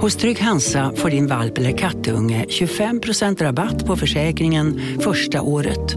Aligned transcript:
Hos 0.00 0.16
Trygg 0.16 0.40
Hansa 0.40 0.92
får 0.96 1.10
din 1.10 1.26
valp 1.26 1.58
eller 1.58 1.78
kattunge 1.78 2.44
25% 2.48 3.42
rabatt 3.42 3.86
på 3.86 3.96
försäkringen 3.96 4.80
första 5.00 5.42
året. 5.42 5.96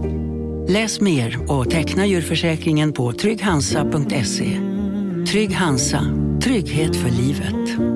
Läs 0.68 1.00
mer 1.00 1.50
och 1.52 1.70
teckna 1.70 2.06
djurförsäkringen 2.06 2.92
på 2.92 3.12
trygghansa.se. 3.12 4.60
Trygg 5.30 5.54
Hansa, 5.54 6.00
trygghet 6.42 6.96
för 6.96 7.10
livet. 7.10 7.90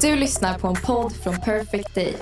Du 0.00 0.16
lyssnar 0.16 0.58
på 0.58 0.68
en 0.68 0.74
podd 0.74 1.12
från 1.12 1.40
Perfect 1.40 1.94
Day. 1.94 2.14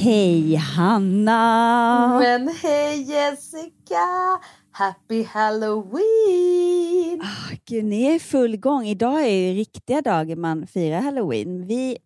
Hej 0.00 0.54
Hanna! 0.54 2.18
Men 2.18 2.48
hej 2.48 3.02
Jessica! 3.02 4.06
Happy 4.70 5.22
Halloween! 5.22 7.20
Oh, 7.20 7.52
Gud, 7.64 7.84
ni 7.84 8.02
är 8.02 8.14
i 8.14 8.18
full 8.18 8.56
gång. 8.56 8.86
Idag 8.86 9.22
är 9.22 9.30
ju 9.30 9.54
riktiga 9.54 10.02
dagen 10.02 10.40
man 10.40 10.66
firar 10.66 11.00
Halloween. 11.00 11.66
Vi, 11.66 11.98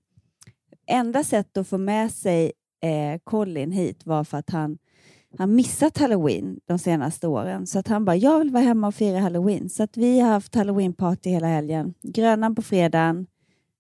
enda 0.87 1.25
sättet 1.25 1.57
att 1.57 1.69
få 1.69 1.79
med 1.79 2.13
sig 2.13 2.53
eh, 2.83 3.21
Colin 3.25 3.73
hit 3.73 4.06
var 4.06 4.25
för 4.25 4.39
att 4.39 4.51
han 4.51 4.79
han 5.39 5.55
missat 5.55 5.99
halloween 5.99 6.61
de 6.67 6.79
senaste 6.79 7.29
åren. 7.29 7.67
Så 7.67 7.79
att 7.79 7.89
han 7.89 8.05
bara, 8.05 8.17
jag 8.17 8.39
vill 8.39 8.51
vara 8.51 8.62
hemma 8.65 8.87
och 8.87 8.95
fira 8.95 9.19
halloween. 9.19 9.69
Så 9.69 9.83
att 9.83 9.97
vi 9.97 10.21
har 10.21 10.31
haft 10.31 10.55
halloween-party 10.55 11.31
hela 11.31 11.47
helgen. 11.47 11.95
Grönan 12.03 12.55
på 12.55 12.62
fredagen. 12.62 13.27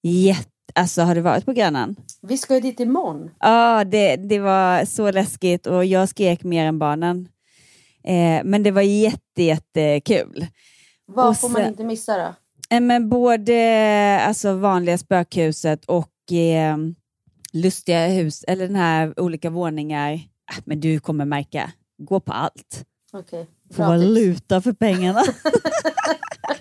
Jätte, 0.02 0.50
alltså 0.74 1.02
har 1.02 1.14
du 1.14 1.20
varit 1.20 1.44
på 1.44 1.52
Grönan? 1.52 1.96
Vi 2.22 2.38
ska 2.38 2.54
ju 2.54 2.60
dit 2.60 2.80
imorgon. 2.80 3.30
Ja, 3.40 3.84
det, 3.84 4.16
det 4.16 4.38
var 4.38 4.84
så 4.84 5.10
läskigt 5.10 5.66
och 5.66 5.84
jag 5.84 6.08
skrek 6.08 6.44
mer 6.44 6.66
än 6.66 6.78
barnen. 6.78 7.28
Eh, 8.04 8.44
men 8.44 8.62
det 8.62 8.70
var 8.70 8.82
jätte, 8.82 9.42
jättekul. 9.42 10.46
Vad 11.06 11.40
får 11.40 11.48
man 11.48 11.62
inte 11.62 11.84
missa 11.84 12.16
då? 12.16 12.34
Eh, 12.76 12.80
men 12.80 13.08
både 13.08 14.20
alltså, 14.26 14.54
vanliga 14.54 14.98
spökhuset 14.98 15.84
och 15.84 16.32
eh, 16.32 16.76
lustiga 17.52 18.06
hus, 18.06 18.44
eller 18.48 18.66
den 18.66 18.76
här 18.76 19.20
olika 19.20 19.50
våningar 19.50 20.20
Äh, 20.52 20.62
men 20.64 20.80
du 20.80 21.00
kommer 21.00 21.24
märka, 21.24 21.72
gå 21.98 22.20
på 22.20 22.32
allt. 22.32 22.84
Okay. 23.12 23.46
Få 23.70 23.82
valuta 23.82 24.60
för 24.60 24.72
pengarna. 24.72 25.22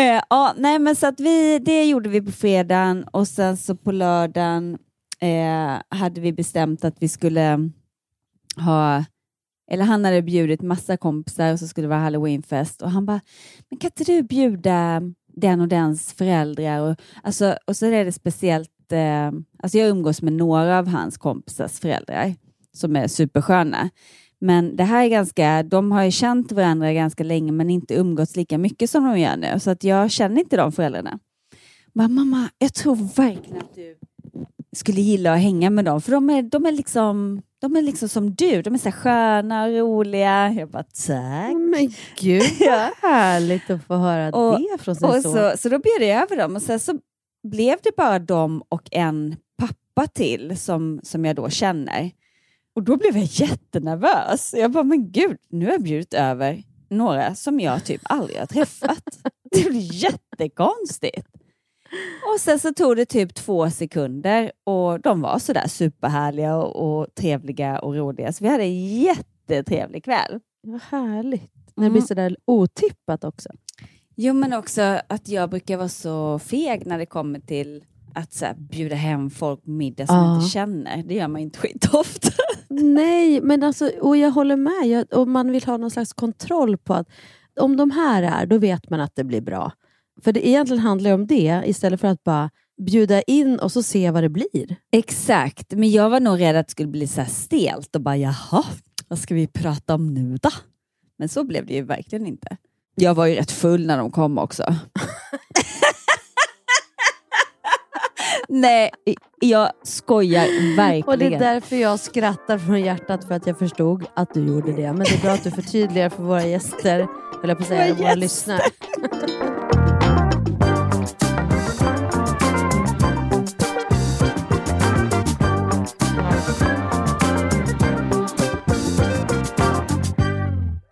eh, 0.00 0.22
ja, 0.30 0.54
nej, 0.56 0.78
men 0.78 0.96
så 0.96 1.06
att 1.06 1.20
vi, 1.20 1.58
det 1.58 1.84
gjorde 1.84 2.08
vi 2.08 2.20
på 2.20 2.32
fredagen 2.32 3.04
och 3.04 3.28
sen 3.28 3.56
så 3.56 3.76
på 3.76 3.92
lördagen 3.92 4.78
eh, 5.20 5.98
hade 5.98 6.20
vi 6.20 6.32
bestämt 6.32 6.84
att 6.84 6.96
vi 6.98 7.08
skulle 7.08 7.70
ha 8.56 9.04
eller 9.70 9.84
han 9.84 10.04
hade 10.04 10.22
bjudit 10.22 10.62
massa 10.62 10.96
kompisar 10.96 11.52
och 11.52 11.58
så 11.58 11.68
skulle 11.68 11.84
det 11.84 11.88
vara 11.88 12.00
halloweenfest 12.00 12.82
och 12.82 12.90
han 12.90 13.06
bara, 13.06 13.20
men 13.68 13.78
kan 13.78 13.88
inte 13.88 14.12
du 14.12 14.22
bjuda 14.22 15.02
den 15.36 15.60
och 15.60 15.68
dens 15.68 16.12
föräldrar? 16.12 16.80
Och, 16.80 16.96
alltså, 17.22 17.56
och 17.66 17.76
så 17.76 17.86
är 17.86 18.04
det 18.04 18.12
speciellt 18.12 18.92
eh, 18.92 19.26
alltså 19.62 19.78
jag 19.78 19.88
umgås 19.88 20.22
med 20.22 20.32
några 20.32 20.78
av 20.78 20.86
hans 20.86 21.18
kompisars 21.18 21.80
föräldrar 21.80 22.34
som 22.72 22.96
är 22.96 23.08
supersköna. 23.08 23.90
Men 24.40 24.76
det 24.76 24.84
här 24.84 25.04
är 25.04 25.08
ganska, 25.08 25.62
de 25.62 25.92
har 25.92 26.04
ju 26.04 26.10
känt 26.10 26.52
varandra 26.52 26.92
ganska 26.92 27.24
länge 27.24 27.52
men 27.52 27.70
inte 27.70 27.94
umgåtts 27.94 28.36
lika 28.36 28.58
mycket 28.58 28.90
som 28.90 29.04
de 29.04 29.18
gör 29.18 29.36
nu. 29.36 29.60
Så 29.60 29.70
att 29.70 29.84
jag 29.84 30.10
känner 30.10 30.40
inte 30.40 30.56
de 30.56 30.72
föräldrarna. 30.72 31.18
Men 31.92 32.14
mamma, 32.14 32.50
jag 32.58 32.74
tror 32.74 32.96
verkligen 33.16 33.58
att 33.58 33.74
du 33.74 33.96
skulle 34.76 35.00
gilla 35.00 35.32
att 35.32 35.40
hänga 35.40 35.70
med 35.70 35.84
dem. 35.84 36.00
För 36.00 36.12
de 36.12 36.30
är, 36.30 36.42
de 36.42 36.66
är, 36.66 36.72
liksom, 36.72 37.42
de 37.60 37.76
är 37.76 37.82
liksom 37.82 38.08
som 38.08 38.34
du. 38.34 38.62
De 38.62 38.74
är 38.74 38.78
så 38.78 38.92
sköna 38.92 39.64
och 39.64 39.70
roliga. 39.70 40.52
Jag 40.52 40.70
bara 40.70 40.82
tack. 40.82 41.52
Men 41.52 41.94
gud 42.20 42.42
vad 42.60 43.10
härligt 43.10 43.70
att 43.70 43.84
få 43.84 43.94
höra 43.94 44.36
och, 44.36 44.60
det 44.60 44.82
från 44.82 44.96
sin 44.96 45.22
son. 45.22 45.22
Så, 45.22 45.52
så 45.56 45.68
då 45.68 45.78
bjöd 45.78 46.08
jag 46.10 46.22
över 46.22 46.36
dem 46.36 46.56
och 46.56 46.62
sen 46.62 46.80
så 46.80 46.98
blev 47.48 47.78
det 47.82 47.96
bara 47.96 48.18
dem 48.18 48.62
och 48.68 48.88
en 48.90 49.36
pappa 49.58 50.06
till 50.06 50.56
som, 50.58 51.00
som 51.02 51.24
jag 51.24 51.36
då 51.36 51.48
känner. 51.48 52.10
Och 52.80 52.84
då 52.84 52.96
blev 52.96 53.16
jag 53.16 53.24
jättenervös. 53.24 54.54
Jag 54.54 54.70
bara, 54.70 54.84
men 54.84 55.10
gud, 55.12 55.36
nu 55.48 55.64
har 55.64 55.72
jag 55.72 55.82
bjudit 55.82 56.14
över 56.14 56.62
några 56.88 57.34
som 57.34 57.60
jag 57.60 57.84
typ 57.84 58.00
aldrig 58.04 58.38
har 58.38 58.46
träffat. 58.46 59.04
Det 59.50 59.70
blir 59.70 59.94
jättekonstigt. 59.94 61.28
Och 62.34 62.40
sen 62.40 62.58
så 62.58 62.72
tog 62.72 62.96
det 62.96 63.06
typ 63.06 63.34
två 63.34 63.70
sekunder 63.70 64.52
och 64.64 65.00
de 65.00 65.20
var 65.20 65.38
sådär 65.38 65.68
superhärliga 65.68 66.56
och, 66.56 67.00
och 67.00 67.14
trevliga 67.14 67.78
och 67.78 67.94
roliga. 67.94 68.32
Så 68.32 68.44
vi 68.44 68.50
hade 68.50 68.64
en 68.64 69.00
jättetrevlig 69.00 70.04
kväll. 70.04 70.40
Vad 70.62 70.80
härligt. 70.82 71.52
När 71.74 71.84
det 71.84 71.90
blir 71.90 72.00
mm. 72.00 72.06
sådär 72.06 72.36
otippat 72.44 73.24
också. 73.24 73.48
Jo, 74.16 74.34
men 74.34 74.52
också 74.52 75.00
att 75.08 75.28
jag 75.28 75.50
brukar 75.50 75.76
vara 75.76 75.88
så 75.88 76.38
feg 76.38 76.86
när 76.86 76.98
det 76.98 77.06
kommer 77.06 77.40
till 77.40 77.84
att 78.14 78.32
så 78.32 78.44
här, 78.44 78.54
bjuda 78.54 78.94
hem 78.94 79.30
folk 79.30 79.64
på 79.64 79.70
middag 79.70 80.06
som 80.06 80.16
ja. 80.16 80.26
jag 80.26 80.36
inte 80.36 80.50
känner. 80.50 81.02
Det 81.02 81.14
gör 81.14 81.28
man 81.28 81.40
inte 81.40 81.58
skitofta. 81.58 82.28
Nej, 82.68 83.40
men 83.40 83.62
alltså, 83.62 83.90
och 84.00 84.16
jag 84.16 84.30
håller 84.30 84.56
med. 84.56 84.86
Jag, 84.86 85.18
och 85.20 85.28
man 85.28 85.52
vill 85.52 85.64
ha 85.64 85.76
någon 85.76 85.90
slags 85.90 86.12
kontroll 86.12 86.76
på 86.78 86.94
att 86.94 87.08
om 87.60 87.76
de 87.76 87.90
här 87.90 88.22
är, 88.22 88.46
då 88.46 88.58
vet 88.58 88.90
man 88.90 89.00
att 89.00 89.16
det 89.16 89.24
blir 89.24 89.40
bra. 89.40 89.72
För 90.24 90.32
det 90.32 90.48
egentligen 90.48 90.82
handlar 90.82 91.12
om 91.12 91.26
det, 91.26 91.62
istället 91.66 92.00
för 92.00 92.08
att 92.08 92.24
bara 92.24 92.50
bjuda 92.86 93.22
in 93.22 93.58
och 93.58 93.72
så 93.72 93.82
se 93.82 94.10
vad 94.10 94.22
det 94.22 94.28
blir. 94.28 94.76
Exakt, 94.92 95.72
men 95.72 95.90
jag 95.90 96.10
var 96.10 96.20
nog 96.20 96.40
rädd 96.40 96.56
att 96.56 96.66
det 96.66 96.70
skulle 96.70 96.88
bli 96.88 97.06
så 97.06 97.24
stelt 97.24 97.96
och 97.96 98.02
bara 98.02 98.16
jaha, 98.16 98.64
vad 99.08 99.18
ska 99.18 99.34
vi 99.34 99.46
prata 99.46 99.94
om 99.94 100.14
nu 100.14 100.36
då? 100.36 100.50
Men 101.18 101.28
så 101.28 101.44
blev 101.44 101.66
det 101.66 101.74
ju 101.74 101.82
verkligen 101.82 102.26
inte. 102.26 102.56
Jag 102.94 103.14
var 103.14 103.26
ju 103.26 103.34
rätt 103.34 103.50
full 103.50 103.86
när 103.86 103.98
de 103.98 104.10
kom 104.10 104.38
också. 104.38 104.74
Nej, 108.52 108.90
jag 109.40 109.70
skojar 109.82 110.76
verkligen. 110.76 111.08
Och 111.08 111.18
det 111.18 111.34
är 111.34 111.38
därför 111.38 111.76
jag 111.76 112.00
skrattar 112.00 112.58
från 112.58 112.80
hjärtat 112.80 113.24
för 113.24 113.34
att 113.34 113.46
jag 113.46 113.58
förstod 113.58 114.04
att 114.14 114.34
du 114.34 114.46
gjorde 114.46 114.72
det. 114.72 114.92
Men 114.92 114.98
det 114.98 115.14
är 115.14 115.22
bra 115.22 115.30
att 115.30 115.44
du 115.44 115.50
förtydligar 115.50 116.08
för 116.08 116.22
våra 116.22 116.46
gäster, 116.46 117.06
eller 117.44 117.54
på 117.54 117.62
att 117.62 117.68
säga, 117.68 117.94
våra, 117.94 118.04
våra 118.04 118.14
lyssnare. 118.14 118.60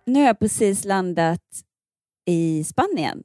Nu 0.05 0.19
har 0.19 0.27
jag 0.27 0.39
precis 0.39 0.85
landat 0.85 1.41
i 2.25 2.63
Spanien 2.63 3.23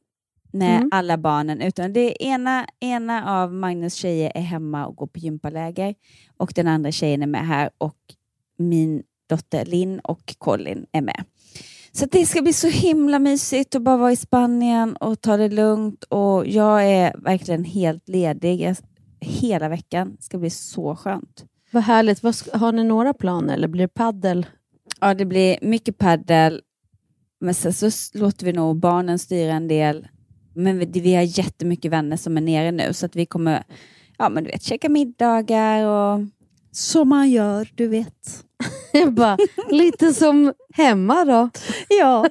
med 0.54 0.76
mm. 0.76 0.88
alla 0.92 1.18
barnen. 1.18 1.60
Utan 1.60 1.92
det 1.92 2.22
ena, 2.22 2.66
ena 2.80 3.40
av 3.42 3.52
Magnus 3.52 3.94
tjejer 3.94 4.32
är 4.34 4.40
hemma 4.40 4.86
och 4.86 4.96
går 4.96 5.06
på 5.06 5.18
gympaläger 5.18 5.94
och 6.36 6.52
den 6.54 6.68
andra 6.68 6.92
tjejen 6.92 7.22
är 7.22 7.26
med 7.26 7.46
här 7.46 7.70
och 7.78 7.96
min 8.56 9.02
dotter 9.26 9.64
Linn 9.64 10.00
och 10.00 10.34
Colin 10.38 10.86
är 10.92 11.00
med. 11.00 11.24
Så 11.92 12.06
det 12.06 12.26
ska 12.26 12.42
bli 12.42 12.52
så 12.52 12.68
himla 12.68 13.18
mysigt 13.18 13.74
att 13.74 13.82
bara 13.82 13.96
vara 13.96 14.12
i 14.12 14.16
Spanien 14.16 14.96
och 14.96 15.20
ta 15.20 15.36
det 15.36 15.48
lugnt 15.48 16.04
och 16.04 16.46
jag 16.46 16.84
är 16.84 17.16
verkligen 17.18 17.64
helt 17.64 18.08
ledig 18.08 18.74
hela 19.20 19.68
veckan. 19.68 20.14
Det 20.16 20.22
ska 20.22 20.38
bli 20.38 20.50
så 20.50 20.96
skönt. 20.96 21.44
Vad 21.70 21.82
härligt. 21.82 22.22
Har 22.52 22.72
ni 22.72 22.84
några 22.84 23.14
planer 23.14 23.54
eller 23.54 23.68
blir 23.68 23.82
det 23.82 23.94
paddel? 23.94 24.46
Ja, 25.00 25.14
det 25.14 25.24
blir 25.24 25.58
mycket 25.62 25.98
paddel. 25.98 26.62
Men 27.40 27.54
sen 27.54 27.72
så 27.72 28.18
låter 28.18 28.46
vi 28.46 28.52
nog 28.52 28.76
barnen 28.76 29.18
styra 29.18 29.52
en 29.52 29.68
del 29.68 30.08
men 30.54 30.92
vi, 30.92 31.14
har 31.14 31.22
jättemycket 31.22 31.92
vänner 31.92 32.16
som 32.16 32.36
är 32.36 32.40
nere 32.40 32.72
nu 32.72 32.92
så 32.92 33.06
att 33.06 33.16
vi 33.16 33.26
kommer 33.26 33.64
ja, 34.18 34.28
men 34.28 34.44
du 34.44 34.50
vet, 34.50 34.62
käka 34.62 34.88
middagar 34.88 35.86
och 35.86 36.20
som 36.72 37.08
man 37.08 37.30
gör, 37.30 37.68
du 37.74 37.88
vet. 37.88 38.44
Jag 38.92 39.12
bara, 39.12 39.38
lite 39.70 40.14
som 40.14 40.52
hemma 40.74 41.24
då. 41.24 41.50
Ja, 41.88 42.26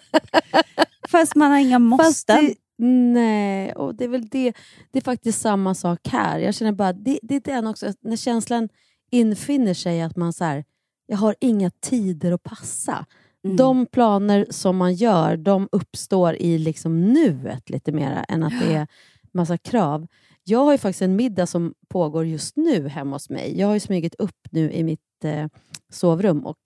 fast 1.09 1.35
man 1.35 1.51
har 1.51 1.59
inga 1.59 1.79
måsten. 1.79 2.53
nej, 3.13 3.73
och 3.73 3.95
det 3.95 4.03
är 4.03 4.07
väl 4.09 4.27
det. 4.27 4.53
Det 4.91 4.99
är 4.99 5.03
faktiskt 5.03 5.41
samma 5.41 5.75
sak 5.75 5.99
här. 6.07 6.39
Jag 6.39 6.55
känner 6.55 6.71
bara, 6.71 6.93
det, 6.93 7.19
det 7.21 7.35
är 7.35 7.39
den 7.39 7.67
också, 7.67 7.93
när 8.01 8.15
känslan 8.15 8.69
infinner 9.11 9.73
sig 9.73 10.01
att 10.01 10.15
man 10.15 10.33
så 10.33 10.43
här, 10.43 10.63
jag 11.05 11.17
har 11.17 11.35
inga 11.39 11.69
tider 11.69 12.31
att 12.31 12.43
passa. 12.43 13.05
Mm. 13.43 13.55
De 13.57 13.85
planer 13.85 14.47
som 14.49 14.77
man 14.77 14.93
gör, 14.93 15.37
de 15.37 15.69
uppstår 15.71 16.35
i 16.35 16.57
liksom 16.57 17.13
nuet 17.13 17.69
lite 17.69 17.91
mer 17.91 18.25
än 18.29 18.43
att 18.43 18.59
det 18.59 18.73
är 18.73 18.87
massa 19.31 19.57
krav. 19.57 20.07
Jag 20.43 20.59
har 20.59 20.71
ju 20.71 20.77
faktiskt 20.77 21.01
en 21.01 21.15
middag 21.15 21.45
som 21.47 21.73
pågår 21.87 22.25
just 22.25 22.55
nu 22.55 22.87
hemma 22.87 23.15
hos 23.15 23.29
mig. 23.29 23.59
Jag 23.59 23.67
har 23.67 23.73
ju 23.73 23.79
smugit 23.79 24.15
upp 24.15 24.47
nu 24.51 24.71
i 24.71 24.83
mitt 24.83 25.23
eh, 25.23 25.47
sovrum 25.89 26.45
och 26.45 26.57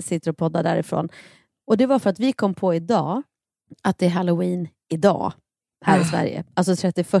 sitter 0.00 0.30
och 0.30 0.36
poddar 0.36 0.62
därifrån. 0.62 1.08
Och 1.66 1.76
Det 1.76 1.86
var 1.86 1.98
för 1.98 2.10
att 2.10 2.20
vi 2.20 2.32
kom 2.32 2.54
på 2.54 2.74
idag 2.74 3.22
att 3.82 3.98
det 3.98 4.06
är 4.06 4.10
halloween 4.10 4.68
idag 4.88 5.32
här 5.84 5.98
i 5.98 6.02
Ah. 6.02 6.04
Sverige. 6.04 6.44
Alltså 6.54 6.76
31 6.76 7.14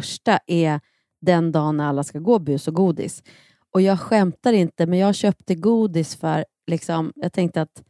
är 0.46 0.80
den 1.20 1.52
dagen 1.52 1.76
när 1.76 1.84
alla 1.86 2.04
ska 2.04 2.18
gå 2.18 2.38
bus 2.38 2.68
och 2.68 2.74
godis. 2.74 3.22
Och 3.70 3.80
jag 3.80 4.00
skämtar 4.00 4.52
inte, 4.52 4.86
men 4.86 4.98
jag 4.98 5.14
köpte 5.14 5.54
godis 5.54 6.16
för, 6.16 6.44
liksom, 6.66 7.12
jag 7.16 7.32
tänkte 7.32 7.62
att 7.62 7.82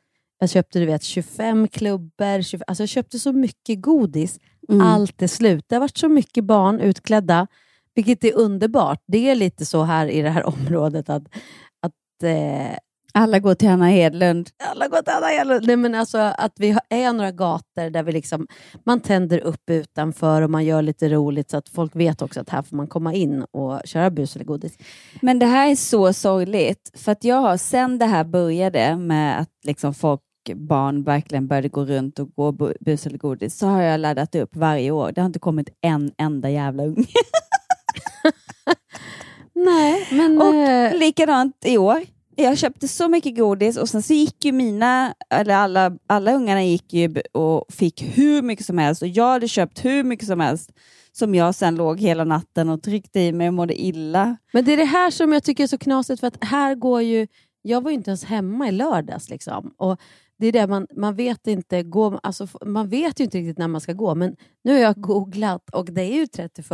jag 0.43 0.51
köpte 0.51 0.79
du 0.79 0.87
vet, 0.87 1.03
25 1.03 1.69
klubbor, 1.69 2.43
25, 2.43 2.65
alltså 2.67 2.83
jag 2.83 2.89
köpte 2.89 3.19
så 3.19 3.33
mycket 3.33 3.83
godis. 3.83 4.39
Mm. 4.69 4.81
Allt 4.87 5.23
är 5.23 5.27
slut. 5.27 5.65
Det 5.69 5.75
har 5.75 5.81
varit 5.81 5.99
så 5.99 6.09
mycket 6.09 6.45
barn 6.45 6.81
utklädda, 6.81 7.47
vilket 7.95 8.25
är 8.25 8.35
underbart. 8.37 9.03
Det 9.07 9.31
är 9.31 9.35
lite 9.35 9.67
så 9.67 9.83
här 9.83 10.07
i 10.07 10.23
det 10.23 10.31
här 10.31 10.47
området 10.47 11.09
att, 11.09 11.23
att 11.83 12.23
eh, 12.25 12.77
Alla 13.15 13.39
går 13.39 13.55
till 13.55 13.69
Hanna 13.69 13.87
Hedlund. 13.89 14.49
alla 14.71 14.89
går 14.89 15.03
till 15.03 15.13
Anna 15.17 15.27
Hedlund. 15.27 15.67
Nej, 15.67 15.77
men 15.77 15.95
alltså 15.95 16.19
att 16.19 16.53
vi 16.57 16.71
har- 16.71 16.83
är 16.89 17.13
några 17.13 17.31
gator 17.33 17.91
där 17.91 18.03
vi 18.03 18.13
liksom, 18.13 18.47
man 18.85 19.01
tänder 19.01 19.39
upp 19.39 19.71
utanför 19.71 20.43
och 20.43 20.51
man 20.51 20.65
gör 20.65 20.83
lite 20.83 21.09
roligt 21.09 21.51
så 21.51 21.57
att 21.57 21.69
folk 21.69 21.97
vet 21.97 22.23
också 22.23 22.41
att 22.41 22.49
här 22.51 22.63
får 22.63 22.77
man 22.77 22.87
komma 22.87 23.15
in 23.15 23.43
och 23.51 23.81
köra 23.85 24.11
bus 24.11 24.37
eller 24.37 24.45
godis. 24.45 24.73
Men 25.23 25.39
det 25.39 25.47
här 25.47 25.71
är 25.71 25.75
så 25.77 26.13
sorgligt, 26.13 26.91
för 26.95 27.13
att 27.13 27.25
jag 27.25 27.37
har 27.41 27.57
sen 27.57 27.99
det 27.99 28.07
här 28.07 28.25
började 28.25 28.97
med 28.97 29.41
att 29.41 29.51
liksom 29.65 29.95
folk, 29.95 30.21
barn 30.55 31.03
verkligen 31.03 31.47
började 31.47 31.69
gå 31.69 31.85
runt 31.85 32.19
och 32.19 32.35
gå 32.35 32.53
bu- 32.53 32.77
bus 32.81 33.07
eller 33.07 33.19
godis, 33.19 33.59
så 33.59 33.67
har 33.67 33.83
jag 33.83 34.01
laddat 34.01 34.35
upp 34.35 34.57
varje 34.57 34.91
år. 34.91 35.13
Det 35.13 35.21
har 35.21 35.27
inte 35.27 35.39
kommit 35.39 35.69
en 35.81 36.13
enda 36.19 36.51
jävla 36.51 36.85
unge. 36.85 37.07
Nej, 39.55 40.09
men... 40.11 40.43
Och 40.43 40.55
eh, 40.55 40.99
likadant 40.99 41.57
i 41.65 41.79
år. 41.79 42.03
Jag 42.37 42.59
köpte 42.59 42.89
så 42.89 43.09
mycket 43.09 43.37
godis 43.37 43.77
och 43.77 43.89
sen 43.89 44.03
så 44.03 44.13
gick 44.13 44.45
ju 44.45 44.53
mina, 44.53 45.15
eller 45.31 45.55
alla, 45.55 45.93
alla 46.07 46.33
ungarna 46.33 46.65
gick 46.65 46.93
ju 46.93 47.15
och 47.33 47.65
fick 47.73 48.03
hur 48.03 48.43
mycket 48.43 48.67
som 48.67 48.79
helst 48.79 49.03
och 49.03 49.09
jag 49.09 49.29
hade 49.29 49.49
köpt 49.49 49.85
hur 49.85 50.05
mycket 50.05 50.27
som 50.27 50.41
helst 50.41 50.71
som 51.13 51.35
jag 51.35 51.55
sen 51.55 51.75
låg 51.75 52.01
hela 52.01 52.25
natten 52.25 52.69
och 52.69 52.83
tryckte 52.83 53.21
i 53.21 53.33
mig 53.33 53.49
och 53.49 53.55
mådde 53.55 53.83
illa. 53.83 54.37
Men 54.53 54.65
det 54.65 54.73
är 54.73 54.77
det 54.77 54.85
här 54.85 55.11
som 55.11 55.33
jag 55.33 55.45
tycker 55.45 55.63
är 55.65 55.69
så 55.69 55.79
knasigt, 55.79 56.21
för 56.21 56.27
att 56.27 56.45
här 56.45 56.75
går 56.75 57.03
ju... 57.03 57.27
Jag 57.63 57.81
var 57.81 57.91
ju 57.91 57.95
inte 57.95 58.11
ens 58.11 58.25
hemma 58.25 58.69
i 58.69 58.73
lördags. 58.73 59.29
Liksom. 59.31 59.75
Och 59.77 60.01
det 60.43 60.49
är 60.49 60.53
det 60.53 60.67
man, 60.67 60.87
man 60.97 61.15
vet 61.15 61.47
inte, 61.47 61.83
gå, 61.83 62.21
alltså, 62.23 62.47
man 62.65 62.89
vet 62.89 63.21
ju 63.21 63.25
inte 63.25 63.39
riktigt 63.39 63.59
när 63.59 63.69
man 63.69 63.81
ska 63.81 63.93
gå, 63.93 64.15
men 64.15 64.37
nu 64.65 64.73
har 64.73 64.79
jag 64.79 65.01
googlat 65.01 65.71
och 65.73 65.93
det 65.93 66.03
är 66.03 66.15
ju 66.15 66.27
31 66.27 66.67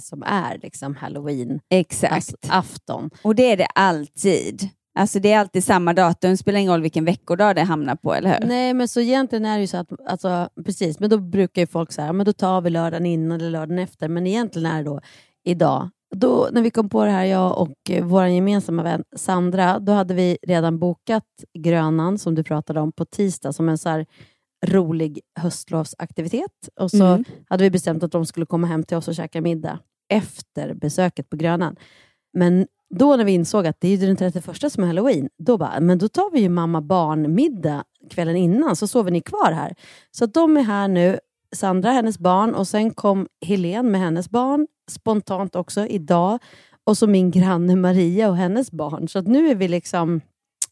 som 0.00 0.22
är 0.22 0.58
liksom 0.62 0.96
halloween, 0.96 1.60
Exakt. 1.70 2.12
alltså, 2.12 2.36
afton. 2.48 3.10
Och 3.22 3.34
det 3.34 3.52
är 3.52 3.56
det 3.56 3.66
alltid. 3.66 4.68
Alltså 4.98 5.18
det 5.18 5.32
är 5.32 5.38
alltid 5.38 5.64
samma 5.64 5.92
datum, 5.92 6.30
det 6.30 6.36
spelar 6.36 6.58
ingen 6.58 6.72
roll 6.72 6.82
vilken 6.82 7.04
veckodag 7.04 7.56
det 7.56 7.62
hamnar 7.62 7.96
på, 7.96 8.14
eller 8.14 8.40
hur? 8.40 8.48
Nej, 8.48 8.74
men 8.74 8.88
så 8.88 9.00
egentligen 9.00 9.44
är 9.44 9.54
det 9.56 9.60
ju 9.60 9.66
så 9.66 9.76
att, 9.76 9.88
alltså, 10.06 10.48
precis, 10.64 11.00
men 11.00 11.10
då 11.10 11.18
brukar 11.18 11.62
ju 11.62 11.66
folk 11.66 11.92
säga, 11.92 12.12
men 12.12 12.26
då 12.26 12.32
tar 12.32 12.60
vi 12.60 12.70
lördagen 12.70 13.06
innan 13.06 13.40
eller 13.40 13.50
lördagen 13.50 13.78
efter, 13.78 14.08
men 14.08 14.26
egentligen 14.26 14.66
är 14.66 14.78
det 14.78 14.90
då 14.90 15.00
idag. 15.44 15.90
Då, 16.14 16.48
när 16.52 16.62
vi 16.62 16.70
kom 16.70 16.88
på 16.88 17.04
det 17.04 17.10
här, 17.10 17.24
jag 17.24 17.58
och 17.58 17.72
eh, 17.90 18.04
vår 18.04 18.26
gemensamma 18.26 18.82
vän 18.82 19.04
Sandra, 19.16 19.78
då 19.78 19.92
hade 19.92 20.14
vi 20.14 20.38
redan 20.42 20.78
bokat 20.78 21.24
Grönan, 21.58 22.18
som 22.18 22.34
du 22.34 22.42
pratade 22.44 22.80
om, 22.80 22.92
på 22.92 23.04
tisdag 23.04 23.52
som 23.52 23.68
en 23.68 23.78
så 23.78 23.88
här 23.88 24.06
rolig 24.66 25.20
höstlovsaktivitet. 25.40 26.50
Och 26.80 26.90
så 26.90 27.04
Mm. 27.04 27.24
hade 27.48 27.64
vi 27.64 27.70
bestämt 27.70 28.02
att 28.02 28.12
de 28.12 28.26
skulle 28.26 28.46
komma 28.46 28.66
hem 28.66 28.82
till 28.82 28.96
oss 28.96 29.08
och 29.08 29.14
käka 29.14 29.40
middag 29.40 29.78
efter 30.08 30.74
besöket 30.74 31.30
på 31.30 31.36
Grönan. 31.36 31.76
Men 32.38 32.66
då 32.94 33.16
när 33.16 33.24
vi 33.24 33.32
insåg 33.32 33.66
att 33.66 33.80
det 33.80 33.88
är 33.88 33.98
den 34.06 34.16
31 34.16 34.72
som 34.72 34.82
är 34.82 34.86
halloween, 34.86 35.28
då 35.38 35.58
bara, 35.58 35.80
men 35.80 35.98
då 35.98 36.08
tar 36.08 36.30
vi 36.32 36.40
ju 36.40 36.48
mamma 36.48 36.80
barn-middag 36.80 37.84
kvällen 38.10 38.36
innan, 38.36 38.76
så 38.76 38.86
sover 38.86 39.10
ni 39.10 39.20
kvar 39.20 39.52
här. 39.52 39.74
Så 40.10 40.26
de 40.26 40.56
är 40.56 40.62
här 40.62 40.88
nu, 40.88 41.18
Sandra, 41.54 41.90
hennes 41.90 42.18
barn, 42.18 42.54
och 42.54 42.68
sen 42.68 42.90
kom 42.94 43.26
Helen 43.46 43.90
med 43.90 44.00
hennes 44.00 44.30
barn, 44.30 44.66
spontant 44.90 45.56
också 45.56 45.86
idag, 45.86 46.38
och 46.84 46.98
så 46.98 47.06
min 47.06 47.30
granne 47.30 47.76
Maria 47.76 48.28
och 48.28 48.36
hennes 48.36 48.70
barn. 48.70 49.08
Så 49.08 49.20
nu 49.20 49.48
är 49.48 49.54
vi 49.54 49.68
liksom 49.68 50.20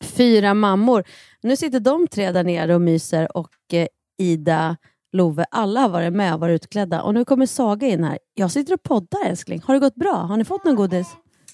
fyra 0.02 0.54
mammor. 0.54 1.04
Nu 1.42 1.56
sitter 1.56 1.80
de 1.80 2.06
tre 2.08 2.32
där 2.32 2.44
nere 2.44 2.74
och 2.74 2.80
myser 2.80 3.36
och 3.36 3.50
eh, 3.72 3.86
Ida, 4.18 4.76
Love, 5.12 5.44
alla 5.50 5.80
har 5.80 5.88
varit 5.88 6.12
med 6.12 6.34
och 6.34 6.40
varit 6.40 6.54
utklädda. 6.54 7.02
Och 7.02 7.14
nu 7.14 7.24
kommer 7.24 7.46
Saga 7.46 7.86
in 7.86 8.04
här. 8.04 8.18
Jag 8.34 8.50
sitter 8.50 8.74
och 8.74 8.82
poddar 8.82 9.26
älskling. 9.26 9.62
Har 9.64 9.74
det 9.74 9.80
gått 9.80 9.94
bra? 9.94 10.14
Har 10.14 10.36
ni 10.36 10.44
fått 10.44 10.64
någon 10.64 10.74
godis? 10.74 11.08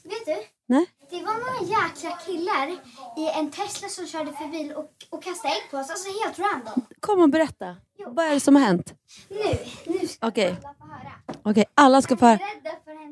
Vet 0.05 0.27
du? 0.27 0.35
Nej? 0.67 0.87
Det 1.11 1.23
var 1.23 1.35
några 1.35 1.71
jäkla 1.71 2.11
killar 2.27 2.69
i 3.17 3.39
en 3.39 3.51
Tesla 3.51 3.89
som 3.89 4.07
körde 4.07 4.33
förbi 4.33 4.73
och, 4.77 4.91
och 5.11 5.23
kastade 5.23 5.55
ägg 5.55 5.71
på 5.71 5.77
oss. 5.77 5.91
Alltså 5.91 6.09
helt 6.25 6.39
random. 6.39 6.87
Kom 7.01 7.21
och 7.21 7.31
berätta. 7.31 7.77
Vad 8.07 8.27
är 8.27 8.35
det 8.35 8.41
som 8.41 8.57
har 8.57 8.63
hänt? 8.63 8.95
Nu, 9.29 9.59
nu 9.93 10.09
ska 10.09 10.29
Okej. 10.29 10.49
alla 10.49 10.75
få 10.79 10.87
höra. 10.87 11.13
Okej, 11.43 11.65
alla 11.75 12.03
ska 12.03 12.17
få 12.17 12.27
höra. 12.27 12.39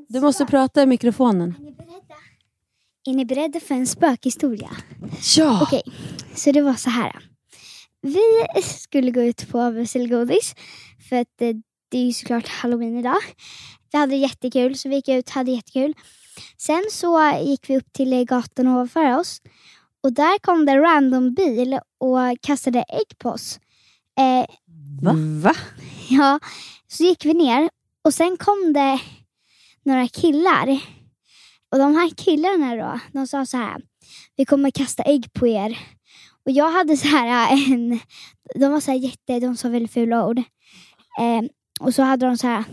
Du 0.08 0.20
måste 0.20 0.46
prata 0.46 0.82
i 0.82 0.86
mikrofonen. 0.86 1.54
Är 1.58 1.64
ni 1.64 1.72
beredda? 1.72 2.14
Är 3.08 3.14
ni 3.14 3.24
beredda 3.24 3.60
för 3.60 3.74
en 3.74 3.86
spökhistoria? 3.86 4.70
Ja! 5.36 5.62
Okej, 5.62 5.82
så 6.34 6.52
det 6.52 6.62
var 6.62 6.74
så 6.74 6.90
här. 6.90 7.30
Vi 8.00 8.22
skulle 8.62 9.10
gå 9.10 9.22
ut 9.22 9.48
på 9.50 9.70
Vesselgodis 9.70 10.54
för 11.08 11.16
att 11.16 11.40
eh, 11.40 11.52
det 11.88 11.98
är 11.98 12.04
ju 12.04 12.12
såklart 12.12 12.48
halloween 12.48 12.98
idag. 12.98 13.22
Vi 13.92 13.98
hade 13.98 14.16
jättekul 14.16 14.78
så 14.78 14.88
vi 14.88 14.94
gick 14.94 15.08
ut 15.08 15.30
hade 15.30 15.50
jättekul. 15.50 15.94
Sen 16.56 16.84
så 16.90 17.40
gick 17.42 17.70
vi 17.70 17.76
upp 17.76 17.92
till 17.92 18.12
eh, 18.12 18.22
gatan 18.22 18.66
ovanför 18.66 19.18
oss 19.18 19.40
och 20.02 20.12
där 20.12 20.38
kom 20.38 20.66
det 20.66 20.72
en 20.72 20.80
random 20.80 21.34
bil 21.34 21.78
och 21.98 22.18
kastade 22.42 22.78
ägg 22.78 23.18
på 23.18 23.30
oss. 23.30 23.60
Eh, 24.18 24.46
Va? 25.02 25.12
Va? 25.42 25.54
Ja, 26.08 26.40
så 26.88 27.04
gick 27.04 27.24
vi 27.24 27.34
ner 27.34 27.70
och 28.04 28.14
sen 28.14 28.36
kom 28.36 28.72
det 28.72 29.00
några 29.82 30.08
killar. 30.08 30.80
Och 31.72 31.78
de 31.78 31.94
här 31.94 32.10
killarna 32.16 32.76
då, 32.76 33.00
de 33.12 33.26
sa 33.26 33.46
så 33.46 33.56
här. 33.56 33.82
Vi 34.36 34.44
kommer 34.44 34.70
kasta 34.70 35.02
ägg 35.02 35.32
på 35.32 35.46
er. 35.46 35.78
Och 36.44 36.50
jag 36.52 36.70
hade 36.70 36.96
så 36.96 37.08
här 37.08 37.52
en, 37.52 38.00
de 38.54 38.72
var 38.72 38.80
så 38.80 38.90
här 38.90 38.98
jätte, 38.98 39.40
de 39.40 39.56
sa 39.56 39.68
väldigt 39.68 39.92
fula 39.92 40.26
ord. 40.26 40.38
Eh, 41.20 41.42
och 41.80 41.94
så 41.94 42.02
hade 42.02 42.26
de 42.26 42.38
så 42.38 42.46
här. 42.46 42.64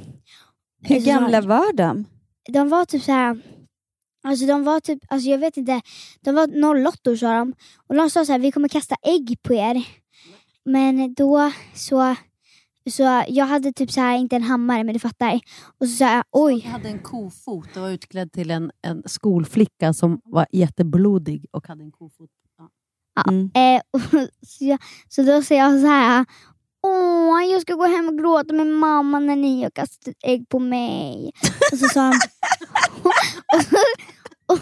Hur 0.81 0.99
gamla 0.99 1.41
var 1.41 1.73
de? 1.73 2.05
De 2.49 2.69
var 2.69 2.85
typ 2.85 3.03
så 3.03 3.11
här. 3.11 3.41
Alltså 4.25 4.45
de 4.45 4.63
var 4.63 4.79
typ, 4.79 4.99
alltså 5.07 5.29
jag 5.29 5.37
vet 5.37 5.57
inte, 5.57 5.81
de 6.21 6.35
var 6.35 6.87
08 6.87 7.17
sa 7.17 7.33
de. 7.33 7.53
Och 7.87 7.95
de 7.95 8.09
sa 8.09 8.25
så 8.25 8.31
här, 8.31 8.39
vi 8.39 8.51
kommer 8.51 8.67
kasta 8.69 8.95
ägg 9.01 9.37
på 9.43 9.53
er. 9.53 9.87
Men 10.65 11.13
då 11.13 11.51
så, 11.73 12.15
så 12.89 13.23
jag 13.27 13.45
hade 13.45 13.73
typ 13.73 13.91
så 13.91 14.01
här, 14.01 14.17
inte 14.17 14.35
en 14.35 14.43
hammare 14.43 14.83
men 14.83 14.93
du 14.93 14.99
fattar. 14.99 15.39
Och 15.79 15.87
så 15.89 15.95
sa 15.95 16.13
jag, 16.13 16.23
oj. 16.31 16.61
Jag 16.63 16.71
hade 16.71 16.89
en 16.89 16.99
kofot 16.99 17.75
och 17.75 17.81
var 17.81 17.89
utklädd 17.89 18.31
till 18.31 18.51
en, 18.51 18.71
en 18.81 19.03
skolflicka 19.05 19.93
som 19.93 20.21
var 20.23 20.47
jätteblodig 20.51 21.45
och 21.51 21.67
hade 21.67 21.83
en 21.83 21.91
kofot. 21.91 22.29
Ja. 22.57 22.69
Ja, 23.15 23.23
Mm. 23.31 23.51
eh, 23.55 23.81
och 23.91 24.01
så, 24.01 24.65
jag, 24.65 24.79
så 25.09 25.23
då 25.23 25.41
säger 25.41 25.61
jag 25.63 25.81
så 25.81 25.87
här. 25.87 26.25
Åh, 26.83 27.43
jag 27.51 27.61
ska 27.61 27.73
gå 27.73 27.85
hem 27.85 28.07
och 28.07 28.17
gråta 28.17 28.53
med 28.53 28.67
mamma 28.67 29.19
när 29.19 29.35
ni 29.35 29.63
har 29.63 29.69
kastat 29.69 30.13
ägg 30.23 30.49
på 30.49 30.59
mig. 30.59 31.31
och 31.71 31.77
så 31.79 31.87
sa 31.87 32.01
han... 32.01 32.13
och, 33.55 33.61
så, 33.63 33.75
och, 34.45 34.59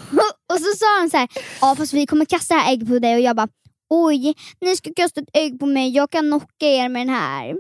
och 0.54 0.60
så 0.60 0.78
sa 0.78 1.00
han 1.00 1.10
så 1.10 1.18
här. 1.18 1.30
Ja, 1.62 1.76
fast 1.76 1.94
vi 1.94 2.06
kommer 2.08 2.26
kasta 2.26 2.56
här 2.56 2.74
ägget 2.74 2.88
på 2.90 3.00
dig. 3.00 3.16
Och 3.16 3.22
jag 3.22 3.36
bara, 3.36 3.48
oj, 3.90 4.34
ni 4.62 4.76
ska 4.76 4.94
kasta 4.96 5.22
ett 5.22 5.30
ägg 5.34 5.60
på 5.60 5.66
mig. 5.66 5.90
Jag 5.90 6.10
kan 6.12 6.22
knocka 6.28 6.66
er 6.66 6.90
med 6.90 7.08
den 7.08 7.16
här. 7.16 7.56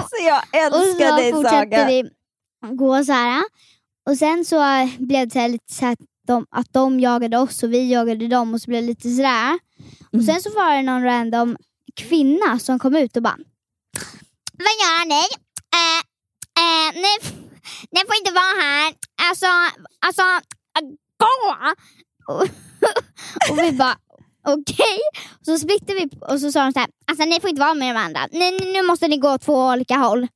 Alltså 0.00 0.16
jag 0.26 0.38
Och 0.72 0.78
älskar 0.84 1.08
så 1.10 1.16
dig 1.16 1.32
fortsatte 1.32 1.56
Saga. 1.56 1.86
vi 1.86 2.10
gå 2.76 3.04
så 3.04 3.12
här. 3.12 3.42
Och 4.10 4.16
sen 4.16 4.44
så 4.44 4.88
blev 4.98 5.26
det 5.28 5.32
så 5.32 5.38
här 5.38 5.48
lite 5.48 5.74
så 5.74 5.84
här 5.84 5.92
att 5.92 5.98
de, 6.26 6.46
att 6.50 6.72
de 6.72 7.00
jagade 7.00 7.38
oss 7.38 7.62
och 7.62 7.72
vi 7.72 7.92
jagade 7.92 8.28
dem 8.28 8.54
och 8.54 8.60
så 8.60 8.70
blev 8.70 8.82
det 8.82 8.86
lite 8.88 9.10
sådär. 9.10 9.58
Och 10.08 10.14
Mm. 10.14 10.26
sen 10.26 10.40
så 10.42 10.50
var 10.50 10.76
det 10.76 10.82
någon 10.82 11.02
random 11.04 11.56
kvinna 11.94 12.58
som 12.58 12.78
kom 12.78 12.96
ut 12.96 13.16
och 13.16 13.22
bara 13.22 13.38
Vad 14.52 14.74
gör 14.82 15.06
ni? 15.08 15.24
Eh, 15.80 16.00
eh, 16.62 16.94
ni, 16.94 17.36
ni 17.90 18.00
får 18.06 18.16
inte 18.16 18.32
vara 18.32 18.62
här. 18.62 18.94
Alltså, 19.28 19.46
alltså, 20.06 20.22
gå! 21.18 21.56
Och, 22.34 22.42
och 23.50 23.58
vi 23.58 23.72
bara 23.72 23.96
okej. 24.46 24.74
Okay. 24.74 24.98
Så 25.42 25.58
splittade 25.58 25.94
vi 25.94 26.10
och 26.20 26.40
så 26.40 26.52
sa 26.52 26.64
de 26.64 26.72
så 26.72 26.78
här, 26.78 26.88
alltså 27.06 27.24
ni 27.24 27.40
får 27.40 27.50
inte 27.50 27.60
vara 27.60 27.74
med 27.74 27.94
de 27.94 28.00
andra. 28.00 28.28
Ni, 28.32 28.72
nu 28.72 28.82
måste 28.82 29.08
ni 29.08 29.16
gå 29.16 29.34
åt 29.34 29.42
två 29.42 29.66
olika 29.66 29.96
håll. 29.96 30.28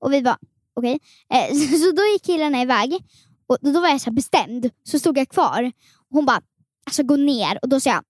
Och 0.00 0.12
vi 0.12 0.22
bara 0.22 0.38
okej. 0.74 1.00
Eh, 1.34 1.54
så, 1.54 1.78
så 1.84 1.92
då 1.92 2.02
gick 2.12 2.24
killarna 2.24 2.62
iväg 2.62 2.98
och 3.46 3.58
då, 3.60 3.72
då 3.72 3.80
var 3.80 3.88
jag 3.88 4.00
så 4.00 4.10
här 4.10 4.14
bestämd. 4.14 4.70
Så 4.84 4.98
stod 4.98 5.18
jag 5.18 5.28
kvar. 5.28 5.72
Hon 6.10 6.26
bara, 6.26 6.40
alltså 6.86 7.02
gå 7.02 7.16
ner. 7.16 7.58
Och 7.62 7.68
då 7.68 7.80
sa 7.80 7.90
jag, 7.90 8.04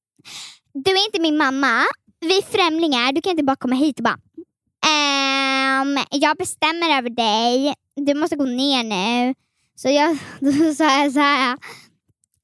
du 0.84 0.90
är 0.90 1.06
inte 1.06 1.20
min 1.20 1.36
mamma. 1.36 1.84
Vi 2.20 2.38
är 2.38 2.42
främlingar. 2.42 3.12
Du 3.12 3.20
kan 3.20 3.30
inte 3.30 3.42
bara 3.44 3.56
komma 3.56 3.74
hit 3.76 3.98
och 3.98 4.04
bara, 4.04 4.18
ehm, 4.86 5.98
jag 6.10 6.36
bestämmer 6.36 6.98
över 6.98 7.10
dig. 7.10 7.74
du 7.96 8.14
måste 8.14 8.36
gå 8.36 8.44
ner 8.44 8.84
nu. 8.84 9.34
Så 9.74 9.88
jag 9.88 10.18
då 10.40 10.74
sa 10.74 11.02
jag 11.02 11.12
så 11.12 11.20
här. 11.20 11.58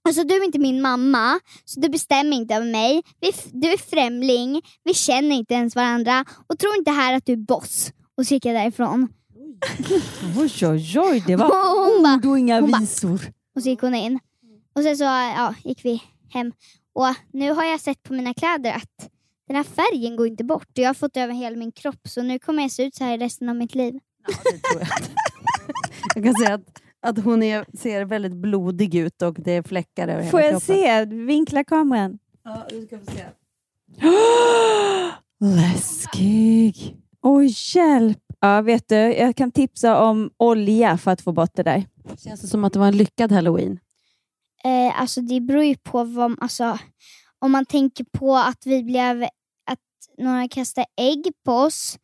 Alltså 0.05 0.25
du 0.25 0.35
är 0.35 0.45
inte 0.45 0.59
min 0.59 0.83
mamma, 0.83 1.41
så 1.65 1.81
du 1.81 1.89
bestämmer 1.89 2.37
inte 2.37 2.55
över 2.55 2.67
mig. 2.67 3.03
Vi, 3.21 3.33
du 3.53 3.73
är 3.73 3.77
främling, 3.79 4.63
vi 4.85 4.95
känner 4.95 5.37
inte 5.37 5.55
ens 5.55 5.77
varandra 5.77 6.25
och 6.47 6.59
tror 6.59 6.77
inte 6.77 6.91
här 6.91 7.15
att 7.15 7.27
du 7.27 7.33
är 7.33 7.37
boss. 7.37 7.93
Och 8.17 8.27
så 8.27 8.35
gick 8.35 8.45
jag 8.45 8.55
därifrån. 8.55 9.09
Oj, 10.39 10.67
oj, 10.67 10.99
oj, 10.99 11.25
det 11.27 11.37
var 11.37 11.47
ord 12.17 12.27
och 12.27 12.39
inga 12.39 12.61
visor. 12.61 13.21
och 13.57 13.63
så 13.63 13.69
gick 13.69 13.81
hon 13.81 13.95
in. 13.95 14.19
Och 14.75 14.83
sen 14.83 14.97
så 14.97 15.05
ja, 15.05 15.55
gick 15.65 15.85
vi 15.85 16.03
hem. 16.31 16.53
Och 16.93 17.15
nu 17.33 17.51
har 17.51 17.65
jag 17.65 17.81
sett 17.81 18.03
på 18.03 18.13
mina 18.13 18.35
kläder 18.35 18.73
att 18.73 19.11
den 19.47 19.57
här 19.57 19.65
färgen 19.65 20.17
går 20.17 20.27
inte 20.27 20.45
bort. 20.45 20.69
Jag 20.75 20.89
har 20.89 20.95
fått 20.95 21.17
över 21.17 21.35
hela 21.35 21.57
min 21.57 21.73
kropp 21.73 22.01
så 22.09 22.23
nu 22.23 22.39
kommer 22.39 22.63
jag 22.63 22.71
se 22.71 22.85
ut 22.85 22.95
så 22.95 23.05
här 23.05 23.19
resten 23.19 23.49
av 23.49 23.57
mitt 23.57 23.75
liv. 23.75 23.95
Jag 26.15 26.25
kan 26.25 26.35
säga 26.35 26.55
att, 26.55 26.83
att 27.01 27.25
hon 27.25 27.43
är, 27.43 27.77
ser 27.79 28.05
väldigt 28.05 28.33
blodig 28.33 28.95
ut 28.95 29.23
och 29.23 29.35
det 29.35 29.53
är 29.53 29.63
fläckar 29.63 30.09
över 30.09 30.31
Får 30.31 30.39
hela 30.39 30.51
jag 30.53 30.63
kroppen. 30.63 30.85
se? 30.85 31.05
Vinkla 31.05 31.65
kameran. 31.65 32.19
Ja, 32.45 32.67
du 32.71 32.87
ska 32.87 32.99
få 32.99 33.05
se. 33.07 33.25
Läskig. 35.41 36.97
Oj, 37.23 37.55
hjälp. 37.75 38.19
Ja, 38.41 38.61
vet 38.61 38.89
du, 38.89 38.95
jag 38.97 39.37
kan 39.37 39.53
tipsa 39.53 40.03
om 40.03 40.31
olja 40.37 40.99
för 40.99 41.11
att 41.11 41.21
få 41.21 41.33
bort 41.33 41.51
det 41.55 41.63
där. 41.63 41.85
Känns 42.19 42.41
det 42.41 42.47
som 42.47 42.65
att 42.65 42.73
det 42.73 42.79
var 42.79 42.87
en 42.87 42.97
lyckad 42.97 43.33
halloween? 43.33 43.79
Eh, 44.65 45.01
alltså 45.01 45.21
det 45.21 45.41
beror 45.41 45.65
ju 45.65 45.77
på 45.77 46.05
vad, 46.05 46.37
alltså, 46.41 46.79
om 47.39 47.53
man 47.53 47.67
tänker 47.67 48.05
på 48.13 48.37
att 48.37 48.63
vi 48.67 48.83
blev, 48.83 49.29
några 50.19 50.49
kastade 50.49 50.87
ägg 50.97 51.33
på 51.45 51.53
oss 51.53 51.99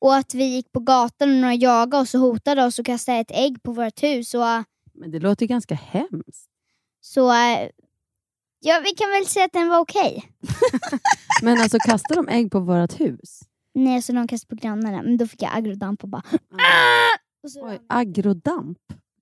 och 0.00 0.16
att 0.16 0.34
vi 0.34 0.44
gick 0.44 0.72
på 0.72 0.80
gatan 0.80 1.28
och 1.30 1.34
några 1.36 1.54
jagade 1.54 2.02
oss 2.02 2.14
och 2.14 2.20
hotade 2.20 2.64
oss 2.64 2.78
och 2.78 2.86
kastade 2.86 3.18
ett 3.18 3.30
ägg 3.30 3.62
på 3.62 3.72
vårt 3.72 4.02
hus. 4.02 4.34
Och, 4.34 4.40
Men 4.94 5.10
det 5.10 5.18
låter 5.18 5.46
ganska 5.46 5.74
hemskt. 5.74 6.48
så 7.00 7.30
eh, 7.32 7.68
ja, 8.60 8.80
vi 8.84 8.90
kan 8.90 9.10
väl 9.10 9.26
säga 9.26 9.44
att 9.44 9.52
den 9.52 9.68
var 9.68 9.78
okej. 9.78 10.24
Men 11.42 11.58
alltså 11.60 11.78
kastar 11.78 12.14
de 12.16 12.28
ägg 12.28 12.50
på 12.50 12.60
vårt 12.60 13.00
hus? 13.00 13.40
Nej, 13.74 14.02
så 14.02 14.12
de 14.12 14.28
kastade 14.28 14.56
på 14.56 14.62
grannarna, 14.66 15.02
men 15.02 15.16
då 15.16 15.26
fick 15.26 15.42
jag 15.42 15.56
agrodamp 15.56 16.02
och 16.02 16.08
bara 16.08 16.22
"Ah!" 16.52 17.18
och 17.42 17.50
så, 17.50 17.68
Oj, 17.68 17.78
agrodamp? 17.88 18.78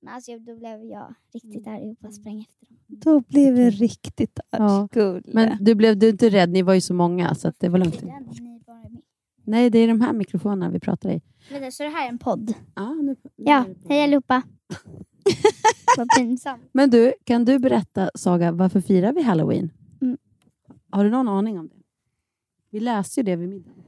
Alltså, 0.07 0.39
Då 0.39 0.57
blev 0.57 0.85
jag 0.85 1.15
riktigt 1.35 1.67
arg 1.67 1.91
och 1.91 1.97
bara 2.01 2.13
sprang 2.13 2.41
efter 2.41 2.67
dem. 2.67 2.77
Då 2.87 3.21
blev 3.21 3.55
det 3.55 3.71
riktigt 3.71 4.41
Ja. 4.51 4.89
Gulle. 4.93 5.23
Men 5.25 5.65
du 5.65 5.75
blev 5.75 5.99
du 5.99 6.09
inte 6.09 6.29
rädd? 6.31 6.51
Ni 6.51 6.63
var 6.63 6.75
ju 6.75 6.81
så 6.81 6.95
många 6.95 7.35
så 7.35 7.49
att 7.49 7.61
det 7.61 7.69
var 7.69 7.79
lugnt. 7.79 8.03
Nej, 9.45 9.71
det 9.71 9.79
är 9.79 9.89
de 9.89 10.01
här 10.01 10.13
mikrofonerna 10.13 10.71
vi 10.71 10.81
pratar 10.81 11.11
i. 11.11 11.21
Vänta, 11.51 11.71
så 11.71 11.83
det 11.83 11.89
här 11.89 12.05
är 12.05 12.09
en 12.09 12.19
podd? 12.19 12.55
Ja, 12.75 12.95
nu, 12.95 13.17
Ja, 13.37 13.65
hej 13.89 14.05
allihopa. 14.05 14.43
Vad 15.97 16.09
pinsamt. 16.19 16.63
Men 16.73 16.91
du, 16.91 17.13
kan 17.25 17.45
du 17.45 17.59
berätta, 17.59 18.11
Saga, 18.15 18.53
varför 18.53 18.81
firar 18.81 19.13
vi 19.13 19.23
halloween? 19.23 19.71
Mm. 20.03 20.19
Har 20.91 21.05
du 21.05 21.11
någon 21.11 21.29
aning 21.29 21.59
om 21.59 21.69
det? 21.69 21.75
Vi 22.71 22.81
läste 22.81 23.21
ju 23.21 23.25
det 23.25 23.37
vid 23.37 23.49
middagen. 23.49 23.82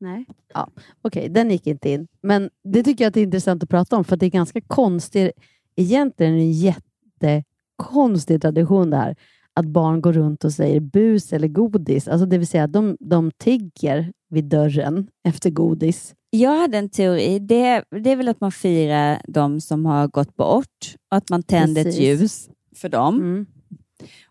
Nej? 0.00 0.26
Ja, 0.54 0.68
Okej, 1.02 1.28
den 1.28 1.50
gick 1.50 1.66
inte 1.66 1.90
in. 1.90 2.06
Men 2.22 2.50
det 2.64 2.82
tycker 2.82 3.04
jag 3.04 3.08
att 3.08 3.14
det 3.14 3.20
är 3.20 3.24
intressant 3.24 3.62
att 3.62 3.68
prata 3.68 3.96
om, 3.96 4.04
för 4.04 4.14
att 4.14 4.20
det 4.20 4.26
är 4.26 4.30
ganska 4.30 4.60
konstigt. 4.60 5.30
Egentligen 5.76 6.32
är 6.32 6.36
det 6.36 6.42
en 6.42 6.52
jättekonstig 6.52 8.42
tradition 8.42 8.90
det 8.90 8.96
här. 8.96 9.16
Att 9.54 9.66
barn 9.66 10.00
går 10.00 10.12
runt 10.12 10.44
och 10.44 10.52
säger 10.52 10.80
bus 10.80 11.32
eller 11.32 11.48
godis. 11.48 12.08
Alltså 12.08 12.26
det 12.26 12.38
vill 12.38 12.46
säga, 12.46 12.66
de, 12.66 12.96
de 13.00 13.30
tigger 13.30 14.12
vid 14.30 14.44
dörren 14.44 15.08
efter 15.24 15.50
godis. 15.50 16.14
Jag 16.30 16.58
hade 16.58 16.78
en 16.78 16.88
teori. 16.88 17.38
Det, 17.38 17.84
det 17.90 18.10
är 18.10 18.16
väl 18.16 18.28
att 18.28 18.40
man 18.40 18.52
firar 18.52 19.22
de 19.28 19.60
som 19.60 19.86
har 19.86 20.08
gått 20.08 20.36
bort 20.36 20.94
och 21.10 21.16
att 21.16 21.30
man 21.30 21.42
tänder 21.42 21.84
Precis. 21.84 22.00
ett 22.00 22.04
ljus 22.04 22.48
för 22.76 22.88
dem. 22.88 23.16
Mm. 23.16 23.46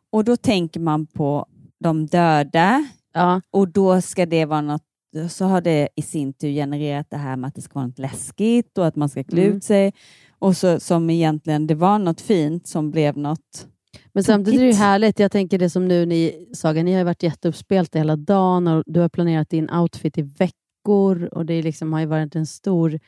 Och 0.10 0.24
då 0.24 0.38
tänker 0.38 0.80
man 0.80 1.08
på 1.08 1.46
de 1.80 2.06
döda 2.06 2.86
Ja, 3.18 3.42
och 3.52 3.68
då 3.68 4.02
ska 4.02 4.26
det 4.26 4.46
vara 4.46 4.62
något 4.62 4.84
så 5.30 5.46
har 5.46 5.62
det 5.62 5.90
i 5.96 6.02
sin 6.02 6.34
tur 6.34 6.50
genererat 6.50 7.08
det 7.10 7.18
här 7.18 7.36
med 7.38 7.48
att 7.48 7.56
det 7.56 7.62
ska 7.62 7.74
vara 7.74 7.88
något 7.88 8.00
läskigt 8.00 8.78
och 8.78 8.88
att 8.88 8.96
man 8.96 9.10
ska 9.10 9.24
klä 9.24 9.42
Mm. 9.44 9.58
ut 9.58 9.64
sig. 9.64 9.94
Och 10.40 10.58
så, 10.58 10.80
som 10.80 11.10
egentligen, 11.10 11.68
det 11.68 11.76
var 11.76 12.00
något 12.00 12.22
fint 12.22 12.68
som 12.68 12.92
blev 12.92 13.18
något... 13.18 13.68
Men 14.14 14.24
samtidigt 14.24 14.62
är 14.62 14.66
det 14.66 14.74
härligt. 14.76 15.20
Jag 15.20 15.32
tänker 15.32 15.58
det 15.58 15.70
som 15.70 15.88
nu, 15.88 16.06
ni, 16.06 16.48
Saga, 16.54 16.84
ni 16.84 16.94
har 16.94 17.04
varit 17.04 17.24
jätteuppspelta 17.24 17.98
hela 17.98 18.16
dagen 18.16 18.68
och 18.68 18.84
du 18.86 19.00
har 19.00 19.10
planerat 19.10 19.50
din 19.50 19.70
outfit 19.70 20.18
i 20.18 20.22
veckor 20.22 21.24
och 21.32 21.46
det 21.46 21.62
liksom 21.62 21.94
har 21.94 22.00
ju 22.00 22.06
varit 22.06 22.36
en 22.36 22.46
stor 22.46 23.00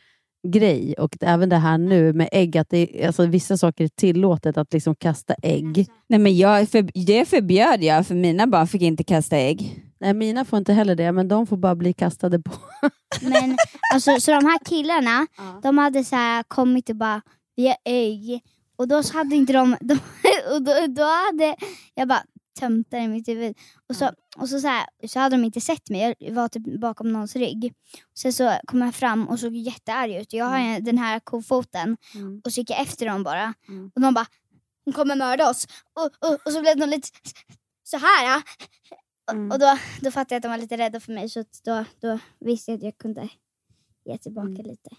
grej. 0.48 0.94
Och 0.98 1.18
även 1.22 1.50
det 1.50 1.56
här 1.58 1.78
nu 1.78 2.14
med 2.14 2.30
ägg, 2.32 2.58
att 2.58 2.70
det, 2.70 3.06
alltså, 3.06 3.26
vissa 3.26 3.58
saker 3.58 3.84
är 3.84 3.88
tillåtet 3.88 4.58
att 4.58 4.74
liksom 4.74 4.96
kasta 4.96 5.34
ägg. 5.34 5.88
Nej, 6.10 6.20
men 6.20 6.38
jag, 6.38 6.70
för, 6.70 7.06
det 7.06 7.26
förbjöd 7.26 7.84
jag, 7.84 8.08
för 8.08 8.16
mina 8.16 8.48
barn 8.48 8.68
fick 8.68 8.82
inte 8.82 9.04
kasta 9.04 9.38
ägg. 9.38 9.86
Nej, 10.00 10.14
mina 10.14 10.46
får 10.46 10.60
inte 10.60 10.74
heller 10.74 10.96
det, 10.96 11.12
men 11.12 11.28
de 11.28 11.48
får 11.48 11.58
bara 11.58 11.76
bli 11.76 11.94
kastade 11.94 12.40
på. 12.40 12.52
Men 13.22 13.58
alltså, 13.94 14.20
så 14.20 14.32
de 14.32 14.46
här 14.46 14.60
killarna, 14.66 15.28
de 15.64 15.78
hade 15.78 16.04
så 16.04 16.16
här 16.16 16.44
kommit 16.44 16.90
och 16.90 16.96
bara, 16.96 17.22
vi 17.56 17.68
har 17.68 17.78
ägg. 17.86 18.42
Och 18.78 18.88
då 18.88 19.04
så 19.04 19.18
hade 19.18 19.36
inte 19.36 19.54
de, 19.54 19.78
de 19.82 19.94
och 20.56 20.62
då, 20.62 20.88
då 20.88 21.04
hade 21.04 21.56
jag 21.96 22.08
bara 22.08 22.24
tömt 22.60 22.88
det 22.92 22.98
i 22.98 23.08
mitt 23.08 23.28
huvud. 23.28 23.58
Och 23.90 23.96
så, 23.96 24.12
och 24.38 24.50
så, 24.50 24.60
så, 24.60 24.68
här, 24.68 24.86
så 25.08 25.20
hade 25.20 25.36
de 25.38 25.44
inte 25.44 25.62
sett 25.62 25.90
mig, 25.90 26.16
jag 26.20 26.34
var 26.34 26.48
typ 26.48 26.80
bakom 26.82 27.12
någons 27.12 27.36
rygg. 27.36 27.74
Sen 28.20 28.34
så 28.34 28.54
kom 28.66 28.82
jag 28.82 28.96
fram 28.96 29.28
och 29.28 29.40
såg 29.40 29.56
jättearg 29.56 30.16
ut. 30.16 30.34
Jag 30.34 30.46
har 30.46 30.60
ju 30.60 30.80
den 30.80 30.98
här 30.98 31.20
kofoten 31.20 31.98
Mm. 32.16 32.42
och 32.46 32.54
så 32.54 32.60
gick 32.60 32.70
jag 32.70 32.82
efter 32.82 33.06
dem 33.06 33.24
bara. 33.24 33.54
Mm. 33.68 33.92
Och 33.96 34.02
de 34.02 34.14
bara, 34.14 34.26
hon 34.86 34.94
kommer 34.94 35.16
mörda 35.16 35.50
oss. 35.50 35.68
Och, 35.94 36.30
och, 36.30 36.38
och 36.46 36.52
så 36.52 36.62
blev 36.62 36.78
de 36.78 36.86
lite 36.90 37.08
så 37.84 37.98
här. 37.98 38.42
Ja. 39.30 39.36
Och, 39.36 39.38
Mm. 39.38 39.52
och 39.52 39.60
då, 39.60 39.78
då 40.02 40.12
fattade 40.12 40.36
jag 40.36 40.38
att 40.38 40.44
de 40.44 40.48
var 40.50 40.58
lite 40.58 40.78
rädda 40.78 41.00
för 41.00 41.14
mig 41.14 41.30
så 41.30 41.40
att 41.40 41.62
då, 41.66 41.86
då 42.00 42.20
visste 42.40 42.72
jag 42.72 42.78
att 42.78 42.84
jag 42.84 42.98
kunde 42.98 43.30
ge 44.06 44.18
tillbaka 44.18 44.48
Mm. 44.48 44.66
lite. 44.66 44.90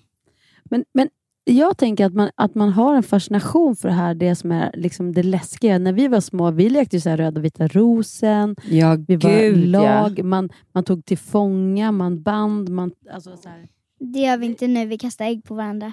Men, 0.64 0.84
men 0.94 1.08
jag 1.44 1.78
tänker 1.78 2.06
att 2.06 2.14
man, 2.14 2.30
att 2.34 2.54
man 2.54 2.68
har 2.68 2.94
en 2.94 3.02
fascination 3.02 3.76
för 3.76 3.88
det 3.88 3.94
här, 3.94 4.14
det 4.14 4.36
som 4.36 4.52
är 4.52 4.70
liksom 4.76 5.12
det 5.12 5.22
läskiga. 5.22 5.78
När 5.78 5.92
vi 5.92 6.08
var 6.08 6.20
små, 6.20 6.50
vi 6.50 6.70
lekte 6.70 6.96
ju 6.96 7.00
så 7.00 7.08
här 7.10 7.16
röda 7.16 7.40
och 7.40 7.44
vita 7.44 7.68
rosen, 7.68 8.56
Ja, 8.70 8.96
vi 9.08 9.16
var 9.16 9.30
gud 9.30 9.66
lag, 9.68 10.24
man, 10.24 10.50
man 10.72 10.84
tog 10.84 11.04
till 11.04 11.18
fånga, 11.18 11.92
man 11.92 12.22
band, 12.22 12.68
man, 12.68 12.92
alltså 13.12 13.36
så 13.36 13.48
här. 13.48 13.68
Det 14.00 14.18
gör 14.18 14.36
vi 14.36 14.46
inte 14.46 14.66
nu, 14.66 14.86
vi 14.86 14.98
kastar 14.98 15.24
ägg 15.24 15.44
på 15.44 15.54
varandra. 15.54 15.92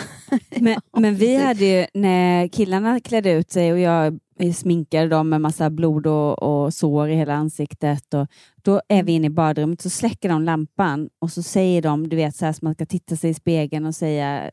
Men, 0.60 0.80
men 0.96 1.14
vi 1.14 1.36
hade 1.36 1.64
ju, 1.64 1.86
när 1.94 2.48
killarna 2.48 3.00
klädde 3.00 3.32
ut 3.32 3.50
sig 3.50 3.72
och 3.72 3.78
jag 3.78 4.18
sminkade 4.54 5.08
dem 5.08 5.28
med 5.28 5.40
massa 5.40 5.70
blod 5.70 6.06
och, 6.06 6.42
och 6.42 6.74
sår 6.74 7.08
i 7.08 7.14
hela 7.14 7.34
ansiktet. 7.34 8.14
Och 8.14 8.26
då 8.62 8.80
är 8.88 9.02
vi 9.02 9.12
inne 9.12 9.26
i 9.26 9.30
badrummet 9.30 9.80
så 9.80 9.90
släcker 9.90 10.28
de 10.28 10.42
lampan 10.42 11.08
och 11.18 11.30
så 11.30 11.42
säger 11.42 11.82
de, 11.82 12.08
du 12.08 12.16
vet 12.16 12.36
så 12.36 12.44
här 12.44 12.52
som 12.52 12.66
man 12.66 12.74
ska 12.74 12.86
titta 12.86 13.16
sig 13.16 13.30
i 13.30 13.34
spegeln 13.34 13.86
och 13.86 13.94
säga, 13.94 14.50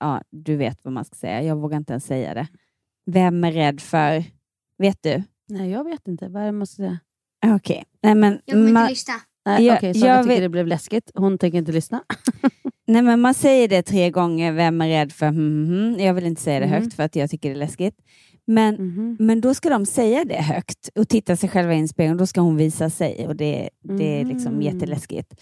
ja 0.00 0.22
du 0.30 0.56
vet 0.56 0.84
vad 0.84 0.92
man 0.92 1.04
ska 1.04 1.14
säga, 1.14 1.42
jag 1.42 1.56
vågar 1.56 1.76
inte 1.78 1.92
ens 1.92 2.04
säga 2.06 2.34
det. 2.34 2.46
Vem 3.10 3.44
är 3.44 3.52
rädd 3.52 3.80
för, 3.80 4.24
vet 4.78 5.02
du? 5.02 5.22
Nej, 5.48 5.70
jag 5.70 5.84
vet 5.84 6.08
inte. 6.08 6.28
Vad 6.28 6.42
är 6.42 6.46
det 6.46 6.52
man 6.52 6.66
ska 6.66 6.76
säga? 6.76 6.98
Okej, 7.46 7.84
nej 8.02 8.14
men, 8.14 8.40
Jag 8.44 8.54
kommer 8.54 8.68
inte 8.68 8.88
lyssna. 8.90 9.14
Nej, 9.46 9.64
Jag- 9.66 9.76
okej, 9.76 9.94
Sara 9.94 10.10
jag 10.10 10.22
tycker 10.22 10.34
vet- 10.34 10.42
det 10.44 10.48
blev 10.48 10.66
läskigt. 10.66 11.10
Hon 11.14 11.38
tänker 11.38 11.58
inte 11.58 11.72
lyssna. 11.72 12.02
nej 12.86 13.02
men 13.02 13.20
man 13.20 13.34
säger 13.34 13.68
det 13.68 13.82
tre 13.82 14.10
gånger, 14.10 14.52
vem 14.52 14.80
är 14.80 14.88
rädd 14.88 15.12
för, 15.12 15.26
hmm, 15.28 15.66
hmm. 15.66 16.04
jag 16.06 16.14
vill 16.14 16.26
inte 16.26 16.42
säga 16.42 16.60
det 16.60 16.66
Mhm. 16.66 16.74
högt 16.82 16.94
för 16.94 17.02
att 17.02 17.16
jag 17.16 17.30
tycker 17.30 17.48
det 17.48 17.54
är 17.54 17.58
läskigt. 17.58 17.94
Men 18.46 18.74
Mhm. 18.74 19.16
Men 19.20 19.40
då 19.40 19.54
ska 19.54 19.68
de 19.70 19.86
säga 19.86 20.24
det 20.24 20.42
högt 20.42 20.88
och 20.94 21.08
titta 21.08 21.36
sig 21.36 21.48
själva 21.48 21.74
i 21.74 21.78
en 21.78 21.88
spegel 21.88 22.12
och 22.12 22.18
då 22.18 22.26
ska 22.26 22.40
hon 22.40 22.56
visa 22.56 22.90
sig 22.90 23.26
och 23.28 23.36
det, 23.36 23.68
det 23.82 24.20
är 24.20 24.24
liksom 24.24 24.52
Mm. 24.54 24.62
jätteläskigt. 24.62 25.34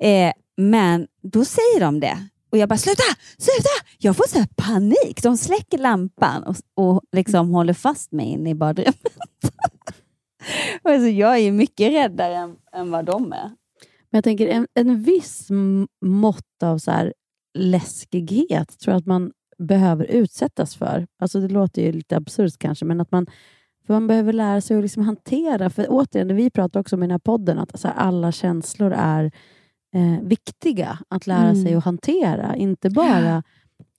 Eh, 0.00 0.32
men 0.56 1.06
då 1.22 1.44
säger 1.44 1.80
de 1.80 2.00
det 2.00 2.18
och 2.50 2.58
jag 2.58 2.68
bara 2.68 2.78
sluta, 2.78 3.02
sluta! 3.38 3.68
Jag 3.98 4.16
får 4.16 4.28
så 4.28 4.38
här 4.38 4.48
panik. 4.56 5.22
De 5.22 5.36
släcker 5.36 5.78
lampan 5.78 6.42
och, 6.44 6.56
och 6.74 7.02
liksom 7.12 7.50
håller 7.50 7.72
fast 7.74 8.12
mig 8.12 8.26
inne 8.26 8.50
i 8.50 8.54
badrummet. 8.54 8.96
Alltså, 10.82 11.08
jag 11.08 11.38
är 11.38 11.52
mycket 11.52 11.92
räddare 11.92 12.34
än, 12.36 12.56
än 12.76 12.90
vad 12.90 13.04
de 13.04 13.32
är. 13.32 13.46
Men 14.10 14.18
jag 14.18 14.24
tänker 14.24 14.48
en, 14.48 14.66
en 14.74 15.02
viss 15.02 15.48
mått 16.04 16.62
av 16.62 16.78
så 16.78 17.12
läskighet 17.58 18.78
tror 18.78 18.92
jag 18.92 18.98
att 19.00 19.06
man 19.06 19.32
behöver 19.58 20.04
utsättas 20.04 20.74
för. 20.76 21.06
Alltså 21.18 21.40
det 21.40 21.48
låter 21.48 21.82
ju 21.82 21.92
lite 21.92 22.16
absurt 22.16 22.58
kanske, 22.58 22.84
men 22.84 23.00
att 23.00 23.10
man, 23.12 23.26
för 23.86 23.94
man 23.94 24.06
behöver 24.06 24.32
lära 24.32 24.60
sig 24.60 24.76
att 24.76 24.82
liksom 24.82 25.02
hantera. 25.02 25.70
För 25.70 25.86
återigen, 25.88 26.36
vi 26.36 26.50
pratar 26.50 26.80
också 26.80 26.96
om 26.96 27.02
i 27.02 27.06
den 27.06 27.10
här 27.10 27.18
podden, 27.18 27.58
att 27.58 27.80
så 27.80 27.88
här, 27.88 27.94
alla 27.94 28.32
känslor 28.32 28.92
är 28.96 29.24
eh, 29.94 30.22
viktiga 30.22 30.98
att 31.08 31.26
lära 31.26 31.50
Mm. 31.50 31.62
sig 31.64 31.74
att 31.74 31.84
hantera. 31.84 32.56
Inte 32.56 32.90
bara 32.90 33.42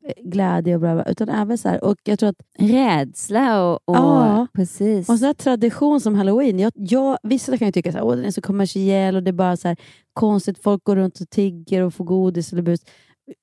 eh, 0.05 0.23
glädje 0.23 0.75
och 0.75 0.81
bla 0.81 1.03
utan 1.05 1.29
även 1.29 1.57
så 1.57 1.69
här, 1.69 1.83
och 1.83 1.97
jag 2.03 2.19
tror 2.19 2.29
att 2.29 2.41
Rädsla 2.59 3.63
och, 3.63 3.73
och 3.85 3.95
Ja. 3.95 4.47
precis. 4.53 5.09
och 5.09 5.17
sån 5.19 5.25
här 5.25 5.33
tradition 5.33 6.01
som 6.01 6.15
halloween, 6.15 6.59
jag, 6.59 6.71
jag, 6.75 7.17
vissa 7.23 7.57
kan 7.57 7.67
ju 7.67 7.71
tycka 7.71 7.89
att 7.89 8.09
den 8.17 8.25
är 8.25 8.31
så 8.31 8.41
kommersiell 8.41 9.15
och 9.15 9.23
det 9.23 9.29
är 9.31 9.33
bara 9.33 9.57
så 9.57 9.67
här 9.67 9.77
konstigt, 10.13 10.63
folk 10.63 10.83
går 10.83 10.95
runt 10.95 11.19
och 11.21 11.29
tigger 11.29 11.81
och 11.81 11.93
får 11.93 12.05
godis 12.05 12.53
eller 12.53 12.61
bus. 12.61 12.79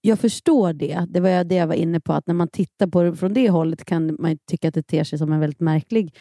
Jag 0.00 0.18
förstår 0.18 0.72
det. 0.72 1.06
Det 1.08 1.20
var 1.20 1.44
det 1.44 1.54
jag 1.54 1.66
var 1.66 1.74
inne 1.74 2.00
på, 2.00 2.12
att 2.12 2.26
när 2.26 2.34
man 2.34 2.48
tittar 2.48 2.86
på 2.86 3.02
det 3.02 3.16
från 3.16 3.34
det 3.34 3.50
hållet 3.50 3.84
kan 3.84 4.16
man 4.18 4.38
tycka 4.50 4.68
att 4.68 4.74
det 4.74 4.82
ter 4.82 5.04
sig 5.04 5.18
som 5.18 5.32
en 5.32 5.40
väldigt 5.40 5.60
märklig 5.60 6.14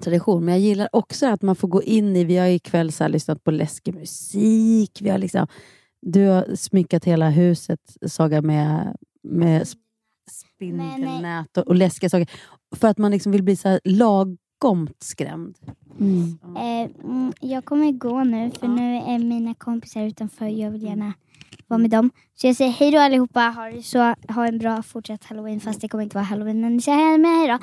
tradition. 0.00 0.44
Men 0.44 0.54
jag 0.54 0.60
gillar 0.60 0.88
också 0.92 1.26
att 1.26 1.42
man 1.42 1.56
får 1.56 1.68
gå 1.68 1.82
in 1.82 2.16
i, 2.16 2.24
vi 2.24 2.36
har 2.36 2.46
ikväll 2.46 2.92
så 2.92 3.08
lyssnat 3.08 3.44
på 3.44 3.50
läskig 3.50 3.94
musik, 3.94 4.98
vi 5.02 5.10
har 5.10 5.18
liksom, 5.18 5.46
du 6.02 6.26
har 6.26 6.54
smyckat 6.56 7.04
hela 7.04 7.30
huset, 7.30 7.80
Saga, 8.06 8.42
med, 8.42 8.96
med 9.22 9.62
sp- 9.62 9.76
spindelnät 10.30 11.56
och, 11.56 11.66
och 11.66 11.74
läskiga 11.74 12.10
saker. 12.10 12.30
För 12.76 12.88
att 12.88 12.98
man 12.98 13.10
liksom 13.10 13.32
vill 13.32 13.42
bli 13.42 13.56
så 13.56 13.80
lagomt 13.84 15.02
skrämd. 15.02 15.58
Eh, 16.56 16.90
mm, 17.04 17.32
jag 17.40 17.64
kommer 17.64 17.92
gå 17.92 18.24
nu 18.24 18.50
för 18.50 18.68
nu 18.68 18.96
är 18.96 19.18
mina 19.18 19.54
kompisar 19.54 20.02
utanför. 20.02 20.46
Jag 20.46 20.70
vill 20.70 20.82
gärna 20.82 21.12
vara 21.70 21.78
med 21.78 21.90
dem. 21.90 22.10
Så 22.34 22.46
jag 22.46 22.56
säger 22.56 22.70
hej 22.70 22.90
då 22.90 22.98
allihopa. 22.98 23.40
Ha, 23.40 23.64
det 23.64 23.82
så, 23.82 24.14
ha 24.28 24.46
en 24.46 24.58
bra 24.58 24.82
fortsatt 24.82 25.24
halloween 25.24 25.60
fast 25.60 25.80
det 25.80 25.88
kommer 25.88 26.04
inte 26.04 26.16
vara 26.16 26.24
halloween. 26.24 26.60
Men 26.60 26.76
ni 26.76 26.82
säger 26.82 27.18
med 27.18 27.30
hej 27.30 27.48
då. 27.48 27.54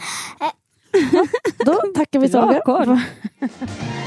Eh, 0.45 0.51
Då 1.65 1.81
tackar 1.95 2.19
vi 2.19 2.29
Saga. 2.29 2.61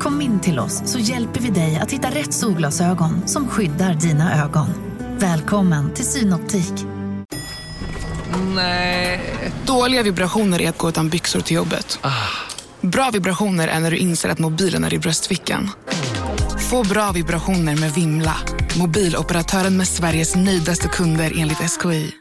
Kom 0.00 0.20
in 0.20 0.40
till 0.40 0.58
oss 0.58 0.82
så 0.84 0.98
hjälper 0.98 1.40
vi 1.40 1.50
dig 1.50 1.76
att 1.76 1.92
hitta 1.92 2.08
rätt 2.10 2.34
solglasögon 2.34 3.28
som 3.28 3.48
skyddar 3.48 3.94
dina 3.94 4.44
ögon. 4.44 4.66
Välkommen 5.18 5.94
till 5.94 6.04
Synoptik. 6.04 6.72
Nej. 8.54 9.20
Dåliga 9.66 10.02
vibrationer 10.02 10.62
är 10.62 10.68
att 10.68 10.78
gå 10.78 10.88
utan 10.88 11.08
byxor 11.08 11.40
till 11.40 11.56
jobbet. 11.56 11.98
Bra 12.80 13.10
vibrationer 13.12 13.68
är 13.68 13.80
när 13.80 13.90
du 13.90 13.96
inser 13.96 14.28
att 14.28 14.38
mobilen 14.38 14.84
är 14.84 14.94
i 14.94 14.98
bröstfickan. 14.98 15.70
Få 16.70 16.84
bra 16.84 17.12
vibrationer 17.12 17.76
med 17.76 17.92
Vimla. 17.94 18.36
Mobiloperatören 18.78 19.76
med 19.76 19.88
Sveriges 19.88 20.36
nöjdaste 20.36 20.88
kunder 20.88 21.32
enligt 21.36 21.58
SKI. 21.58 22.12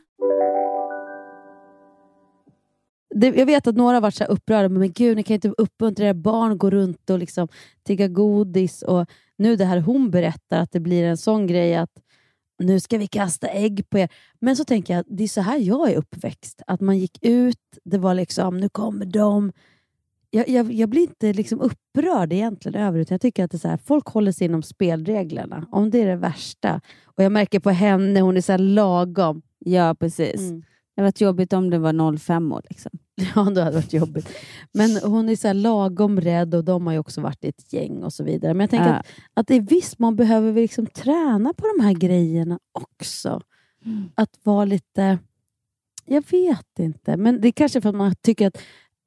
Det, 3.20 3.28
jag 3.28 3.46
vet 3.46 3.68
att 3.68 3.76
några 3.76 3.94
har 3.94 4.02
varit 4.02 4.16
så 4.16 4.24
här 4.24 4.32
upprörda, 4.32 4.70
men, 4.70 4.80
men 4.80 4.92
gud, 4.92 5.18
ni 5.18 5.24
kan 5.24 5.34
inte 5.34 5.50
typ 5.50 5.56
uppmuntra 5.58 6.06
era 6.06 6.14
barn 6.14 6.52
att 6.52 6.58
gå 6.58 6.70
runt 6.70 7.10
och 7.10 7.20
liksom 7.20 7.48
tigga 7.84 8.08
godis. 8.08 8.82
Och 8.82 9.06
nu 9.38 9.56
det 9.56 9.66
här 9.66 9.80
hon 9.80 10.12
berättar, 10.12 10.60
att 10.60 10.72
det 10.72 10.80
blir 10.80 11.04
en 11.04 11.18
sån 11.18 11.48
grej 11.48 11.76
att 11.76 11.92
nu 12.60 12.80
ska 12.80 12.98
vi 12.98 13.08
kasta 13.08 13.48
ägg 13.48 13.90
på 13.90 13.98
er. 13.98 14.10
Men 14.40 14.56
så 14.56 14.64
tänker 14.64 14.96
jag, 14.96 15.06
det 15.08 15.24
är 15.24 15.28
så 15.28 15.42
här 15.42 15.58
jag 15.58 15.92
är 15.92 15.98
uppväxt. 15.98 16.62
Att 16.68 16.82
man 16.82 16.98
gick 16.98 17.18
ut, 17.22 17.60
det 17.84 17.98
var 17.98 18.14
liksom, 18.14 18.58
nu 18.58 18.70
kommer 18.70 19.06
de. 19.06 19.52
Jag, 20.30 20.50
jag, 20.50 20.72
jag 20.72 20.90
blir 20.90 21.02
inte 21.02 21.34
liksom 21.34 21.62
upprörd 21.62 22.34
egentligen 22.34 22.82
över 22.82 23.00
det. 23.00 23.12
Jag 23.12 23.22
tycker 23.22 23.44
att 23.44 23.52
det 23.52 23.58
är 23.58 23.60
så 23.60 23.68
här, 23.68 23.78
folk 23.78 24.08
håller 24.08 24.32
sig 24.32 24.46
inom 24.46 24.64
spelreglerna. 24.64 25.68
Om 25.72 25.90
det 25.90 26.02
är 26.02 26.08
det 26.08 26.16
värsta. 26.16 26.82
Och 27.06 27.24
jag 27.24 27.32
märker 27.32 27.60
på 27.60 27.70
henne, 27.70 28.22
hon 28.22 28.38
är 28.38 28.42
så 28.42 28.52
här 28.52 28.60
lagom. 28.60 29.42
Ja, 29.60 29.96
precis. 30.00 30.40
Mm. 30.40 30.62
Det 30.62 31.02
hade 31.02 31.08
varit 31.08 31.22
jobbigt 31.22 31.54
om 31.54 31.70
det 31.70 31.80
var 31.80 32.18
05 32.18 32.52
år. 32.52 32.62
Liksom. 32.70 32.92
Ja, 33.36 33.42
det 33.44 33.64
hade 33.64 33.76
varit 33.76 33.94
jobbigt. 33.94 34.30
Men 34.74 34.98
hon 35.12 35.30
är 35.30 35.36
så 35.36 35.48
här 35.48 35.54
lagom 35.54 36.22
rädd 36.22 36.56
och 36.56 36.64
de 36.64 36.86
har 36.86 36.94
ju 36.94 37.00
också 37.00 37.22
varit 37.22 37.44
i 37.46 37.48
ett 37.48 37.74
gäng 37.74 38.04
och 38.04 38.14
så 38.14 38.24
vidare. 38.24 38.54
Men 38.54 38.62
jag 38.62 38.70
tänker 38.70 38.88
Ja. 38.88 38.94
att, 38.94 39.08
att 39.34 39.52
i 39.52 39.60
viss 39.60 40.00
mån 40.00 40.16
behöver 40.16 40.52
vi 40.52 40.62
liksom 40.62 40.86
träna 40.86 41.54
på 41.54 41.66
de 41.78 41.84
här 41.84 41.94
grejerna 41.94 42.60
också. 42.72 43.42
Att 44.16 44.40
vara 44.44 44.66
lite... 44.66 45.20
Jag 46.06 46.24
vet 46.32 46.80
inte, 46.80 47.18
men 47.18 47.42
det 47.42 47.48
är 47.48 47.52
kanske 47.52 47.82
för 47.82 47.90
att 47.90 47.96
man 47.96 48.16
tycker 48.22 48.48
att, 48.48 48.58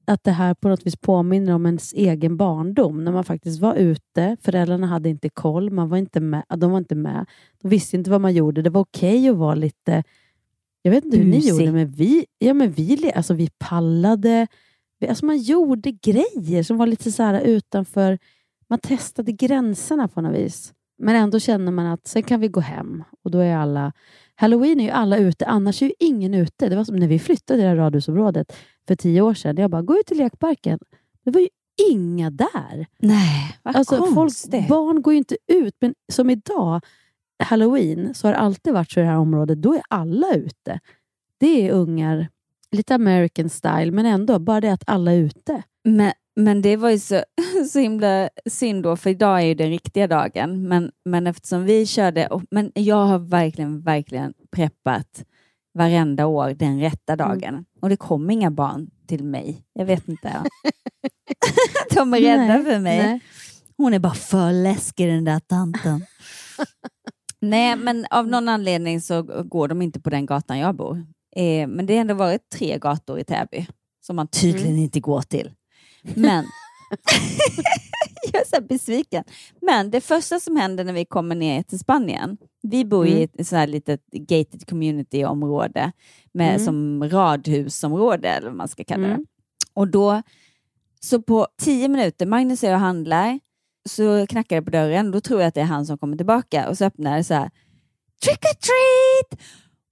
att 0.05 0.25
det 0.25 0.31
här 0.33 0.55
på 0.55 0.68
något 0.68 0.87
vis 0.87 0.96
påminner 0.96 1.53
om 1.55 1.66
ens 1.66 1.92
egen 1.92 2.37
barndom. 2.37 3.05
När 3.05 3.12
man 3.12 3.25
faktiskt 3.25 3.61
var 3.61 3.75
ute, 3.75 4.37
föräldrarna 4.42 4.87
hade 4.87 5.09
inte 5.09 5.29
koll, 5.29 5.70
man 5.70 5.88
var 5.88 5.96
inte 5.99 6.20
med, 6.20 6.42
de 6.57 6.70
var 6.70 6.79
inte 6.79 6.94
med. 6.94 7.27
De 7.62 7.68
visste 7.68 7.96
inte 7.96 8.11
vad 8.11 8.20
man 8.20 8.35
gjorde. 8.35 8.62
Det 8.62 8.70
var 8.70 8.81
okej 8.81 9.29
att 9.29 9.37
vara 9.37 9.55
lite... 9.55 10.05
Jag 10.83 10.90
vet 10.90 11.05
inte 11.05 11.16
hur 11.16 11.25
ni 11.25 11.37
Busig. 11.37 11.51
gjorde, 11.51 11.73
men 11.73 11.90
vi, 11.90 12.27
ja, 12.38 12.55
men 12.55 12.73
vi, 12.73 13.12
alltså, 13.14 13.35
vi 13.35 13.49
pallade. 13.59 14.47
Vi, 15.01 15.09
alltså, 15.09 15.27
man 15.27 15.38
gjorde 15.38 15.90
grejer 15.93 16.62
som 16.62 16.77
var 16.77 16.87
lite 16.87 17.12
så 17.12 17.23
här 17.23 17.40
utanför... 17.40 18.19
Man 18.69 18.79
testade 18.79 19.33
gränserna 19.33 20.09
på 20.09 20.21
något 20.21 20.35
vis. 20.37 20.73
Men 20.99 21.16
ändå 21.16 21.38
känner 21.38 21.73
man 21.73 21.87
att 21.87 22.07
sen 22.07 22.23
kan 22.23 22.40
vi 22.40 22.49
gå 22.49 22.61
hem 22.61 23.05
och 23.25 23.31
då 23.31 23.38
är 23.38 23.57
alla... 23.57 23.93
Halloween 24.35 24.81
är 24.81 24.85
ju 24.85 24.90
alla 24.90 25.16
ute, 25.19 25.47
annars 25.47 25.83
är 25.83 25.87
ju 25.87 25.93
ingen 25.99 26.35
ute. 26.35 26.69
Det 26.69 26.77
var 26.77 26.85
som 26.85 26.97
när 26.97 27.09
vi 27.09 27.19
flyttade 27.19 27.62
det 27.62 27.69
här 27.69 27.77
radhusområdet 27.77 28.57
för 28.88 28.97
tio 28.97 29.21
år 29.21 29.35
sedan. 29.35 29.57
Jag 29.57 29.71
bara, 29.71 29.83
gå 29.83 29.97
ut 29.99 30.07
till 30.07 30.16
lekparken. 30.19 30.79
Det 31.25 31.31
var 31.31 31.40
ju 31.40 31.49
inga 31.90 32.31
där. 32.31 32.87
Nej, 32.99 33.57
vad 33.62 33.77
Alltså, 33.77 33.97
folk, 33.97 34.14
konstigt. 34.14 34.69
barn 34.69 35.03
går 35.03 35.12
ju 35.12 35.19
inte 35.19 35.37
ut, 35.47 35.75
men 35.81 35.95
som 36.12 36.31
idag, 36.31 36.81
halloween, 37.42 38.14
så 38.14 38.26
har 38.26 38.33
det 38.33 38.38
alltid 38.38 38.72
varit 38.72 38.90
så 38.90 39.00
i 39.00 39.03
det 39.03 39.09
här 39.09 39.16
området. 39.16 39.62
Då 39.62 39.74
är 39.74 39.83
alla 39.88 40.35
ute. 40.35 40.81
Det 41.38 41.68
är 41.68 41.72
ungar, 41.72 42.29
lite 42.70 42.94
American 42.94 43.48
style, 43.48 43.90
men 43.90 44.07
ändå 44.07 44.38
bara 44.38 44.61
det 44.61 44.72
att 44.72 44.85
alla 44.87 45.12
är 45.12 45.16
ute. 45.16 45.62
Men, 45.85 46.12
men 46.37 46.62
det 46.62 46.76
var 46.76 46.90
ju 46.90 46.98
så, 46.98 47.24
så 47.72 47.79
himla 47.79 48.29
synd 48.46 48.83
då, 48.83 48.96
för 48.96 49.11
idag 49.11 49.40
är 49.40 49.46
ju 49.46 49.55
den 49.55 49.68
riktiga 49.68 50.07
dagen. 50.07 50.68
Men, 50.68 50.92
men 51.05 51.26
eftersom 51.26 51.64
vi 51.64 51.87
körde, 51.87 52.26
och, 52.26 52.42
men 52.50 52.72
jag 52.74 53.07
har 53.07 53.18
verkligen, 53.18 53.81
verkligen 53.81 54.35
preppat 54.50 55.24
varenda 55.74 56.26
år 56.26 56.50
den 56.50 56.81
rätta 56.81 57.16
dagen. 57.16 57.64
Och 57.81 57.88
det 57.88 57.96
kom 57.96 58.31
inga 58.31 58.50
barn 58.50 58.90
till 59.07 59.24
mig. 59.24 59.64
Jag 59.72 59.85
vet 59.85 60.09
inte. 60.09 60.42
De 61.94 62.14
är 62.14 62.20
rädda 62.20 62.46
Nej, 62.46 62.64
för 62.64 62.79
mig. 62.79 62.98
nej. 62.98 63.20
Hon 63.76 63.94
är 63.94 63.98
bara 63.98 64.14
för 64.14 64.53
läskig 64.53 65.09
den 65.09 65.24
där 65.24 65.40
tanten. 65.40 66.05
Nej, 67.40 67.76
men 67.76 68.07
av 68.11 68.29
någon 68.29 68.48
anledning 68.48 69.00
så 69.00 69.22
går 69.44 69.68
de 69.68 69.83
inte 69.83 70.00
på 70.00 70.11
den 70.11 70.26
gatan 70.26 70.59
jag 70.59 70.76
bor. 70.76 71.07
Eh, 71.37 71.68
men 71.68 71.87
det 71.87 71.94
har 71.94 72.00
ändå 72.00 72.14
varit 72.14 72.48
tre 72.50 72.79
gator 72.79 73.18
i 73.18 73.24
Täby 73.24 73.66
som 74.07 74.16
man 74.16 74.29
tydligen 74.29 74.76
inte 74.79 75.00
går 75.00 75.22
till. 75.22 75.50
Men 76.03 76.44
jag 78.33 78.42
är 78.42 78.57
så 78.57 78.62
besviken. 78.62 79.24
Men 79.61 79.90
det 79.90 80.00
första 80.00 80.40
som 80.40 80.57
händer 80.57 80.85
när 80.85 80.92
vi 80.92 81.05
kommer 81.05 81.35
ner 81.35 81.62
till 81.62 81.79
Spanien, 81.79 82.37
vi 82.62 82.85
bor 82.85 83.07
i 83.07 83.22
ett 83.22 83.46
så 83.46 83.57
här 83.57 83.66
litet 83.66 84.07
gated 84.12 84.66
community-område 84.68 85.92
med, 86.33 86.50
Mm. 86.55 86.64
som 86.64 87.09
radhusområde, 87.11 88.29
eller 88.29 88.48
vad 88.48 88.57
man 88.57 88.68
ska 88.68 88.85
kalla 88.85 89.07
det. 89.07 89.12
Mm. 89.14 89.26
Och 89.74 89.88
då, 89.88 90.22
så 91.00 91.22
på 91.22 91.46
tio 91.62 91.88
minuter, 91.88 92.26
Magnus 92.26 92.64
är 92.64 92.74
och 92.74 92.81
handlar, 92.81 93.40
så 93.88 94.27
knackar 94.27 94.57
det 94.57 94.62
på 94.62 94.71
dörren. 94.71 95.11
Då 95.11 95.21
tror 95.21 95.40
jag 95.40 95.49
att 95.49 95.55
det 95.55 95.61
är 95.61 95.64
han 95.64 95.87
som 95.87 95.99
kommer 95.99 96.16
tillbaka 96.16 96.69
och 96.69 96.79
så 96.79 96.85
öppnar 96.85 97.16
det 97.16 97.25
så 97.25 97.35
här, 97.35 97.51
trick 98.25 98.45
or 98.45 98.55
treat! 98.55 99.40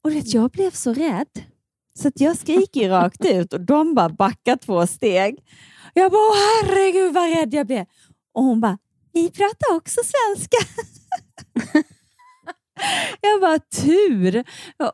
Och 0.04 0.12
vet, 0.12 0.34
jag 0.34 0.50
blev 0.50 0.70
så 0.70 0.94
rädd. 0.94 1.44
Så 1.94 2.08
att 2.08 2.20
jag 2.20 2.36
skriker 2.36 2.88
rakt 3.00 3.24
ut 3.24 3.52
och 3.52 3.60
de 3.60 3.94
bara 3.94 4.08
backar 4.08 4.56
två 4.56 4.86
steg. 4.86 5.38
Jag 5.94 6.12
bara, 6.12 6.34
herregud 6.34 7.14
vad 7.14 7.36
rädd 7.36 7.54
jag 7.54 7.66
blev. 7.66 7.86
Och 8.32 8.42
hon 8.42 8.60
bara, 8.60 8.78
vi 9.12 9.30
pratar 9.30 9.76
också 9.76 10.00
svenska. 10.04 10.56
jag 13.20 13.40
bara, 13.40 13.58
tur. 13.58 14.44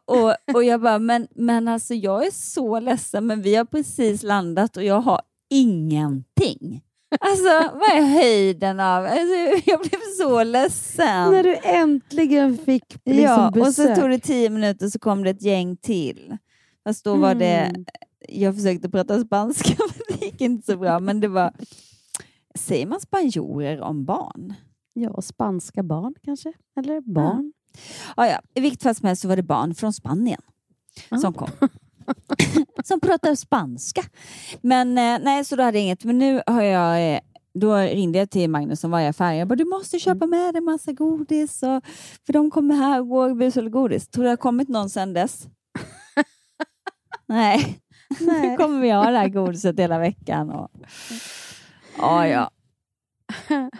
Och, 0.06 0.54
och 0.54 0.64
jag 0.64 0.80
bara, 0.80 0.98
men, 0.98 1.28
men 1.34 1.68
alltså 1.68 1.94
jag 1.94 2.26
är 2.26 2.30
så 2.30 2.80
ledsen, 2.80 3.26
men 3.26 3.42
vi 3.42 3.54
har 3.54 3.64
precis 3.64 4.22
landat 4.22 4.76
och 4.76 4.84
jag 4.84 5.00
har 5.00 5.20
ingenting. 5.50 6.82
Alltså, 7.20 7.78
vad 7.78 7.88
är 7.88 8.02
höjden 8.02 8.80
av... 8.80 9.04
Alltså, 9.04 9.70
jag 9.70 9.80
blev 9.80 10.00
så 10.18 10.42
ledsen. 10.44 11.30
När 11.30 11.42
du 11.42 11.56
äntligen 11.62 12.58
fick 12.58 12.84
liksom 13.04 13.22
ja, 13.22 13.50
besök. 13.54 13.68
och 13.68 13.74
så 13.74 14.00
tog 14.00 14.10
det 14.10 14.18
tio 14.18 14.50
minuter 14.50 14.88
så 14.88 14.98
kom 14.98 15.24
det 15.24 15.30
ett 15.30 15.42
gäng 15.42 15.76
till. 15.76 16.36
Fast 16.84 17.04
då 17.04 17.16
var 17.16 17.34
det... 17.34 17.56
Mm. 17.56 17.84
Jag 18.28 18.54
försökte 18.54 18.90
prata 18.90 19.20
spanska, 19.20 19.74
men 19.78 20.18
det 20.18 20.26
gick 20.26 20.40
inte 20.40 20.72
så 20.72 20.78
bra. 20.78 21.00
Men 21.00 21.20
det 21.20 21.28
var... 21.28 21.52
Säger 22.58 22.86
man 22.86 23.00
spanjorer 23.00 23.80
om 23.80 24.04
barn? 24.04 24.54
Ja, 24.92 25.22
spanska 25.22 25.82
barn 25.82 26.14
kanske? 26.22 26.52
Eller 26.78 27.00
barn? 27.00 27.52
Ja, 28.16 28.26
ja. 28.26 28.40
I 28.54 28.60
vilket 28.60 28.82
fall 28.82 28.94
som 28.94 29.06
helst 29.06 29.22
så 29.22 29.28
var 29.28 29.36
det 29.36 29.42
barn 29.42 29.74
från 29.74 29.92
Spanien 29.92 30.40
som 31.20 31.34
kom. 31.34 31.48
som 32.84 33.00
pratar 33.00 33.34
spanska. 33.34 34.02
Men 34.60 34.98
eh, 34.98 35.18
nej, 35.22 35.44
så 35.44 35.56
då 35.56 35.62
hade 35.62 35.78
jag 35.78 35.84
inget. 35.84 36.04
Men 36.04 36.18
nu 36.18 36.42
har 36.46 36.62
jag 36.62 37.14
eh, 37.14 37.20
då 37.54 37.76
ringde 37.76 38.18
jag 38.18 38.30
till 38.30 38.50
Magnus 38.50 38.80
som 38.80 38.90
var 38.90 39.00
i 39.00 39.06
affären. 39.06 39.36
Jag 39.36 39.48
bara, 39.48 39.56
du 39.56 39.64
måste 39.64 39.98
köpa 39.98 40.26
med 40.26 40.54
dig 40.54 40.60
massa 40.60 40.92
godis. 40.92 41.62
Och, 41.62 41.84
för 42.26 42.32
de 42.32 42.50
kommer 42.50 42.74
här 42.74 43.00
och 43.00 43.08
går 43.08 43.34
bus 43.34 43.56
eller 43.56 43.70
godis. 43.70 44.08
Tror 44.08 44.22
du 44.22 44.26
det 44.26 44.30
har 44.30 44.36
kommit 44.36 44.68
någon 44.68 44.90
sedan 44.90 45.12
dess? 45.12 45.48
Nej. 47.26 47.80
Nu 48.20 48.56
kommer 48.56 48.80
vi 48.80 48.90
ha 48.90 49.10
det 49.10 49.18
här 49.18 49.28
godiset 49.28 49.78
hela 49.78 49.98
veckan. 49.98 50.50
Och... 50.50 50.70
Ja, 51.98 52.28
ja. 52.28 52.50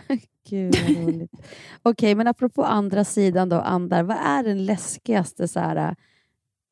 Gud 0.48 0.76
vad 0.76 0.96
roligt. 0.96 1.32
Okej, 1.82 2.14
men 2.14 2.26
apropå 2.26 2.64
andra 2.64 3.04
sidan 3.04 3.48
då, 3.48 3.60
andar. 3.60 4.02
Vad 4.02 4.16
är 4.16 4.42
den 4.42 4.64
läskigaste 4.64 5.48
så 5.48 5.60
här, 5.60 5.96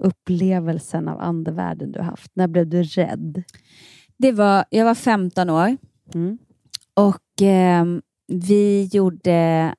upplevelsen 0.05 1.09
av 1.09 1.21
andevärlden 1.21 1.93
du 1.93 1.99
har 1.99 2.07
haft? 2.07 2.31
När 2.35 2.47
blev 2.49 2.69
du 2.69 2.83
rädd? 2.83 3.43
Det 4.17 4.33
var, 4.33 4.65
jag 4.71 4.85
var 4.85 4.95
15 4.95 5.51
år 5.51 5.77
Mm. 6.15 6.38
och 6.95 7.43
eh, 7.43 7.85
vi 8.27 8.88
gjorde 8.93 9.75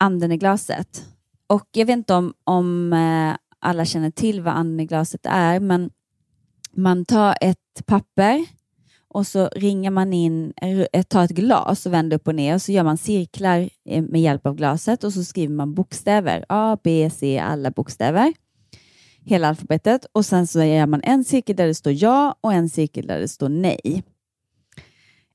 anden 0.00 0.32
i 0.32 0.36
glaset. 0.36 1.04
Och 1.46 1.68
jag 1.72 1.86
vet 1.86 1.96
inte 1.96 2.14
om, 2.14 2.34
om 2.44 2.92
eh, 2.92 3.36
alla 3.58 3.84
känner 3.84 4.10
till 4.10 4.40
vad 4.42 4.54
anden 4.54 4.80
i 4.80 4.86
glaset 4.86 5.20
är, 5.26 5.60
men 5.60 5.90
man 6.72 7.04
tar 7.04 7.34
ett 7.40 7.86
papper 7.86 8.46
och 9.08 9.26
så 9.26 9.48
ringar 9.48 9.90
man 9.90 10.12
in, 10.12 10.52
eh, 10.92 11.02
tar 11.02 11.24
ett 11.24 11.30
glas 11.30 11.86
och 11.86 11.92
vänder 11.92 12.16
upp 12.16 12.28
och 12.28 12.34
ner 12.34 12.54
och 12.54 12.62
så 12.62 12.72
gör 12.72 12.84
man 12.84 12.96
cirklar 12.96 13.68
eh, 13.88 14.02
med 14.02 14.20
hjälp 14.20 14.46
av 14.46 14.54
glaset 14.54 15.04
och 15.04 15.12
så 15.12 15.24
skriver 15.24 15.54
man 15.54 15.74
bokstäver. 15.74 16.44
A, 16.48 16.78
B, 16.82 17.10
C, 17.12 17.38
alla 17.38 17.70
bokstäver. 17.70 18.32
Hela 19.28 19.48
alfabetet 19.48 20.06
och 20.12 20.26
sen 20.26 20.46
så 20.46 20.62
gör 20.62 20.86
man 20.86 21.00
en 21.02 21.24
cirkel 21.24 21.56
där 21.56 21.66
det 21.66 21.74
står 21.74 21.92
ja 21.92 22.36
och 22.40 22.52
en 22.52 22.70
cirkel 22.70 23.06
där 23.06 23.18
det 23.20 23.28
står 23.28 23.48
nej. 23.48 24.04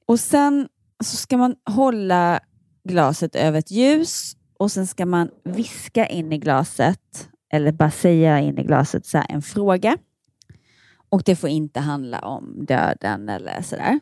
Och 0.05 0.19
sen 0.19 0.67
så 1.03 1.17
ska 1.17 1.37
man 1.37 1.55
hålla 1.65 2.39
glaset 2.83 3.35
över 3.35 3.59
ett 3.59 3.71
ljus 3.71 4.35
och 4.59 4.71
sen 4.71 4.87
ska 4.87 5.05
man 5.05 5.29
viska 5.43 6.07
in 6.07 6.31
i 6.31 6.37
glaset 6.37 7.29
eller 7.53 7.71
bara 7.71 7.91
säga 7.91 8.39
in 8.39 8.57
i 8.57 8.63
glaset 8.63 9.05
så 9.05 9.17
här, 9.17 9.25
en 9.29 9.41
fråga. 9.41 9.97
Och 11.09 11.23
det 11.25 11.35
får 11.35 11.49
inte 11.49 11.79
handla 11.79 12.19
om 12.19 12.65
döden 12.65 13.29
eller 13.29 13.61
sådär. 13.61 13.99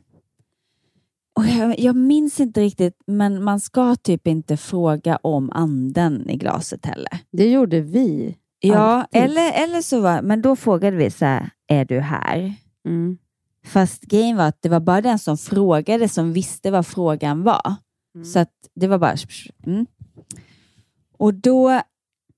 Och 1.36 1.46
jag, 1.46 1.80
jag 1.80 1.96
minns 1.96 2.40
inte 2.40 2.62
riktigt, 2.62 3.04
men 3.08 3.44
man 3.44 3.60
ska 3.60 3.96
typ 3.96 4.28
inte 4.28 4.58
fråga 4.58 5.20
om 5.24 5.52
anden 5.52 6.30
i 6.30 6.38
glaset 6.38 6.86
heller. 6.86 7.20
Det 7.32 7.52
gjorde 7.52 7.82
vi. 7.82 8.36
Ja, 8.60 8.78
Alltid. 8.78 9.22
eller, 9.22 9.52
eller 9.64 9.82
så 9.82 10.00
var, 10.02 10.22
men 10.22 10.42
då 10.42 10.56
frågade 10.56 10.98
vi 10.98 11.12
så 11.12 11.26
här, 11.26 11.50
är 11.68 11.86
du 11.86 12.00
här? 12.00 12.54
Mm. 12.86 13.18
Fast 13.66 14.02
grejen 14.04 14.38
var 14.38 14.46
att 14.46 14.62
det 14.62 14.70
var 14.70 14.80
bara 14.80 15.02
den 15.02 15.20
som 15.20 15.38
frågade 15.38 16.10
som 16.10 16.34
visste 16.34 16.72
vad 16.72 16.88
frågan 16.88 17.44
var. 17.44 17.76
Så 18.34 18.40
att 18.40 18.52
det 18.76 18.88
var 18.88 18.98
bara... 18.98 19.16
Mm. 19.66 19.86
Och 21.18 21.34
då 21.34 21.82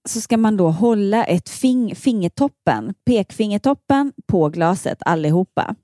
så 0.10 0.22
ska 0.22 0.38
man 0.38 0.58
då 0.58 0.70
hålla 0.70 1.24
ett 1.24 1.50
fing, 1.50 1.96
fingertoppen, 1.96 2.94
pekfingertoppen 3.06 4.14
på 4.28 4.50
glaset 4.50 4.98
allihopa. 5.06 5.76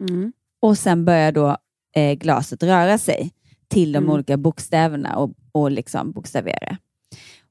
Mm. 0.00 0.32
Och 0.60 0.78
sen 0.78 1.04
börjar 1.04 1.32
då 1.32 1.56
eh, 1.94 2.12
glaset 2.14 2.62
röra 2.62 2.98
sig 2.98 3.32
till 3.68 3.92
de 3.92 3.98
Mm. 3.98 4.10
olika 4.10 4.36
bokstäverna 4.36 5.16
och, 5.16 5.30
och 5.52 5.70
liksom 5.70 6.12
bokstavera. 6.12 6.76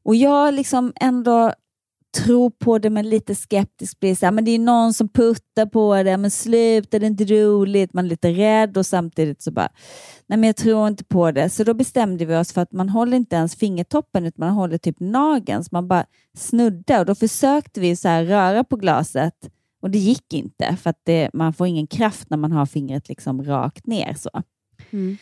Och 0.03 0.15
jag 0.15 0.53
liksom 0.53 0.93
ändå 0.95 1.53
tror 2.11 2.49
på 2.49 2.77
det 2.77 2.89
men 2.89 3.09
lite 3.09 3.35
skeptisk 3.35 3.99
blir 3.99 4.15
så 4.15 4.25
här, 4.25 4.31
men 4.31 4.45
det 4.45 4.51
är 4.51 4.59
någon 4.59 4.93
som 4.93 5.09
puttar 5.09 5.65
på 5.65 6.03
det, 6.03 6.17
men 6.17 6.31
sluta, 6.31 6.99
det 6.99 7.05
är 7.05 7.07
inte 7.07 7.25
roligt, 7.25 7.93
man 7.93 8.05
är 8.05 8.09
lite 8.09 8.31
rädd 8.31 8.77
och 8.77 8.85
samtidigt 8.85 9.41
så 9.41 9.51
bara, 9.51 9.69
nej 10.27 10.37
men 10.39 10.47
jag 10.47 10.55
tror 10.55 10.87
inte 10.87 11.03
på 11.03 11.31
det. 11.31 11.49
Så 11.49 11.63
då 11.63 11.73
bestämde 11.73 12.25
vi 12.25 12.35
oss 12.35 12.53
för 12.53 12.61
att 12.61 12.71
man 12.71 12.89
håller 12.89 13.17
inte 13.17 13.35
ens 13.35 13.55
fingertoppen 13.55 14.25
utan 14.25 14.47
man 14.47 14.55
håller 14.55 14.77
typ 14.77 14.99
nageln, 14.99 15.63
så 15.63 15.69
man 15.71 15.87
bara 15.87 16.05
snuddar 16.37 16.99
och 16.99 17.05
då 17.05 17.15
försökte 17.15 17.79
vi 17.79 17.95
så 17.95 18.07
här 18.07 18.23
röra 18.25 18.63
på 18.63 18.75
glaset 18.75 19.49
och 19.81 19.89
det 19.89 19.97
gick 19.97 20.33
inte 20.33 20.77
för 20.81 20.89
att 20.89 21.01
det, 21.03 21.29
man 21.33 21.53
får 21.53 21.67
ingen 21.67 21.87
kraft 21.87 22.29
när 22.29 22.37
man 22.37 22.51
har 22.51 22.65
fingret 22.65 23.09
liksom 23.09 23.43
rakt 23.43 23.87
ner 23.87 24.13
så. 24.13 24.29
Mm. 24.91 25.17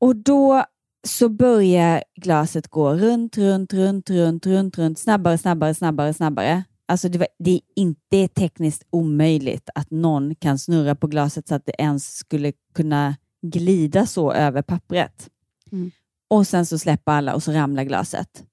Och 0.00 0.16
då 0.16 0.64
så 1.06 1.28
börjar 1.28 2.04
glaset 2.14 2.68
gå 2.68 2.94
runt, 2.94 3.38
runt, 3.38 3.72
runt, 3.72 4.10
runt, 4.10 4.46
runt, 4.46 4.78
runt, 4.78 4.98
snabbare, 4.98 5.38
snabbare, 5.38 5.74
snabbare, 5.74 6.14
snabbare. 6.14 6.64
Alltså 6.86 7.08
det, 7.08 7.18
var, 7.18 7.28
det 7.38 7.50
är 7.50 7.60
inte 7.76 8.28
tekniskt 8.28 8.86
omöjligt 8.90 9.70
att 9.74 9.90
någon 9.90 10.34
kan 10.34 10.58
snurra 10.58 10.94
på 10.94 11.06
glaset 11.06 11.48
så 11.48 11.54
att 11.54 11.66
det 11.66 11.74
ens 11.78 12.16
skulle 12.16 12.52
kunna 12.74 13.16
glida 13.42 14.06
så 14.06 14.32
över 14.32 14.62
pappret. 14.62 15.28
Mm. 15.72 15.90
Och 16.28 16.46
sen 16.46 16.66
så 16.66 16.78
släpper 16.78 17.12
alla 17.12 17.34
och 17.34 17.42
så 17.42 17.52
ramlar 17.52 17.84
glaset. 17.84 18.44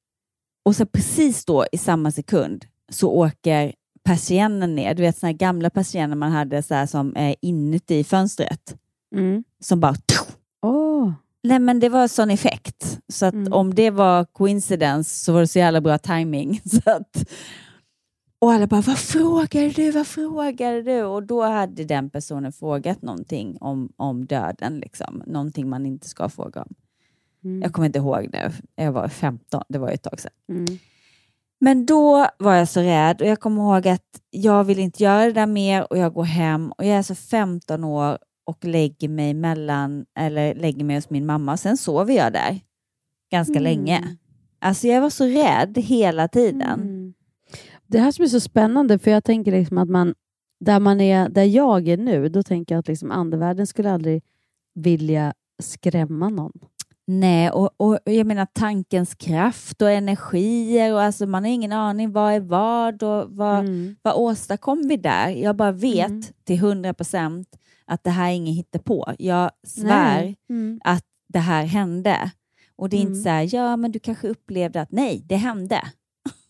Och 0.66 0.76
så 0.76 0.86
precis 0.86 1.46
då 1.46 1.66
i 1.72 1.78
samma 1.78 2.12
sekund 2.12 2.66
så 2.90 3.12
åker 3.12 3.74
persiennen 4.04 4.76
ner. 4.76 4.94
Du 4.94 5.04
vet 5.04 5.22
här 5.22 5.32
gamla 5.32 5.70
persienner 5.70 6.16
man 6.16 6.32
hade 6.32 6.64
så 6.64 6.88
som 6.88 7.14
är 7.16 7.36
inuti 7.42 8.04
fönstret. 8.04 8.78
Mm. 9.16 9.44
Som 9.60 9.80
bara. 9.80 9.96
Nej 11.46 11.60
men 11.60 11.80
det 11.80 11.90
var 11.90 12.08
sån 12.08 12.32
effekt. 12.32 13.00
Så 13.08 13.26
att 13.26 13.34
Mm. 13.34 13.54
om 13.54 13.74
det 13.76 13.90
var 13.90 14.26
coincidence 14.26 15.24
så 15.24 15.34
var 15.34 15.40
det 15.42 15.48
så 15.48 15.60
jävla 15.60 15.82
bra 15.82 15.98
timing. 15.98 16.62
Så 16.70 16.92
att, 16.92 17.24
och 18.40 18.52
alla 18.52 18.68
bara, 18.68 18.82
vad 18.82 18.98
frågar 18.98 19.74
du? 19.76 19.92
Vad 19.92 20.08
frågar 20.08 20.82
du? 20.82 21.04
Och 21.04 21.24
då 21.24 21.44
hade 21.44 21.84
den 21.84 22.10
personen 22.10 22.52
frågat 22.52 23.02
någonting 23.02 23.58
om, 23.62 23.90
om 23.98 24.26
döden. 24.26 24.80
Liksom. 24.80 25.24
Någonting 25.26 25.70
man 25.70 25.86
inte 25.86 26.08
ska 26.10 26.30
fråga 26.30 26.62
om. 26.62 26.74
Mm. 27.44 27.62
Jag 27.62 27.74
kommer 27.74 27.86
inte 27.86 28.00
ihåg 28.00 28.30
nu. 28.34 28.52
Jag 28.76 28.92
var 28.92 29.08
15, 29.08 29.64
det 29.70 29.78
var 29.78 29.90
ett 29.90 30.04
tag 30.04 30.20
sedan. 30.20 30.32
Mm. 30.50 30.66
Men 31.60 31.86
då 31.86 32.28
var 32.40 32.54
jag 32.54 32.68
så 32.68 32.82
rädd 32.82 33.22
och 33.22 33.28
jag 33.28 33.40
kommer 33.40 33.62
ihåg 33.62 33.88
att 33.88 34.22
jag 34.30 34.64
vill 34.64 34.80
inte 34.80 35.04
göra 35.04 35.26
det 35.26 35.32
där 35.32 35.46
mer 35.46 35.92
och 35.92 35.98
jag 35.98 36.14
går 36.14 36.24
hem 36.24 36.72
och 36.72 36.86
jag 36.86 36.98
är 36.98 37.02
så 37.04 37.16
15 37.16 37.84
år 37.84 38.18
och 38.46 38.66
lägger 38.66 39.10
mig 39.10 39.34
mellan, 39.34 40.06
eller 40.20 40.56
lägger 40.56 40.84
mig 40.84 40.96
hos 40.96 41.10
min 41.10 41.26
mamma. 41.26 41.58
Sen 41.58 41.78
sover 41.78 42.14
jag 42.14 42.34
där 42.34 42.60
ganska 43.32 43.52
Mm. 43.60 43.64
länge. 43.64 44.18
Alltså 44.60 44.88
jag 44.88 45.02
var 45.02 45.10
så 45.10 45.26
rädd 45.26 45.78
hela 45.78 46.28
tiden. 46.28 46.82
Mm. 46.82 47.14
Det 47.88 48.00
här 48.00 48.12
som 48.12 48.24
är 48.26 48.30
så 48.30 48.40
spännande, 48.40 49.00
för 49.00 49.12
jag 49.12 49.24
tänker 49.24 49.52
liksom 49.52 49.78
att 49.78 49.90
man, 49.90 50.14
där, 50.60 50.80
man 50.80 51.02
är, 51.02 51.30
där 51.30 51.44
jag 51.44 51.88
är 51.88 51.98
nu, 51.98 52.30
då 52.30 52.44
tänker 52.44 52.76
jag 52.76 52.80
att 52.80 52.88
liksom 52.88 53.12
andevärlden 53.12 53.68
skulle 53.68 53.92
aldrig 53.92 54.24
vilja 54.76 55.34
skrämma 55.64 56.30
någon. 56.30 56.52
Nej, 57.08 57.52
och, 57.52 57.70
och 57.78 58.00
jag 58.06 58.28
menar 58.28 58.46
tankens 58.54 59.16
kraft 59.16 59.82
och 59.82 59.92
energier 59.92 60.94
och 60.94 61.02
alltså 61.02 61.26
man 61.26 61.44
har 61.44 61.52
ingen 61.52 61.72
aning 61.72 62.12
vad 62.12 62.34
är 62.34 62.40
vad 62.40 63.04
och 63.04 63.26
vad, 63.36 63.60
Mm. 63.60 63.96
vad 64.02 64.14
åstadkom 64.16 64.88
vi 64.88 64.98
där? 64.98 65.30
Jag 65.30 65.56
bara 65.56 65.72
vet 65.72 66.08
Mm. 66.10 66.24
till 66.44 66.60
hundra 66.60 66.94
procent 66.94 67.48
att 67.88 68.04
det 68.04 68.10
här 68.10 68.30
är 68.30 68.34
inget 68.36 68.56
hittepå. 68.56 69.14
Jag 69.20 69.52
svär. 69.68 70.36
Mm. 70.50 70.80
att 70.84 71.04
det 71.30 71.40
här 71.40 71.66
hände. 71.66 72.32
Och 72.76 72.90
det 72.90 72.98
är 72.98 73.02
Mm. 73.02 73.12
inte 73.14 73.24
så 73.24 73.30
här, 73.30 73.56
ja 73.56 73.78
men 73.78 73.92
du 73.92 74.00
kanske 74.00 74.28
upplevde 74.28 74.82
att 74.82 74.92
nej, 74.92 75.22
det 75.26 75.36
hände. 75.36 75.82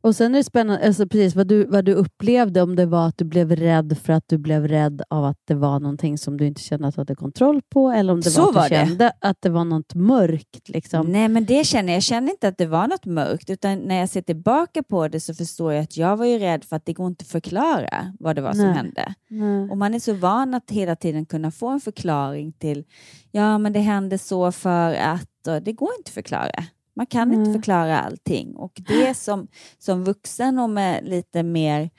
Och 0.00 0.16
sen 0.16 0.34
är 0.34 0.38
det 0.38 0.44
spännande, 0.44 0.86
alltså 0.86 1.06
precis 1.08 1.34
vad 1.34 1.46
du, 1.46 1.64
vad 1.64 1.84
du 1.84 1.94
upplevde, 1.94 2.62
om 2.62 2.76
det 2.76 2.86
var 2.86 3.08
att 3.08 3.18
du 3.18 3.24
blev 3.24 3.56
rädd 3.56 3.98
för 4.02 4.12
att 4.12 4.24
du 4.26 4.38
blev 4.38 4.68
rädd 4.68 5.02
av 5.10 5.24
att 5.24 5.36
det 5.44 5.54
var 5.54 5.80
någonting 5.80 6.18
som 6.18 6.36
du 6.36 6.46
inte 6.46 6.60
kände 6.60 6.88
att 6.88 6.94
du 6.94 7.00
hade 7.00 7.14
kontroll 7.14 7.60
på, 7.72 7.90
eller 7.90 8.12
om 8.12 8.20
det 8.20 8.30
Så 8.30 8.40
var 8.40 8.48
att 8.48 8.54
var 8.54 8.62
du 8.62 8.68
det. 8.68 8.86
kände 8.86 9.12
att 9.20 9.36
det 9.40 9.50
var 9.50 9.64
något 9.64 9.94
mörkt. 9.94 10.68
Liksom. 10.68 11.06
Nej 11.06 11.28
men 11.28 11.44
det 11.44 11.64
känner 11.66 11.88
jag. 11.92 11.96
Jag 11.96 12.02
känner 12.02 12.30
inte 12.32 12.48
att 12.48 12.58
det 12.58 12.66
var 12.66 12.88
något 12.88 13.04
mörkt 13.06 13.50
utan 13.50 13.78
när 13.78 13.94
jag 14.00 14.08
ser 14.08 14.22
tillbaka 14.22 14.82
på 14.82 15.08
det 15.08 15.20
så 15.20 15.34
förstår 15.34 15.72
jag 15.72 15.82
att 15.82 15.96
jag 15.96 16.16
var 16.16 16.26
ju 16.26 16.38
rädd 16.38 16.64
för 16.64 16.76
att 16.76 16.84
det 16.84 16.92
går 16.92 17.06
inte 17.06 17.22
att 17.22 17.28
förklara 17.28 18.12
vad 18.20 18.36
det 18.36 18.42
var 18.42 18.52
som 18.52 18.64
Nej. 18.64 18.74
hände. 18.74 19.14
Nej. 19.28 19.70
Och 19.70 19.78
man 19.78 19.94
är 19.94 19.98
så 19.98 20.12
van 20.12 20.54
att 20.54 20.70
hela 20.70 20.96
tiden 20.96 21.26
kunna 21.26 21.50
få 21.50 21.68
en 21.68 21.80
förklaring 21.80 22.52
till 22.52 22.84
ja 23.30 23.58
men 23.58 23.72
det 23.72 23.80
hände 23.80 24.18
så 24.18 24.52
för 24.52 24.94
att 24.94 25.28
och 25.46 25.62
det 25.62 25.72
går 25.72 25.88
inte 25.98 26.08
att 26.08 26.14
förklara. 26.14 26.64
Man 26.98 27.06
kan 27.06 27.32
inte 27.32 27.50
Nej. 27.50 27.52
förklara 27.52 28.00
allting 28.00 28.56
och 28.56 28.72
det 28.88 29.14
som, 29.14 29.48
som 29.78 30.04
vuxen 30.04 30.58
och 30.58 30.70
med 30.70 31.08
lite 31.08 31.42
mer 31.42 31.90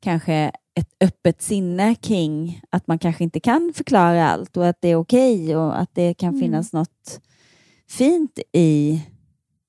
kanske 0.00 0.52
ett 0.74 0.88
öppet 1.00 1.42
sinne 1.42 1.94
kring 1.94 2.60
att 2.70 2.86
man 2.86 2.98
kanske 2.98 3.24
inte 3.24 3.40
kan 3.40 3.72
förklara 3.74 4.28
allt 4.28 4.56
och 4.56 4.66
att 4.66 4.76
det 4.80 4.88
är 4.88 4.96
okej 4.96 5.56
och 5.56 5.80
att 5.80 5.90
det 5.94 6.14
kan 6.14 6.28
Mm. 6.28 6.40
finnas 6.40 6.72
något 6.72 7.20
fint 7.90 8.38
i 8.52 9.02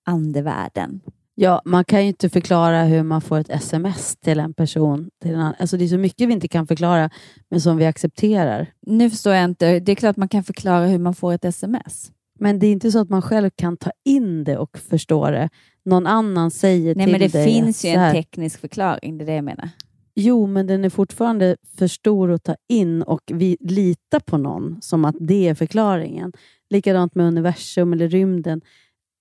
andevärlden. 0.06 1.02
Ja, 1.36 1.62
man 1.66 1.86
kan 1.86 2.02
ju 2.02 2.08
inte 2.08 2.30
förklara 2.30 2.84
hur 2.84 3.04
man 3.04 3.22
får 3.22 3.40
ett 3.40 3.50
sms 3.50 4.16
till 4.16 4.40
en 4.40 4.54
person. 4.54 5.10
Till 5.22 5.34
en 5.34 5.40
annan. 5.40 5.54
Alltså 5.60 5.78
det 5.78 5.84
är 5.84 5.88
så 5.88 5.98
mycket 5.98 6.30
vi 6.30 6.34
inte 6.34 6.48
kan 6.48 6.68
förklara, 6.68 7.10
men 7.50 7.62
som 7.62 7.78
vi 7.78 7.86
accepterar. 7.86 8.68
Nu 8.82 9.10
förstår 9.10 9.34
jag 9.34 9.44
inte. 9.44 9.80
Det 9.80 9.92
är 9.92 9.96
klart 9.96 10.18
man 10.18 10.30
kan 10.30 10.44
förklara 10.44 10.86
hur 10.86 11.00
man 11.00 11.16
får 11.16 11.34
ett 11.34 11.46
sms. 11.46 12.12
Men 12.40 12.60
det 12.60 12.68
är 12.68 12.72
inte 12.72 12.92
så 12.92 13.00
att 13.00 13.10
man 13.10 13.22
själv 13.22 13.50
kan 13.56 13.78
ta 13.78 13.92
in 14.06 14.44
det 14.44 14.58
och 14.58 14.78
förstå 14.78 15.30
det. 15.30 15.50
Någon 15.86 16.08
annan 16.08 16.52
säger 16.52 16.96
Nej, 16.96 17.06
till 17.06 17.12
men 17.12 17.22
det 17.22 17.34
dig 17.34 17.46
finns 17.46 17.86
ju 17.86 17.90
en 17.90 18.14
teknisk 18.14 18.60
förklaring. 18.60 19.18
Det 19.18 19.24
är 19.24 19.26
det 19.26 19.36
jag 19.36 19.44
menar. 19.44 19.70
Jo, 20.16 20.48
men 20.48 20.68
den 20.68 20.86
är 20.86 20.90
fortfarande 20.90 21.58
för 21.78 21.88
stor 21.88 22.32
att 22.32 22.44
ta 22.44 22.56
in 22.70 23.02
och 23.02 23.22
vi 23.26 23.58
litar 23.60 24.20
på 24.20 24.38
någon 24.38 24.82
som 24.82 25.06
att 25.06 25.16
det 25.20 25.48
är 25.48 25.56
förklaringen. 25.56 26.34
Likadant 26.70 27.16
med 27.16 27.26
universum 27.28 27.94
eller 27.94 28.10
rymden. 28.10 28.62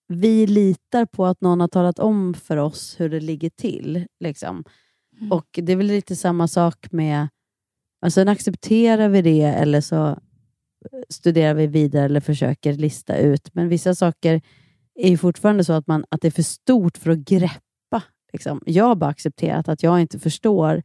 Vi 0.09 0.46
litar 0.46 1.07
på 1.07 1.27
att 1.27 1.40
någon 1.40 1.61
har 1.61 1.68
talat 1.68 1.98
om 1.98 2.35
för 2.35 2.57
oss 2.57 2.96
hur 2.98 3.09
det 3.09 3.20
ligger 3.20 3.50
till. 3.50 4.07
Liksom. 4.20 4.64
Och 5.31 5.46
Det 5.53 5.72
är 5.72 5.77
väl 5.77 5.87
lite 5.87 6.16
samma 6.16 6.48
sak 6.48 6.92
med... 6.92 7.29
Alltså, 8.00 8.20
accepterar 8.20 9.09
vi 9.09 9.22
det 9.22 9.42
eller 9.42 9.81
så 9.81 10.18
studerar 11.08 11.54
vi 11.54 11.66
vidare 11.66 12.04
eller 12.04 12.20
försöker 12.20 12.72
lista 12.72 13.16
ut. 13.16 13.54
Men 13.54 13.68
vissa 13.68 13.94
saker 13.94 14.40
är 14.94 15.08
ju 15.08 15.18
fortfarande 15.18 15.64
så 15.64 15.72
att, 15.72 15.86
man, 15.86 16.04
att 16.08 16.20
det 16.20 16.28
är 16.28 16.32
för 16.32 16.42
stort 16.42 16.98
för 16.98 17.10
att 17.10 17.18
greppa. 17.18 18.02
Liksom. 18.32 18.60
Jag 18.66 18.84
har 18.84 18.94
bara 18.94 19.10
accepterat 19.10 19.68
att 19.68 19.82
jag 19.82 20.00
inte 20.00 20.18
förstår 20.18 20.82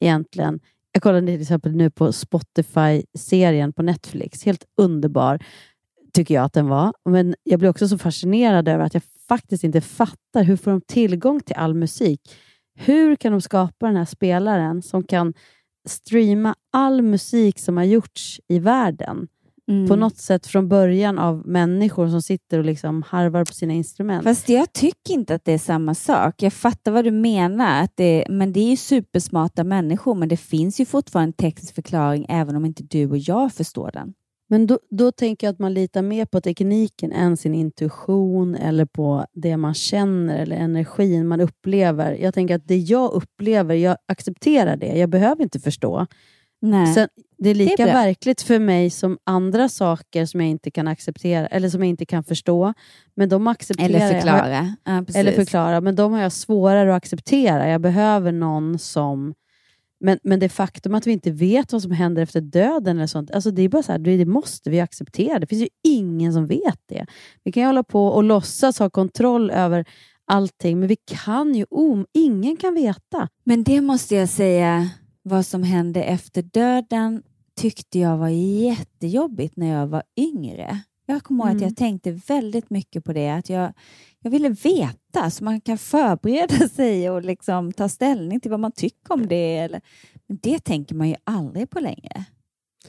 egentligen. 0.00 0.60
Jag 0.92 1.02
kollade 1.02 1.26
till 1.26 1.40
exempel 1.40 1.76
nu 1.76 1.90
på 1.90 2.12
Spotify-serien 2.12 3.72
på 3.72 3.82
Netflix. 3.82 4.44
Helt 4.44 4.64
underbar 4.76 5.44
tycker 6.12 6.34
jag 6.34 6.44
att 6.44 6.52
den 6.52 6.68
var. 6.68 6.92
Men 7.04 7.34
jag 7.42 7.58
blir 7.58 7.70
också 7.70 7.88
så 7.88 7.98
fascinerad 7.98 8.68
över 8.68 8.84
att 8.84 8.94
jag 8.94 9.02
faktiskt 9.28 9.64
inte 9.64 9.80
fattar 9.80 10.42
hur 10.42 10.56
får 10.56 10.70
de 10.70 10.80
tillgång 10.80 11.40
till 11.40 11.56
all 11.56 11.74
musik. 11.74 12.20
Hur 12.74 13.16
kan 13.16 13.32
de 13.32 13.40
skapa 13.40 13.86
den 13.86 13.96
här 13.96 14.04
spelaren 14.04 14.82
som 14.82 15.04
kan 15.04 15.34
streama 15.88 16.54
all 16.72 17.02
musik 17.02 17.58
som 17.58 17.76
har 17.76 17.84
gjorts 17.84 18.40
i 18.48 18.58
världen? 18.58 19.28
Mm. 19.68 19.88
På 19.88 19.96
något 19.96 20.16
sätt 20.16 20.46
från 20.46 20.68
början 20.68 21.18
av 21.18 21.46
människor 21.46 22.08
som 22.08 22.22
sitter 22.22 22.58
och 22.58 22.64
liksom 22.64 23.02
harvar 23.02 23.44
på 23.44 23.52
sina 23.52 23.72
instrument. 23.72 24.24
Fast 24.24 24.48
jag 24.48 24.72
tycker 24.72 25.14
inte 25.14 25.34
att 25.34 25.44
det 25.44 25.52
är 25.52 25.58
samma 25.58 25.94
sak. 25.94 26.42
Jag 26.42 26.52
fattar 26.52 26.92
vad 26.92 27.04
du 27.04 27.10
menar, 27.10 27.82
att 27.82 27.92
det, 27.96 28.24
men 28.28 28.52
det 28.52 28.60
är 28.60 28.70
ju 28.70 28.76
supersmarta 28.76 29.64
människor, 29.64 30.14
men 30.14 30.28
det 30.28 30.36
finns 30.36 30.80
ju 30.80 30.84
fortfarande 30.84 31.28
en 31.28 31.32
teknisk 31.32 31.74
förklaring 31.74 32.26
även 32.28 32.56
om 32.56 32.64
inte 32.64 32.82
du 32.82 33.10
och 33.10 33.18
jag 33.18 33.52
förstår 33.52 33.90
den. 33.92 34.14
Men 34.50 34.66
då, 34.66 34.78
då 34.90 35.12
tänker 35.12 35.46
jag 35.46 35.52
att 35.52 35.58
man 35.58 35.74
litar 35.74 36.02
mer 36.02 36.24
på 36.24 36.40
tekniken 36.40 37.12
än 37.12 37.36
sin 37.36 37.54
intuition 37.54 38.54
eller 38.54 38.84
på 38.84 39.26
det 39.32 39.56
man 39.56 39.74
känner 39.74 40.38
eller 40.38 40.56
energin 40.56 41.28
man 41.28 41.40
upplever. 41.40 42.12
Jag 42.12 42.34
tänker 42.34 42.54
att 42.54 42.68
det 42.68 42.76
jag 42.76 43.12
upplever, 43.12 43.74
jag 43.74 43.96
accepterar 44.06 44.76
det. 44.76 44.98
Jag 44.98 45.10
behöver 45.10 45.42
inte 45.42 45.60
förstå. 45.60 46.06
Nej. 46.60 46.94
Sen, 46.94 47.08
det 47.38 47.50
är 47.50 47.54
lika 47.54 47.84
Det 47.84 47.90
är 47.90 47.94
verkligt 47.94 48.42
för 48.42 48.58
mig 48.58 48.90
som 48.90 49.18
andra 49.24 49.68
saker 49.68 50.26
som 50.26 50.40
jag 50.40 50.50
inte 50.50 50.70
kan 50.70 50.88
acceptera 50.88 51.46
eller 51.46 51.68
som 51.68 51.80
jag 51.80 51.88
inte 51.88 52.06
kan 52.06 52.24
förstå. 52.24 52.74
Men 53.14 53.28
de 53.28 53.46
accepterar 53.46 53.88
Eller 53.88 54.00
jag. 54.00 54.10
förklara. 54.10 54.76
Ja, 54.84 54.98
precis. 55.06 55.16
eller 55.16 55.32
förklara. 55.32 55.80
Men 55.80 55.96
de 55.96 56.12
har 56.12 56.22
jag 56.22 56.32
svårare 56.32 56.90
att 56.90 56.96
acceptera. 56.96 57.68
Jag 57.68 57.80
behöver 57.80 58.32
någon 58.32 58.78
som... 58.78 59.34
Men, 60.00 60.18
men 60.22 60.40
det 60.40 60.48
faktum 60.48 60.94
att 60.94 61.06
vi 61.06 61.12
inte 61.12 61.30
vet 61.30 61.72
vad 61.72 61.82
som 61.82 61.90
händer 61.90 62.22
efter 62.22 62.40
döden, 62.40 62.96
eller 62.96 63.06
sånt, 63.06 63.30
alltså 63.30 63.50
det 63.50 63.62
är 63.62 63.68
bara 63.68 63.82
så 63.82 63.92
här, 63.92 63.98
det 63.98 64.26
måste 64.26 64.70
vi 64.70 64.80
acceptera. 64.80 65.38
Det 65.38 65.46
finns 65.46 65.62
ju 65.62 65.68
ingen 65.84 66.32
som 66.32 66.46
vet 66.46 66.80
det. 66.88 67.06
Vi 67.44 67.52
kan 67.52 67.62
ju 67.62 67.66
hålla 67.66 67.82
på 67.82 68.06
och 68.06 68.24
låtsas 68.24 68.78
ha 68.78 68.90
kontroll 68.90 69.50
över 69.50 69.84
allting, 70.26 70.78
men 70.78 70.88
vi 70.88 70.96
kan 70.96 71.54
ju... 71.54 71.64
Oh, 71.70 72.04
ingen 72.14 72.56
kan 72.56 72.74
veta. 72.74 73.28
Men 73.44 73.64
det 73.64 73.80
måste 73.80 74.14
jag 74.14 74.28
säga, 74.28 74.88
vad 75.28 75.46
som 75.46 75.62
hände 75.62 76.02
efter 76.02 76.42
döden 76.42 77.22
tyckte 77.56 77.98
jag 77.98 78.16
var 78.18 78.28
jättejobbigt 78.28 79.56
när 79.56 79.66
jag 79.80 79.86
var 79.86 80.02
yngre. 80.16 80.80
Jag 81.06 81.22
kommer 81.22 81.44
ihåg 81.44 81.50
att 81.50 81.56
Mm. 81.56 81.68
jag 81.68 81.76
tänkte 81.76 82.12
väldigt 82.12 82.70
mycket 82.70 83.04
på 83.04 83.12
det. 83.12 83.28
Att 83.30 83.48
jag, 83.50 83.72
jag 84.20 84.30
ville 84.30 84.48
veta 84.48 85.30
så 85.30 85.44
man 85.44 85.60
kan 85.60 85.78
förbereda 85.78 86.68
sig 86.68 87.10
och 87.10 87.22
liksom 87.24 87.72
ta 87.72 87.88
ställning 87.88 88.40
till 88.40 88.50
vad 88.50 88.60
man 88.60 88.72
tycker 88.72 89.14
om 89.14 89.26
det. 89.26 89.56
Eller, 89.56 89.80
men 90.26 90.38
det 90.42 90.58
tänker 90.58 90.94
man 90.94 91.08
ju 91.08 91.14
aldrig 91.24 91.70
på 91.70 91.80
längre. 91.80 92.24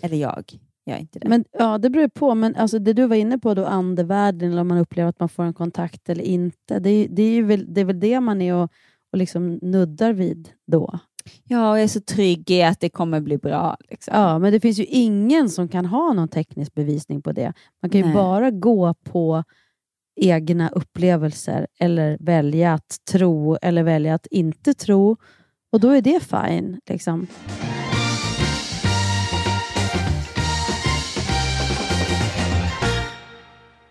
Eller 0.02 0.18
jag 0.18 0.44
gör 0.86 0.98
inte 0.98 1.20
det. 1.20 1.30
Men, 1.30 1.46
ja, 1.52 1.78
det 1.78 1.90
beror 1.90 2.08
på, 2.08 2.36
men 2.36 2.56
alltså, 2.56 2.80
det 2.80 2.94
du 2.94 3.06
var 3.08 3.16
inne 3.16 3.40
på, 3.40 3.54
då, 3.54 3.66
andevärlden, 3.66 4.52
eller 4.52 4.62
om 4.62 4.68
man 4.68 4.78
upplever 4.78 5.10
att 5.10 5.20
man 5.20 5.30
får 5.30 5.44
en 5.44 5.54
kontakt 5.54 6.10
eller 6.10 6.24
inte, 6.24 6.80
det 6.80 6.90
är, 6.90 7.08
det 7.10 7.24
är, 7.24 7.44
väl, 7.44 7.74
det, 7.74 7.82
är 7.82 7.86
väl 7.86 8.00
det 8.00 8.20
man 8.20 8.42
är 8.42 8.54
och, 8.54 8.72
och 9.12 9.18
liksom 9.18 9.60
nuddar 9.62 10.14
vid 10.14 10.50
då. 10.68 11.00
Ja, 11.44 11.72
och 11.72 11.78
jag 11.78 11.84
är 11.84 11.88
så 11.88 12.02
trygg 12.02 12.52
i 12.52 12.64
att 12.64 12.80
det 12.80 12.90
kommer 12.90 13.20
bli 13.20 13.38
bra. 13.38 13.78
Liksom. 13.90 14.14
Ja, 14.18 14.40
men 14.40 14.52
det 14.52 14.60
finns 14.60 14.80
ju 14.80 14.86
ingen 14.86 15.50
som 15.50 15.68
kan 15.68 15.86
ha 15.86 16.14
någon 16.14 16.28
teknisk 16.28 16.74
bevisning 16.74 17.22
på 17.22 17.32
det. 17.32 17.54
Man 17.82 17.90
kan 17.90 18.02
ju 18.02 18.06
Nej. 18.06 18.16
bara 18.16 18.52
gå 18.52 18.94
på 18.94 19.44
egna 20.22 20.70
upplevelser 20.70 21.68
eller 21.80 22.18
välja 22.20 22.74
att 22.74 22.98
tro 23.12 23.58
eller 23.62 23.84
välja 23.84 24.16
att 24.16 24.28
inte 24.28 24.74
tro. 24.74 25.18
Och 25.72 25.80
då 25.80 25.90
är 25.90 26.02
det 26.02 26.20
fine. 26.20 26.80
Liksom. 26.90 27.28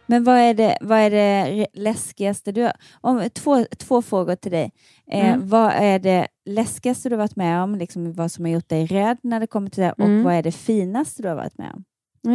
Men 0.08 0.24
vad 0.24 0.36
är 0.38 0.54
det, 0.54 0.78
vad 0.80 0.98
är 0.98 1.10
det 1.10 1.66
läskigaste 1.74 2.52
du 2.52 2.62
har... 2.62 2.72
Om, 3.00 3.28
två, 3.34 3.64
två 3.78 4.02
frågor 4.02 4.34
till 4.36 4.52
dig. 4.52 4.72
Eh, 5.10 5.28
Mm. 5.34 5.48
Vad 5.48 5.72
är 5.72 5.98
det 5.98 6.28
läskigaste 6.44 7.08
du 7.08 7.14
har 7.14 7.18
varit 7.18 7.36
med 7.36 7.62
om? 7.62 7.74
Liksom 7.74 8.12
vad 8.12 8.32
som 8.32 8.44
har 8.44 8.52
gjort 8.52 8.68
dig 8.68 8.86
rädd 8.86 9.18
när 9.22 9.40
det 9.40 9.46
kommer 9.46 9.70
till 9.70 9.82
det? 9.82 9.92
Och 9.92 10.04
Mm. 10.04 10.22
vad 10.22 10.34
är 10.34 10.42
det 10.42 10.52
finaste 10.52 11.22
du 11.22 11.28
har 11.28 11.36
varit 11.36 11.58
med 11.58 11.72
om? 11.74 11.84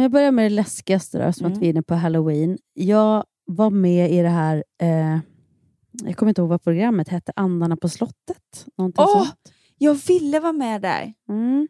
Jag 0.00 0.10
börjar 0.10 0.30
med 0.30 0.44
det 0.44 0.54
läskigaste, 0.54 1.26
då, 1.26 1.32
som 1.32 1.46
Mm. 1.46 1.56
att 1.56 1.62
vi 1.62 1.66
är 1.66 1.70
inne 1.70 1.82
på 1.82 1.94
halloween. 1.94 2.58
Jag 2.74 3.24
var 3.46 3.70
med 3.70 4.10
i 4.12 4.22
det 4.22 4.28
här, 4.28 4.64
eh, 4.80 5.18
jag 6.04 6.16
kommer 6.16 6.30
inte 6.30 6.40
ihåg 6.40 6.48
vad 6.48 6.62
programmet 6.62 7.08
hette, 7.08 7.32
Andarna 7.36 7.76
på 7.76 7.88
slottet. 7.88 8.66
Någonting 8.78 9.04
Åh! 9.08 9.12
sånt. 9.24 9.52
Jag 9.78 9.94
ville 9.94 10.40
vara 10.40 10.52
med 10.52 10.82
där. 10.82 11.12
Mm. 11.28 11.68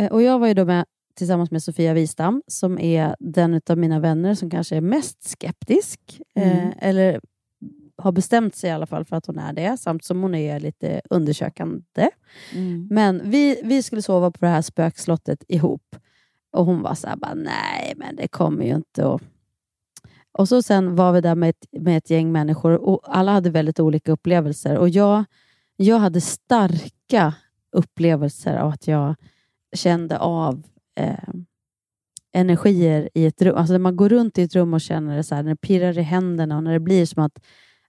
Eh, 0.00 0.12
Och 0.12 0.22
jag 0.22 0.38
var 0.38 0.46
ju 0.46 0.54
då 0.54 0.64
med 0.64 0.84
tillsammans 1.20 1.50
med 1.50 1.62
Sofia 1.62 1.94
Wistam, 1.94 2.42
som 2.46 2.78
är 2.78 3.16
den 3.18 3.60
av 3.70 3.78
mina 3.78 4.00
vänner 4.00 4.34
som 4.34 4.50
kanske 4.50 4.76
är 4.76 4.80
mest 4.80 5.22
skeptisk. 5.22 6.20
Mm. 6.34 6.58
Eh, 6.58 6.72
eller 6.78 7.20
har 7.96 8.12
bestämt 8.12 8.54
sig 8.54 8.70
i 8.70 8.72
alla 8.72 8.86
fall 8.86 9.04
för 9.04 9.16
att 9.16 9.26
hon 9.26 9.38
är 9.38 9.52
det, 9.52 9.76
samt 9.76 10.04
som 10.04 10.22
hon 10.22 10.34
är 10.34 10.60
lite 10.60 11.00
undersökande. 11.10 12.10
Mm. 12.54 12.88
Men 12.90 13.30
vi, 13.30 13.60
vi 13.64 13.82
skulle 13.82 14.02
sova 14.02 14.30
på 14.30 14.38
det 14.40 14.48
här 14.48 14.62
spökslottet 14.62 15.44
ihop. 15.48 15.96
Och 16.52 16.66
hon 16.66 16.82
var 16.82 16.94
så 16.94 17.08
här, 17.08 17.16
bara, 17.16 17.34
nej 17.34 17.94
men 17.96 18.16
det 18.16 18.28
kommer 18.28 18.64
ju 18.64 18.74
inte 18.74 19.08
att... 19.08 19.22
Och 20.32 20.48
så 20.48 20.62
sen 20.62 20.96
var 20.96 21.12
vi 21.12 21.20
där 21.20 21.34
med 21.34 21.50
ett, 21.50 21.66
med 21.70 21.96
ett 21.96 22.10
gäng 22.10 22.32
människor 22.32 22.72
och 22.72 23.00
alla 23.04 23.32
hade 23.32 23.50
väldigt 23.50 23.80
olika 23.80 24.12
upplevelser. 24.12 24.76
Och 24.76 24.88
jag, 24.88 25.24
jag 25.76 25.98
hade 25.98 26.20
starka 26.20 27.34
upplevelser 27.72 28.56
av 28.56 28.68
att 28.68 28.86
jag 28.86 29.14
kände 29.76 30.18
av 30.18 30.62
eh, 31.00 31.34
energier 32.32 33.08
i 33.14 33.26
ett 33.26 33.42
rum. 33.42 33.56
Alltså 33.56 33.72
när 33.72 33.78
man 33.78 33.96
går 33.96 34.08
runt 34.08 34.38
i 34.38 34.42
ett 34.42 34.54
rum 34.54 34.74
och 34.74 34.80
känner 34.80 35.16
det 35.16 35.24
så 35.24 35.34
här, 35.34 35.42
när 35.42 35.50
det 35.50 35.56
pirrar 35.56 35.98
i 35.98 36.02
händerna 36.02 36.56
och 36.56 36.62
när 36.62 36.72
det 36.72 36.80
blir 36.80 37.06
som 37.06 37.22
att, 37.22 37.38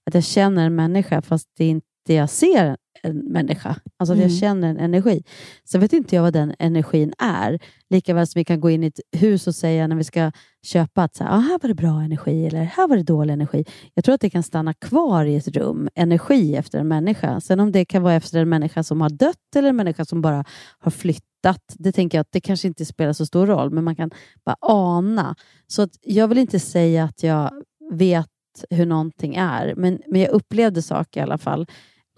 att 0.06 0.14
jag 0.14 0.24
känner 0.24 0.66
en 0.66 0.76
människa 0.76 1.22
fast 1.22 1.48
det 1.58 1.66
är 1.66 1.70
inte 1.70 2.14
jag 2.14 2.30
ser 2.30 2.78
en 3.04 3.18
människa. 3.18 3.76
Alltså 3.98 4.14
att 4.14 4.20
jag 4.20 4.28
Mm. 4.28 4.40
känner 4.40 4.70
en 4.70 4.78
energi. 4.78 5.24
Sen 5.66 5.82
vet 5.82 5.94
inte 5.94 6.16
jag 6.16 6.24
vad 6.24 6.34
den 6.34 6.54
energin 6.60 7.14
är. 7.18 7.60
Likaväl 7.90 8.28
som 8.28 8.40
vi 8.40 8.46
kan 8.46 8.60
gå 8.60 8.70
in 8.70 8.84
i 8.84 8.88
ett 8.88 9.00
hus 9.12 9.48
och 9.48 9.56
säga 9.56 9.88
när 9.88 9.96
vi 9.96 10.04
ska 10.04 10.32
köpa 10.66 11.04
att 11.04 11.16
så 11.16 11.24
här, 11.24 11.32
ah, 11.32 11.40
här 11.40 11.60
var 11.62 11.68
det 11.68 11.74
bra 11.76 12.02
energi 12.02 12.46
eller 12.48 12.64
här 12.64 12.88
var 12.88 12.98
det 12.98 13.04
dålig 13.04 13.34
energi. 13.34 13.66
Jag 13.94 14.06
tror 14.06 14.16
att 14.16 14.22
det 14.22 14.30
kan 14.30 14.44
stanna 14.44 14.74
kvar 14.74 15.26
i 15.26 15.36
ett 15.36 15.48
rum, 15.48 15.90
energi 15.96 16.56
efter 16.56 16.80
en 16.80 16.88
människa. 16.88 17.42
Sen 17.42 17.60
om 17.60 17.72
det 17.72 17.86
kan 17.86 18.04
vara 18.04 18.14
efter 18.14 18.40
en 18.40 18.50
människa 18.50 18.84
som 18.84 19.02
har 19.02 19.10
dött 19.10 19.56
eller 19.56 19.70
en 19.70 19.76
människa 19.76 20.06
som 20.06 20.22
bara 20.22 20.46
har 20.80 20.92
flyttat, 20.92 21.76
det 21.80 21.92
tänker 21.92 22.18
jag 22.18 22.22
att 22.22 22.32
det 22.32 22.42
kanske 22.42 22.68
inte 22.68 22.86
spelar 22.86 23.14
så 23.14 23.26
stor 23.26 23.48
roll, 23.48 23.70
men 23.72 23.84
man 23.84 23.96
kan 23.96 24.12
bara 24.46 24.56
ana. 24.62 25.36
Så 25.68 25.82
att 25.82 25.92
jag 26.02 26.28
vill 26.28 26.38
inte 26.38 26.60
säga 26.60 27.04
att 27.04 27.24
jag 27.24 27.52
vet 27.92 28.28
hur 28.70 28.86
någonting 28.86 29.36
är, 29.36 29.74
men, 29.78 30.00
men 30.08 30.22
jag 30.22 30.30
upplevde 30.30 30.82
saker 30.82 31.20
i 31.20 31.24
alla 31.24 31.38
fall 31.38 31.68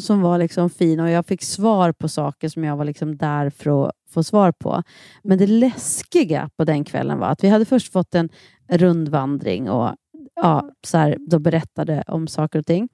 som 0.02 0.22
var 0.22 0.38
liksom 0.38 0.70
fina 0.70 1.04
och 1.04 1.10
jag 1.10 1.26
fick 1.26 1.44
svar 1.44 1.92
på 1.92 2.08
saker 2.08 2.50
som 2.50 2.64
jag 2.64 2.78
var 2.78 2.86
liksom 2.86 3.18
där 3.18 3.50
för 3.50 3.86
att 3.86 3.92
få 4.10 4.24
svar 4.24 4.52
på. 4.52 4.84
Men 5.24 5.38
det 5.38 5.48
läskiga 5.48 6.50
på 6.58 6.64
den 6.64 6.84
kvällen 6.84 7.20
var 7.20 7.28
att 7.28 7.44
vi 7.44 7.50
hade 7.50 7.66
först 7.66 7.92
fått 7.92 8.16
en 8.16 8.30
rundvandring 8.70 9.70
och 9.70 9.96
ja, 10.36 10.70
så 10.88 10.98
här, 10.98 11.18
de 11.30 11.44
berättade 11.44 12.04
om 12.08 12.28
saker 12.28 12.60
och 12.60 12.66
ting. 12.66 12.90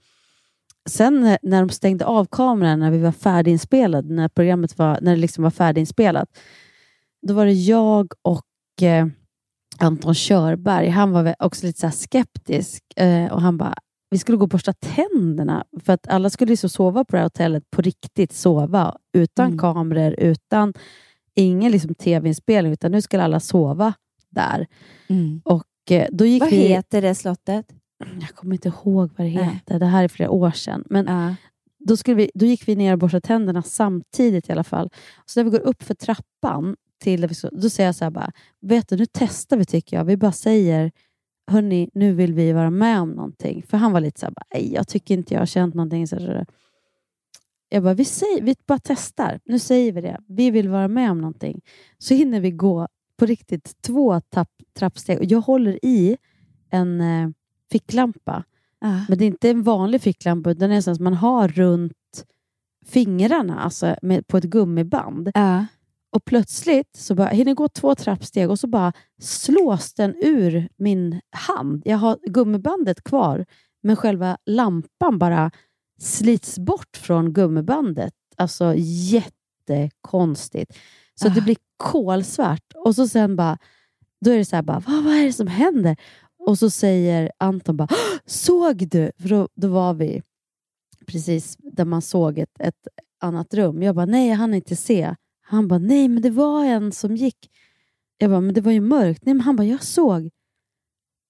Sen 0.90 1.38
när- 1.42 1.60
de 1.62 1.70
stängde 1.70 2.06
av 2.06 2.26
kameran, 2.26 2.80
när 2.80 2.92
vi 2.92 2.98
var 3.00 3.12
färdiginspelade, 3.12 4.14
när 4.14 4.28
programmet 4.28 4.78
var, 4.78 5.00
när 5.02 5.12
det 5.12 5.22
liksom 5.22 5.44
var 5.44 5.52
färdiginspelat, 5.52 6.30
då 7.28 7.34
var 7.34 7.46
det 7.46 7.54
jag 7.54 8.14
och 8.22 8.82
eh, 8.82 9.08
Anton 9.78 10.14
Körberg. 10.16 10.90
Han 10.90 11.12
var 11.12 11.36
också 11.40 11.66
lite 11.66 11.80
så 11.80 11.88
här 11.88 11.92
skeptisk 11.94 12.84
eh, 12.96 13.32
och 13.32 13.42
han 13.42 13.58
bara, 13.58 13.76
vi 14.10 14.18
skulle 14.18 14.38
gå 14.38 14.44
och 14.44 14.50
borsta 14.50 14.74
tänderna 14.74 15.66
för 15.84 15.94
att 15.94 16.08
alla 16.08 16.30
skulle 16.30 16.58
så 16.58 16.70
sova 16.70 17.06
på 17.06 17.12
det 17.16 17.18
här 17.18 17.26
hotellet 17.26 17.72
på 17.72 17.82
riktigt, 17.82 18.34
sova 18.34 18.98
utan 19.14 19.46
Mm. 19.46 19.58
kameror, 19.60 20.16
utan 20.18 20.74
ingen 21.36 21.72
liksom 21.72 21.96
tv-inspelning, 21.96 22.74
utan 22.74 22.92
nu 22.92 23.02
skulle 23.02 23.24
alla 23.24 23.40
sova 23.40 23.94
där. 24.30 24.68
Och 25.44 25.92
eh, 25.92 26.08
då 26.12 26.26
gick 26.26 26.42
Vad 26.42 26.50
vi... 26.50 26.58
heter 26.58 27.02
det 27.02 27.16
slottet? 27.16 27.66
Jag 28.20 28.30
kommer 28.30 28.56
inte 28.56 28.68
ihåg 28.68 29.12
vad 29.18 29.28
det 29.28 29.32
heter. 29.32 29.80
Det 29.80 29.86
här 29.86 30.04
är 30.04 30.08
flera 30.08 30.30
år 30.30 30.52
sedan. 30.52 30.84
Men, 30.90 31.36
då, 31.80 31.98
skulle 31.98 32.16
vi, 32.16 32.32
då 32.34 32.46
gick 32.46 32.68
vi 32.68 32.76
ner 32.76 32.94
och 32.94 33.00
borstade 33.00 33.22
tänderna 33.22 33.62
samtidigt 33.62 34.50
i 34.50 34.52
alla 34.52 34.64
fall. 34.64 34.90
Så 35.26 35.40
när 35.40 35.44
vi 35.44 35.50
går 35.58 35.60
upp 35.68 35.84
för 35.84 35.94
trappan, 35.94 36.76
till, 37.00 37.30
då 37.52 37.70
säger 37.70 37.88
jag 37.88 37.96
så 37.96 38.04
här 38.06 38.12
bara, 38.12 38.32
vet 38.62 38.90
du, 38.90 38.96
nu 38.98 39.06
testar 39.12 39.58
vi 39.58 39.66
tycker 39.66 39.98
jag. 39.98 40.06
Vi 40.06 40.18
bara 40.18 40.32
säger, 40.32 40.92
hörni, 41.50 41.90
nu 41.94 42.14
vill 42.14 42.34
vi 42.34 42.52
vara 42.52 42.70
med 42.70 43.02
om 43.02 43.12
någonting. 43.12 43.64
För 43.68 43.78
han 43.78 43.92
var 43.92 44.02
lite 44.02 44.20
så 44.20 44.26
här, 44.26 44.34
bara, 44.34 44.46
"Nej, 44.54 44.74
jag 44.74 44.88
tycker 44.88 45.14
inte 45.14 45.34
jag 45.34 45.42
har 45.42 45.46
känt 45.46 45.76
någonting. 45.76 46.08
Så 46.08 46.16
här, 46.20 46.46
jag 47.70 47.84
bara, 47.84 47.94
vi, 47.94 48.06
säger, 48.06 48.42
vi 48.42 48.56
bara 48.68 48.80
testar. 48.84 49.40
Nu 49.46 49.60
säger 49.60 49.92
vi 49.92 50.02
det. 50.02 50.20
Vi 50.28 50.52
vill 50.52 50.70
vara 50.70 50.88
med 50.88 51.12
om 51.12 51.22
någonting. 51.22 51.62
Så 51.98 52.14
hinner 52.14 52.40
vi 52.40 52.52
gå 52.52 52.88
på 53.18 53.26
riktigt 53.26 53.82
två 53.82 54.22
tapp, 54.22 54.50
trappsteg. 54.74 55.18
Och 55.20 55.26
jag 55.26 55.42
håller 55.42 55.86
i 55.86 56.18
en 56.70 57.02
eh, 57.02 57.30
ficklampa. 57.72 58.44
Men 59.10 59.18
det 59.18 59.24
är 59.26 59.28
inte 59.28 59.50
en 59.50 59.64
vanlig 59.64 60.02
ficklampa, 60.02 60.52
utan 60.52 60.70
det 60.70 60.76
är 60.76 60.78
en 60.78 60.84
sån 60.84 60.96
som 60.96 61.04
man 61.04 61.14
har 61.14 61.48
runt 61.48 62.26
fingrarna, 62.86 63.60
alltså 63.60 63.96
med, 64.02 64.28
på 64.28 64.38
ett 64.38 64.44
gummiband. 64.44 65.32
Och 66.12 66.26
plötsligt 66.26 66.96
så 66.96 67.16
bara, 67.16 67.28
hinner 67.28 67.54
gå 67.54 67.68
två 67.68 67.96
trappsteg 67.96 68.50
och 68.50 68.60
så 68.60 68.68
bara 68.68 68.94
slås 69.22 69.94
den 69.94 70.16
ur 70.24 70.70
min 70.78 71.22
hand. 71.32 71.82
Jag 71.86 71.98
har 71.98 72.18
gummibandet 72.28 73.04
kvar, 73.04 73.46
men 73.84 73.96
själva 73.96 74.38
lampan 74.46 75.20
bara 75.20 75.52
slits 76.02 76.60
bort 76.60 76.98
från 76.98 77.34
gummibandet. 77.34 78.14
Alltså 78.38 78.74
jättekonstigt. 78.78 80.78
Så 81.16 81.28
att 81.28 81.36
det 81.36 81.42
blir 81.42 81.58
kolsvart. 81.78 82.74
Och 82.76 82.96
så 82.96 83.08
sen 83.08 83.36
bara, 83.36 83.58
då 84.26 84.32
är 84.32 84.38
det 84.38 84.46
så 84.46 84.56
här, 84.56 84.64
bara, 84.64 84.80
vad, 84.88 85.04
vad 85.04 85.14
är 85.14 85.26
det 85.26 85.34
som 85.34 85.48
händer? 85.48 85.98
Och 86.40 86.58
så 86.58 86.70
säger 86.70 87.32
Anton 87.38 87.78
bara, 87.78 87.88
"Åh, 87.92 88.20
såg 88.26 88.90
du? 88.90 89.12
För 89.22 89.30
då, 89.30 89.48
då 89.56 89.68
var 89.68 89.94
vi 89.94 90.22
precis 91.06 91.58
där 91.58 91.86
man 91.86 92.02
såg 92.02 92.40
ett, 92.40 92.60
ett 92.60 92.88
annat 93.22 93.54
rum. 93.54 93.84
Jag 93.84 93.96
bara, 93.96 94.06
nej 94.06 94.30
jag 94.30 94.36
hann 94.36 94.54
inte 94.54 94.76
se. 94.76 95.16
Han 95.50 95.68
bara, 95.68 95.80
nej 95.80 96.08
men 96.08 96.22
det 96.22 96.30
var 96.30 96.66
en 96.66 96.92
som 96.92 97.16
gick. 97.16 97.52
Jag 98.18 98.30
bara, 98.32 98.42
men 98.42 98.54
det 98.54 98.62
var 98.62 98.72
ju 98.72 98.82
mörkt. 98.82 99.26
Nej, 99.26 99.36
men 99.36 99.42
han 99.42 99.56
bara, 99.56 99.68
jag 99.68 99.84
såg. 99.84 100.30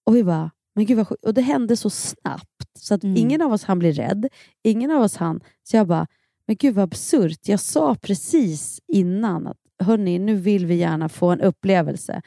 Och 0.05 0.15
vi 0.15 0.23
bara, 0.23 0.51
men 0.75 0.85
gud 0.85 0.97
vad 0.97 1.07
sjukt. 1.07 1.25
Och 1.25 1.33
det 1.33 1.41
hände 1.41 1.77
så 1.77 1.89
snabbt 1.89 2.69
så 2.79 2.93
att 2.93 3.03
ingen 3.03 3.41
av 3.41 3.53
oss 3.53 3.63
han 3.63 3.79
bli 3.79 3.91
rädd. 3.91 4.27
Ingen 4.63 4.91
av 4.91 5.01
oss 5.01 5.15
han. 5.15 5.41
Så 5.63 5.77
jag 5.77 5.87
bara, 5.87 6.07
men 6.47 6.55
gud 6.55 6.75
vad 6.75 6.83
absurt. 6.83 7.47
Jag 7.47 7.59
sa 7.59 7.95
precis 7.95 8.79
innan 8.87 9.47
att 9.47 9.57
hörni, 9.79 10.19
nu 10.19 10.35
vill 10.35 10.65
vi 10.65 10.75
gärna 10.75 11.09
få 11.09 11.29
en 11.29 11.41
upplevelse. 11.41 12.21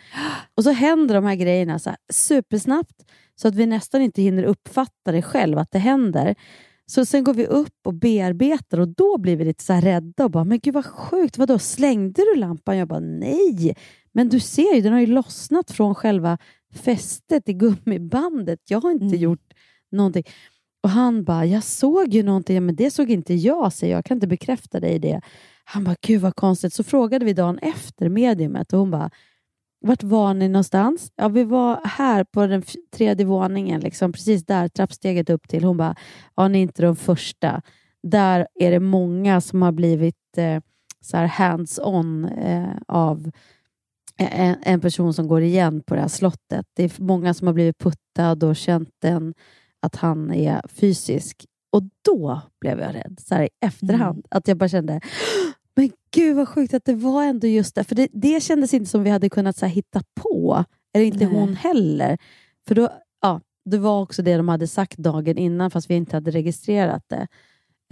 Och 0.54 0.64
så 0.64 0.70
händer 0.70 1.14
de 1.14 1.24
här 1.24 1.34
grejerna 1.34 1.78
så 1.78 1.90
här, 1.90 1.98
supersnabbt 2.12 3.04
så 3.34 3.48
att 3.48 3.54
vi 3.54 3.66
nästan 3.66 4.02
inte 4.02 4.22
hinner 4.22 4.42
uppfatta 4.42 5.12
det 5.12 5.22
själv 5.22 5.58
att 5.58 5.70
det 5.70 5.78
händer. 5.78 6.34
Så 6.86 7.04
sen 7.04 7.24
går 7.24 7.34
vi 7.34 7.46
upp 7.46 7.86
och 7.86 7.94
bearbetar 7.94 8.80
och 8.80 8.88
då 8.88 9.18
blir 9.18 9.36
vi 9.36 9.44
lite 9.44 9.64
så 9.64 9.72
rädda 9.72 10.24
och 10.24 10.30
bara, 10.30 10.44
men 10.44 10.58
gud 10.58 10.74
vad 10.74 10.86
sjukt, 10.86 11.38
vadå, 11.38 11.58
slängde 11.58 12.22
du 12.22 12.40
lampan? 12.40 12.76
Jag 12.76 12.88
bara, 12.88 13.00
nej, 13.00 13.76
men 14.12 14.28
du 14.28 14.40
ser 14.40 14.74
ju, 14.74 14.80
den 14.80 14.92
har 14.92 15.00
ju 15.00 15.06
lossnat 15.06 15.70
från 15.70 15.94
själva 15.94 16.38
fästet 16.74 17.48
i 17.48 17.52
gummibandet. 17.52 18.60
Jag 18.70 18.80
har 18.80 18.90
inte 18.90 19.16
gjort 19.16 19.54
någonting. 19.92 20.24
Och 20.82 20.90
han 20.90 21.24
bara, 21.24 21.46
jag 21.46 21.64
såg 21.64 22.08
ju 22.08 22.22
någonting, 22.22 22.54
Ja, 22.54 22.60
men 22.60 22.76
det 22.76 22.90
såg 22.90 23.10
inte 23.10 23.34
jag, 23.34 23.72
säger 23.72 23.92
jag, 23.92 23.98
jag 23.98 24.04
kan 24.04 24.16
inte 24.16 24.26
bekräfta 24.26 24.80
dig 24.80 24.98
det. 24.98 25.20
Han 25.64 25.84
bara, 25.84 25.96
gud 26.00 26.20
vad 26.20 26.36
konstigt. 26.36 26.72
Så 26.72 26.84
frågade 26.84 27.24
vi 27.24 27.32
dagen 27.32 27.58
efter 27.58 28.08
mediumet 28.08 28.72
och 28.72 28.78
hon 28.78 28.90
bara, 28.90 29.10
vart 29.82 30.02
var 30.02 30.34
ni 30.34 30.48
någonstans? 30.48 31.12
Ja, 31.16 31.28
vi 31.28 31.44
var 31.44 31.80
här 31.84 32.24
på 32.24 32.46
den 32.46 32.62
tredje 32.96 33.26
våningen, 33.26 33.80
liksom, 33.80 34.12
precis 34.12 34.46
där 34.46 34.68
trappsteget 34.68 35.30
upp 35.30 35.48
till. 35.48 35.64
Hon 35.64 35.76
bara, 35.76 35.96
ja, 36.36 36.48
ni 36.48 36.58
är 36.58 36.62
inte 36.62 36.82
de 36.82 36.96
första. 36.96 37.62
Där 38.02 38.46
är 38.54 38.70
det 38.70 38.80
många 38.80 39.40
som 39.40 39.62
har 39.62 39.72
blivit 39.72 40.38
eh, 40.38 40.62
så 41.00 41.16
hands-on 41.16 42.24
eh, 42.24 42.76
av 42.88 43.30
en, 44.16 44.56
en 44.62 44.80
person 44.80 45.14
som 45.14 45.28
går 45.28 45.42
igen 45.42 45.82
på 45.86 45.94
det 45.94 46.00
här 46.00 46.08
slottet. 46.08 46.66
Det 46.76 46.84
är 46.84 47.02
många 47.02 47.34
som 47.34 47.46
har 47.46 47.54
blivit 47.54 47.78
puttad 47.78 48.44
och 48.44 48.56
känt 48.56 48.90
den, 49.02 49.34
att 49.80 49.96
han 49.96 50.34
är 50.34 50.62
fysisk. 50.68 51.46
Och 51.72 51.82
då 52.04 52.40
blev 52.60 52.80
jag 52.80 52.94
rädd, 52.94 53.20
så 53.20 53.34
här 53.34 53.42
i 53.42 53.48
efterhand. 53.60 54.26
Att 54.30 54.48
jag 54.48 54.56
bara 54.56 54.68
kände, 54.68 55.00
men 55.74 55.90
gud 56.10 56.36
vad 56.36 56.48
sjukt 56.48 56.74
att 56.74 56.84
det 56.84 56.94
var 56.94 57.24
ändå 57.24 57.46
just 57.46 57.74
det. 57.74 57.84
För 57.84 57.94
det, 57.94 58.08
det 58.12 58.42
kändes 58.42 58.74
inte 58.74 58.90
som 58.90 59.02
vi 59.02 59.10
hade 59.10 59.30
kunnat 59.30 59.56
så 59.56 59.66
här, 59.66 59.72
hitta 59.72 60.02
på. 60.14 60.64
Eller 60.94 61.04
inte 61.04 61.26
Nej. 61.26 61.34
hon 61.34 61.56
heller. 61.56 62.18
För 62.68 62.74
då, 62.74 62.90
ja, 63.20 63.40
det 63.64 63.78
var 63.78 64.00
också 64.00 64.22
det 64.22 64.36
de 64.36 64.48
hade 64.48 64.66
sagt 64.66 64.98
dagen 64.98 65.38
innan, 65.38 65.70
fast 65.70 65.90
vi 65.90 65.94
inte 65.94 66.16
hade 66.16 66.30
registrerat 66.30 67.04
det. 67.08 67.26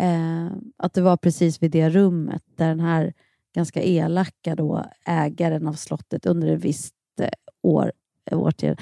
Eh, 0.02 0.46
att 0.76 0.94
det 0.94 1.02
var 1.02 1.16
precis 1.16 1.62
vid 1.62 1.70
det 1.70 1.90
rummet 1.90 2.42
där 2.56 2.68
den 2.68 2.80
här 2.80 3.12
ganska 3.54 3.82
elaka 3.82 4.54
då, 4.54 4.84
ägaren 5.06 5.66
av 5.66 5.72
slottet 5.72 6.26
under 6.26 6.48
ett 6.48 6.64
visst 6.64 6.94
eh, 7.20 7.28
år, 7.62 7.92
årtionde. 8.30 8.76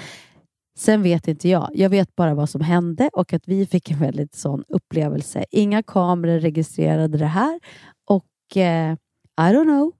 Sen 0.77 1.03
vet 1.03 1.27
inte 1.27 1.49
jag. 1.49 1.69
Jag 1.73 1.89
vet 1.89 2.15
bara 2.15 2.33
vad 2.33 2.49
som 2.49 2.61
hände 2.61 3.09
och 3.13 3.33
att 3.33 3.47
vi 3.47 3.65
fick 3.65 3.91
en 3.91 3.99
väldigt 3.99 4.35
sån 4.35 4.63
upplevelse. 4.67 5.45
Inga 5.51 5.83
kameror 5.83 6.39
registrerade 6.39 7.17
det 7.17 7.25
här 7.25 7.59
och 8.05 8.25
eh, 8.57 8.91
I 9.37 9.53
don't 9.53 9.63
know. 9.63 9.91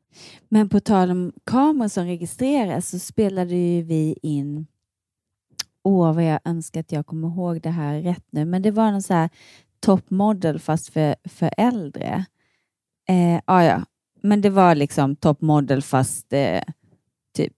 Men 0.49 0.69
på 0.69 0.79
tal 0.79 1.11
om 1.11 1.33
kameror 1.43 1.87
som 1.87 2.05
registreras 2.05 2.89
så 2.89 2.99
spelade 2.99 3.55
ju 3.55 3.81
vi 3.81 4.15
in 4.21 4.67
Åh, 5.83 6.13
vad 6.13 6.23
jag 6.23 6.39
önskar 6.45 6.79
att 6.79 6.91
jag 6.91 7.05
kommer 7.05 7.27
ihåg 7.27 7.61
det 7.61 7.69
här 7.69 8.01
rätt 8.01 8.25
nu. 8.31 8.45
Men 8.45 8.61
det 8.61 8.71
var 8.71 8.91
någon 8.91 9.01
så 9.01 9.13
här 9.13 9.29
top 9.79 10.09
model 10.09 10.59
fast 10.59 10.89
för, 10.89 11.15
för 11.23 11.51
äldre. 11.57 12.25
Eh, 13.07 13.41
ah, 13.45 13.63
ja, 13.63 13.85
men 14.21 14.41
det 14.41 14.49
var 14.49 14.75
liksom 14.75 15.15
top 15.15 15.41
model 15.41 15.81
fast 15.81 16.33
eh, 16.33 16.61
typ 17.35 17.53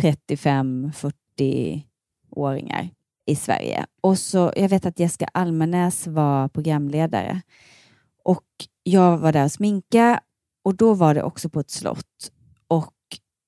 35-40-åringar 0.00 2.90
i 3.26 3.36
Sverige. 3.36 3.86
Och 4.00 4.18
så, 4.18 4.52
jag 4.56 4.68
vet 4.68 4.86
att 4.86 4.98
Jessica 4.98 5.28
Almenäs 5.34 6.06
var 6.06 6.48
programledare 6.48 7.42
och 8.24 8.44
jag 8.88 9.18
var 9.18 9.32
där 9.32 9.44
och 9.44 9.52
sminka 9.52 10.20
och 10.64 10.74
då 10.74 10.94
var 10.94 11.14
det 11.14 11.22
också 11.22 11.48
på 11.48 11.60
ett 11.60 11.70
slott 11.70 12.32
och 12.68 12.92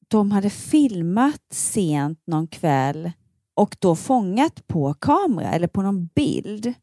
de 0.08 0.30
hade 0.30 0.50
filmat 0.50 1.42
sent 1.52 2.22
någon 2.26 2.46
kväll 2.46 3.12
och 3.54 3.76
då 3.78 3.96
fångat 3.96 4.66
på 4.66 4.94
kamera 4.94 5.50
eller 5.52 5.68
på 5.68 5.82
någon 5.82 6.06
bild 6.06 6.74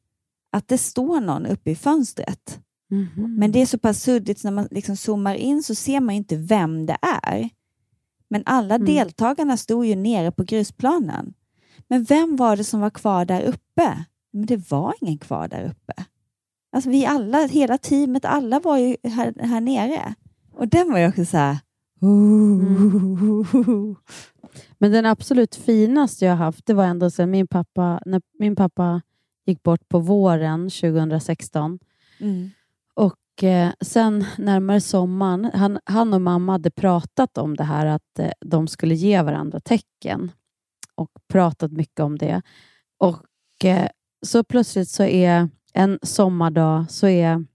att 0.51 0.67
det 0.67 0.77
står 0.77 1.21
någon 1.21 1.45
uppe 1.45 1.71
i 1.71 1.75
fönstret. 1.75 2.59
Men 3.39 3.51
det 3.51 3.61
är 3.61 3.65
så 3.65 3.77
pass 3.77 4.01
suddigt 4.01 4.39
så 4.39 4.47
när 4.47 4.51
man 4.55 4.67
liksom 4.71 4.97
zoomar 4.97 5.35
in 5.35 5.63
så 5.63 5.75
ser 5.75 5.99
man 5.99 6.15
inte 6.15 6.35
vem 6.37 6.85
det 6.85 6.97
är. 7.23 7.49
Men 8.29 8.43
alla 8.45 8.77
deltagarna 8.77 9.57
stod 9.57 9.85
ju 9.85 9.95
nere 9.95 10.31
på 10.31 10.43
grusplanen. 10.43 11.33
Men 11.87 12.03
vem 12.03 12.35
var 12.35 12.57
det 12.57 12.63
som 12.63 12.79
var 12.79 12.89
kvar 12.89 13.25
där 13.25 13.41
uppe? 13.41 14.05
Men 14.33 14.45
det 14.45 14.71
var 14.71 14.93
ingen 15.01 15.17
kvar 15.17 15.47
där 15.47 15.63
uppe. 15.63 16.05
Alltså 16.75 16.89
vi 16.89 17.05
alla, 17.05 17.47
hela 17.47 17.77
teamet, 17.77 18.25
alla 18.25 18.59
var 18.59 18.77
ju 18.77 18.97
här, 19.03 19.33
här 19.39 19.61
nere. 19.61 20.15
Och 20.53 20.67
den 20.67 20.91
var 20.91 20.99
ju 20.99 21.07
också 21.07 21.25
så 21.25 21.37
här... 21.37 21.57
Men 24.77 24.91
den 24.91 25.05
absolut 25.05 25.55
finaste 25.55 26.25
jag 26.25 26.31
har 26.31 26.45
haft, 26.45 26.65
det 26.65 26.73
var 26.73 26.85
ändå 26.85 27.09
sen 27.09 27.31
min 27.31 27.47
pappa, 27.47 28.01
när 28.05 28.21
min 28.39 28.55
pappa 28.55 29.01
gick 29.45 29.63
bort 29.63 29.89
på 29.89 29.99
våren 29.99 30.69
2016. 30.69 31.79
Mm. 32.19 32.49
Och 32.93 33.43
eh, 33.43 33.71
sen 33.81 34.25
närmare 34.37 34.81
sommaren, 34.81 35.51
han, 35.53 35.79
han 35.85 36.13
och 36.13 36.21
mamma 36.21 36.51
hade 36.51 36.71
pratat 36.71 37.37
om 37.37 37.55
det 37.55 37.63
här 37.63 37.85
att 37.85 38.19
eh, 38.19 38.31
de 38.45 38.67
skulle 38.67 38.95
ge 38.95 39.21
varandra 39.21 39.59
tecken 39.59 40.31
och 40.95 41.11
pratat 41.27 41.71
mycket 41.71 41.99
om 41.99 42.17
det. 42.17 42.41
Och 42.97 43.65
eh, 43.65 43.89
så 44.25 44.43
plötsligt 44.43 44.89
så 44.89 45.03
är 45.03 45.49
sommardag 46.01 46.85
så 46.91 47.07
är 47.07 47.45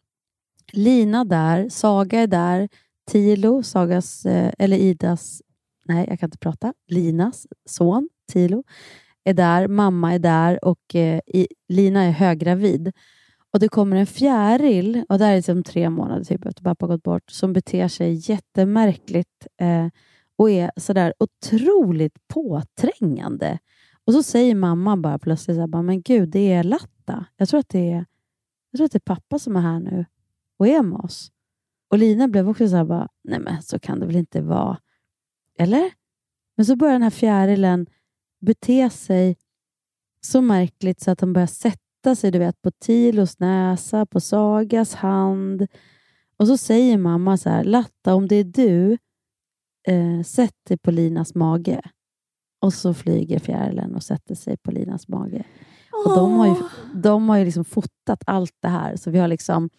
Lina 0.73 1.25
där, 1.25 1.69
Saga 1.69 2.21
är 2.21 2.27
där, 2.27 2.69
Tilo, 3.11 3.63
Sagas, 3.63 4.27
eh, 4.27 4.53
eller 4.59 4.77
Idas, 4.77 5.43
nej 5.85 6.07
jag 6.09 6.21
kan 6.21 6.27
inte 6.27 6.39
prata, 6.39 6.75
Linas 6.89 7.47
son 7.67 8.09
Tilo 8.33 8.65
är 9.25 9.35
där, 9.35 9.69
mamma 9.69 10.15
är 10.15 10.19
där 10.19 10.65
och 10.65 10.95
eh, 10.95 11.21
i, 11.27 11.49
Lina 11.69 12.03
är 12.03 12.11
höggravid. 12.11 12.93
Och 13.53 13.61
det 13.61 13.69
kommer 13.69 13.97
en 13.97 14.07
fjäril, 14.07 15.05
och 15.09 15.19
det 15.19 15.25
här 15.25 15.33
är 15.33 15.37
liksom 15.37 15.63
tre 15.63 15.91
månader 15.91 16.25
typ 16.25 16.47
efter 16.47 16.63
pappa 16.63 16.87
gått 16.87 17.03
bort, 17.03 17.31
som 17.31 17.53
beter 17.53 17.89
sig 17.89 18.31
jättemärkligt 18.31 19.47
eh, 19.61 19.87
och 20.37 20.51
är 20.51 20.71
sådär 20.77 21.15
otroligt 21.19 22.15
påträngande. 22.29 23.59
Och 24.05 24.13
så 24.13 24.23
säger 24.23 24.55
mamma 24.55 24.97
bara 24.97 25.19
plötsligt 25.19 25.57
så 25.57 25.61
här, 25.61 25.83
men 25.83 26.03
gud, 26.03 26.29
det 26.29 26.53
är 26.53 26.65
Latta. 26.65 27.25
Jag 27.37 27.49
tror, 27.49 27.61
att 27.61 27.69
det 27.69 27.93
är, 27.93 28.05
jag 28.71 28.79
tror 28.79 28.87
att 28.87 28.93
det 28.93 28.99
är 28.99 29.15
pappa 29.15 29.39
som 29.39 29.57
är 29.57 29.61
här 29.61 29.81
nu 29.81 30.05
och 30.59 30.69
är 30.69 30.83
med 30.83 30.99
oss. 30.99 31.33
Och 31.91 31.99
Lina 31.99 32.29
blev 32.29 32.49
också 32.49 32.69
så 32.69 32.77
här, 32.77 32.85
bara, 32.85 33.09
nej 33.25 33.41
men 33.41 33.63
så 33.63 33.79
kan 33.79 34.01
det 34.01 34.07
väl 34.07 34.17
inte 34.17 34.41
vara. 34.41 34.79
Eller? 35.59 35.91
Men 36.57 36.67
så 36.67 36.77
börjar 36.77 36.93
den 36.93 37.03
här 37.03 37.11
fjärilen 37.11 37.87
bete 38.41 38.91
sig 38.91 39.37
så 40.21 40.41
märkligt 40.41 41.01
så 41.01 41.11
att 41.11 41.21
han 41.21 41.33
börjar 41.33 41.47
sätta 41.47 42.17
sig 42.17 42.31
du 42.31 42.39
vet, 42.39 42.63
på 42.63 42.71
Tilos 42.71 43.39
näsa, 43.39 44.07
på 44.07 44.21
Sagas 44.21 44.95
hand. 44.95 45.67
Och 46.37 46.47
så 46.47 46.57
säger 46.57 46.99
mamma 46.99 47.37
så 47.37 47.51
här, 47.51 47.65
Latta, 47.65 48.15
om 48.15 48.29
det 48.29 48.37
är 48.37 48.45
du, 48.45 48.99
eh, 49.89 50.23
sätt 50.23 50.57
dig 50.69 50.79
på 50.79 50.91
Linas 50.91 51.35
mage. 51.35 51.81
Och 52.61 52.75
så 52.75 52.95
flyger 52.95 53.39
fjärilen 53.39 53.95
och 53.95 54.03
sätter 54.03 54.35
sig 54.35 54.57
på 54.57 54.71
Linas 54.71 55.09
mage. 55.09 55.45
Och 56.05 56.15
de 56.17 56.33
har 56.33 56.47
ju, 56.47 56.55
de 56.95 57.29
har 57.29 57.37
ju 57.37 57.45
liksom 57.45 57.65
fotat 57.65 58.23
allt 58.27 58.55
det 58.61 58.69
här, 58.69 58.97
så 58.97 59.11
vi 59.11 59.19
har 59.19 59.29
liksom 59.29 59.71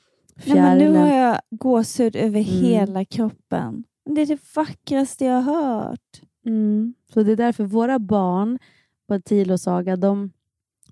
Nej, 0.45 0.55
men 0.55 0.77
nu 0.77 0.83
fjärilen. 0.83 1.01
har 1.01 1.17
jag 1.17 1.39
gåshud 1.51 2.15
över 2.15 2.39
Mm. 2.39 2.43
hela 2.63 3.05
kroppen. 3.05 3.83
Det 4.05 4.21
är 4.21 4.25
det 4.25 4.39
vackraste 4.55 5.25
jag 5.25 5.41
har 5.41 5.53
hört. 5.81 6.21
Mm. 6.45 6.93
Så 7.13 7.23
det 7.23 7.31
är 7.31 7.35
därför 7.35 7.63
våra 7.63 7.99
barn 7.99 8.59
på 9.07 9.19
Tilo 9.19 9.53
och 9.53 9.59
Saga, 9.59 9.95
de, 9.95 10.31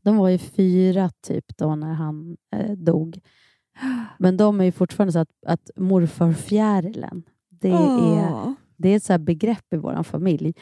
de 0.01 0.17
var 0.17 0.29
ju 0.29 0.37
fyra 0.37 1.09
typ 1.27 1.57
då 1.57 1.75
när 1.75 1.93
han 1.93 2.37
eh, 2.55 2.71
dog. 2.71 3.19
Men 4.19 4.37
de 4.37 4.59
är 4.61 4.65
ju 4.65 4.71
fortfarande 4.71 5.11
så 5.11 5.19
att, 5.19 5.29
att 5.45 5.69
morfar 5.75 6.33
fjärilen, 6.33 7.23
det 7.49 7.69
är, 7.69 8.31
Åh. 8.33 8.51
det 8.77 8.89
är 8.89 8.95
ett 8.95 9.03
så 9.03 9.13
här 9.13 9.17
begrepp 9.17 9.73
i 9.73 9.77
vår 9.77 10.03
familj. 10.03 10.53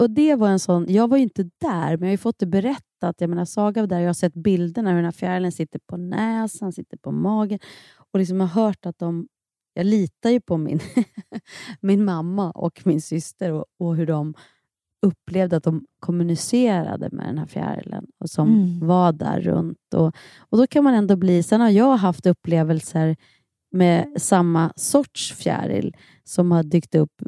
Och 0.00 0.10
det 0.10 0.34
var 0.34 0.48
en 0.48 0.60
sån, 0.60 0.86
jag 0.88 1.08
var 1.08 1.16
ju 1.16 1.22
inte 1.22 1.42
där, 1.42 1.90
men 1.96 2.00
jag 2.00 2.06
har 2.06 2.10
ju 2.10 2.16
fått 2.18 2.38
det 2.38 2.46
berättat. 2.46 2.84
Jag 3.18 3.30
menar, 3.30 3.44
Saga 3.44 3.86
där, 3.86 4.00
jag 4.00 4.08
har 4.08 4.14
sett 4.14 4.34
bilderna 4.34 4.90
hur 4.90 4.96
den 4.96 5.04
här 5.04 5.12
fjärilen 5.12 5.52
sitter 5.52 5.80
på 5.86 5.96
näsan, 5.96 6.72
sitter 6.72 6.96
på 6.96 7.12
magen. 7.12 7.58
Och 8.12 8.18
liksom 8.18 8.40
har 8.40 8.46
hört 8.46 8.86
att 8.86 8.98
de, 8.98 9.28
jag 9.74 9.86
litar 9.86 10.30
ju 10.30 10.40
på 10.40 10.56
min, 10.56 10.80
min 11.80 12.04
mamma 12.04 12.50
och 12.50 12.82
min 12.84 13.00
syster 13.00 13.52
och, 13.52 13.64
och 13.78 13.96
hur 13.96 14.06
de 14.06 14.34
upplevde 15.02 15.56
att 15.56 15.64
de 15.64 15.86
kommunicerade 16.00 17.08
med 17.12 17.26
den 17.26 17.38
här 17.38 17.46
fjärilen 17.46 18.06
och 18.18 18.30
som 18.30 18.48
Mm. 18.48 18.86
var 18.86 19.12
där 19.12 19.40
runt. 19.40 19.94
Och, 19.94 20.14
och 20.38 20.58
då 20.58 20.66
kan 20.66 20.84
man 20.84 20.94
ändå 20.94 21.16
bli... 21.16 21.42
Sen 21.42 21.60
har 21.60 21.70
jag 21.70 21.96
haft 21.96 22.26
upplevelser 22.26 23.16
med 23.70 24.06
samma 24.16 24.72
sorts 24.76 25.32
fjäril 25.32 25.96
som 26.24 26.52
har 26.52 26.62
dykt 26.62 26.94
upp. 26.94 27.22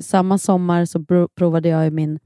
Samma 0.00 0.38
sommar 0.38 0.84
så 0.84 1.04
provade 1.34 1.68
jag 1.68 1.92
min 1.92 2.18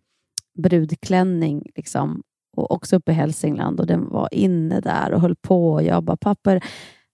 brudklänning 0.59 1.63
liksom, 1.77 2.23
och 2.57 2.71
också 2.71 2.97
uppe 2.97 3.13
i 3.13 3.15
Hälsingland 3.15 3.81
och 3.81 3.87
den 3.87 4.09
var 4.09 4.29
inne 4.33 4.81
där 4.81 5.13
och 5.13 5.21
höll 5.21 5.37
på 5.37 5.73
och 5.73 5.83
jag 5.83 6.05
bara, 6.05 6.17
papper 6.17 6.65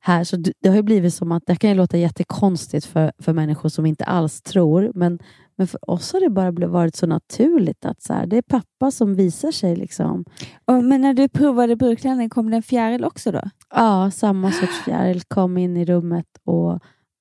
här. 0.01 0.25
Så 0.25 0.37
det 0.37 0.69
har 0.69 0.77
ju 0.77 0.83
blivit 0.83 1.15
som 1.15 1.33
att, 1.33 1.43
det 1.47 1.57
kan 1.57 1.71
ju 1.71 1.77
låta 1.77 1.97
jättekonstigt 1.97 2.87
för, 2.87 3.13
för 3.19 3.33
människor 3.33 3.69
som 3.69 3.87
inte 3.87 4.05
alls 4.05 4.43
tror, 4.43 4.93
men, 4.95 5.19
men 5.57 5.67
för 5.67 5.91
oss 5.91 6.13
har 6.13 6.21
det 6.21 6.31
bara 6.31 6.53
blivit- 6.53 6.73
varit 6.73 6.97
så 6.97 7.07
naturligt 7.07 7.85
att 7.85 8.03
så 8.03 8.13
här, 8.13 8.27
det 8.27 8.37
är 8.37 8.43
pappa 8.43 8.91
som 8.91 9.15
visar 9.15 9.51
sig. 9.53 9.77
liksom. 9.77 10.25
Och, 10.65 10.85
men 10.85 11.01
när 11.01 11.15
du 11.15 11.29
provade 11.29 11.77
brudklänning, 11.77 12.31
kom 12.31 12.51
det 12.51 12.57
en 12.57 12.63
fjäril 12.63 13.05
också 13.05 13.33
då? 13.33 13.41
Ja, 13.75 14.11
samma 14.11 14.53
sorts 14.53 14.85
fjäril 14.85 15.23
kom 15.23 15.59
in 15.59 15.77
i 15.77 15.85
rummet 15.85 16.27
och 16.45 16.81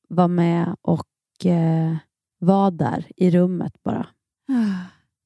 var 0.09 0.27
med 0.27 0.75
och 0.81 1.45
eh, 1.45 1.95
var 2.39 2.71
där 2.71 3.05
i 3.15 3.31
rummet 3.31 3.73
bara. 3.85 4.07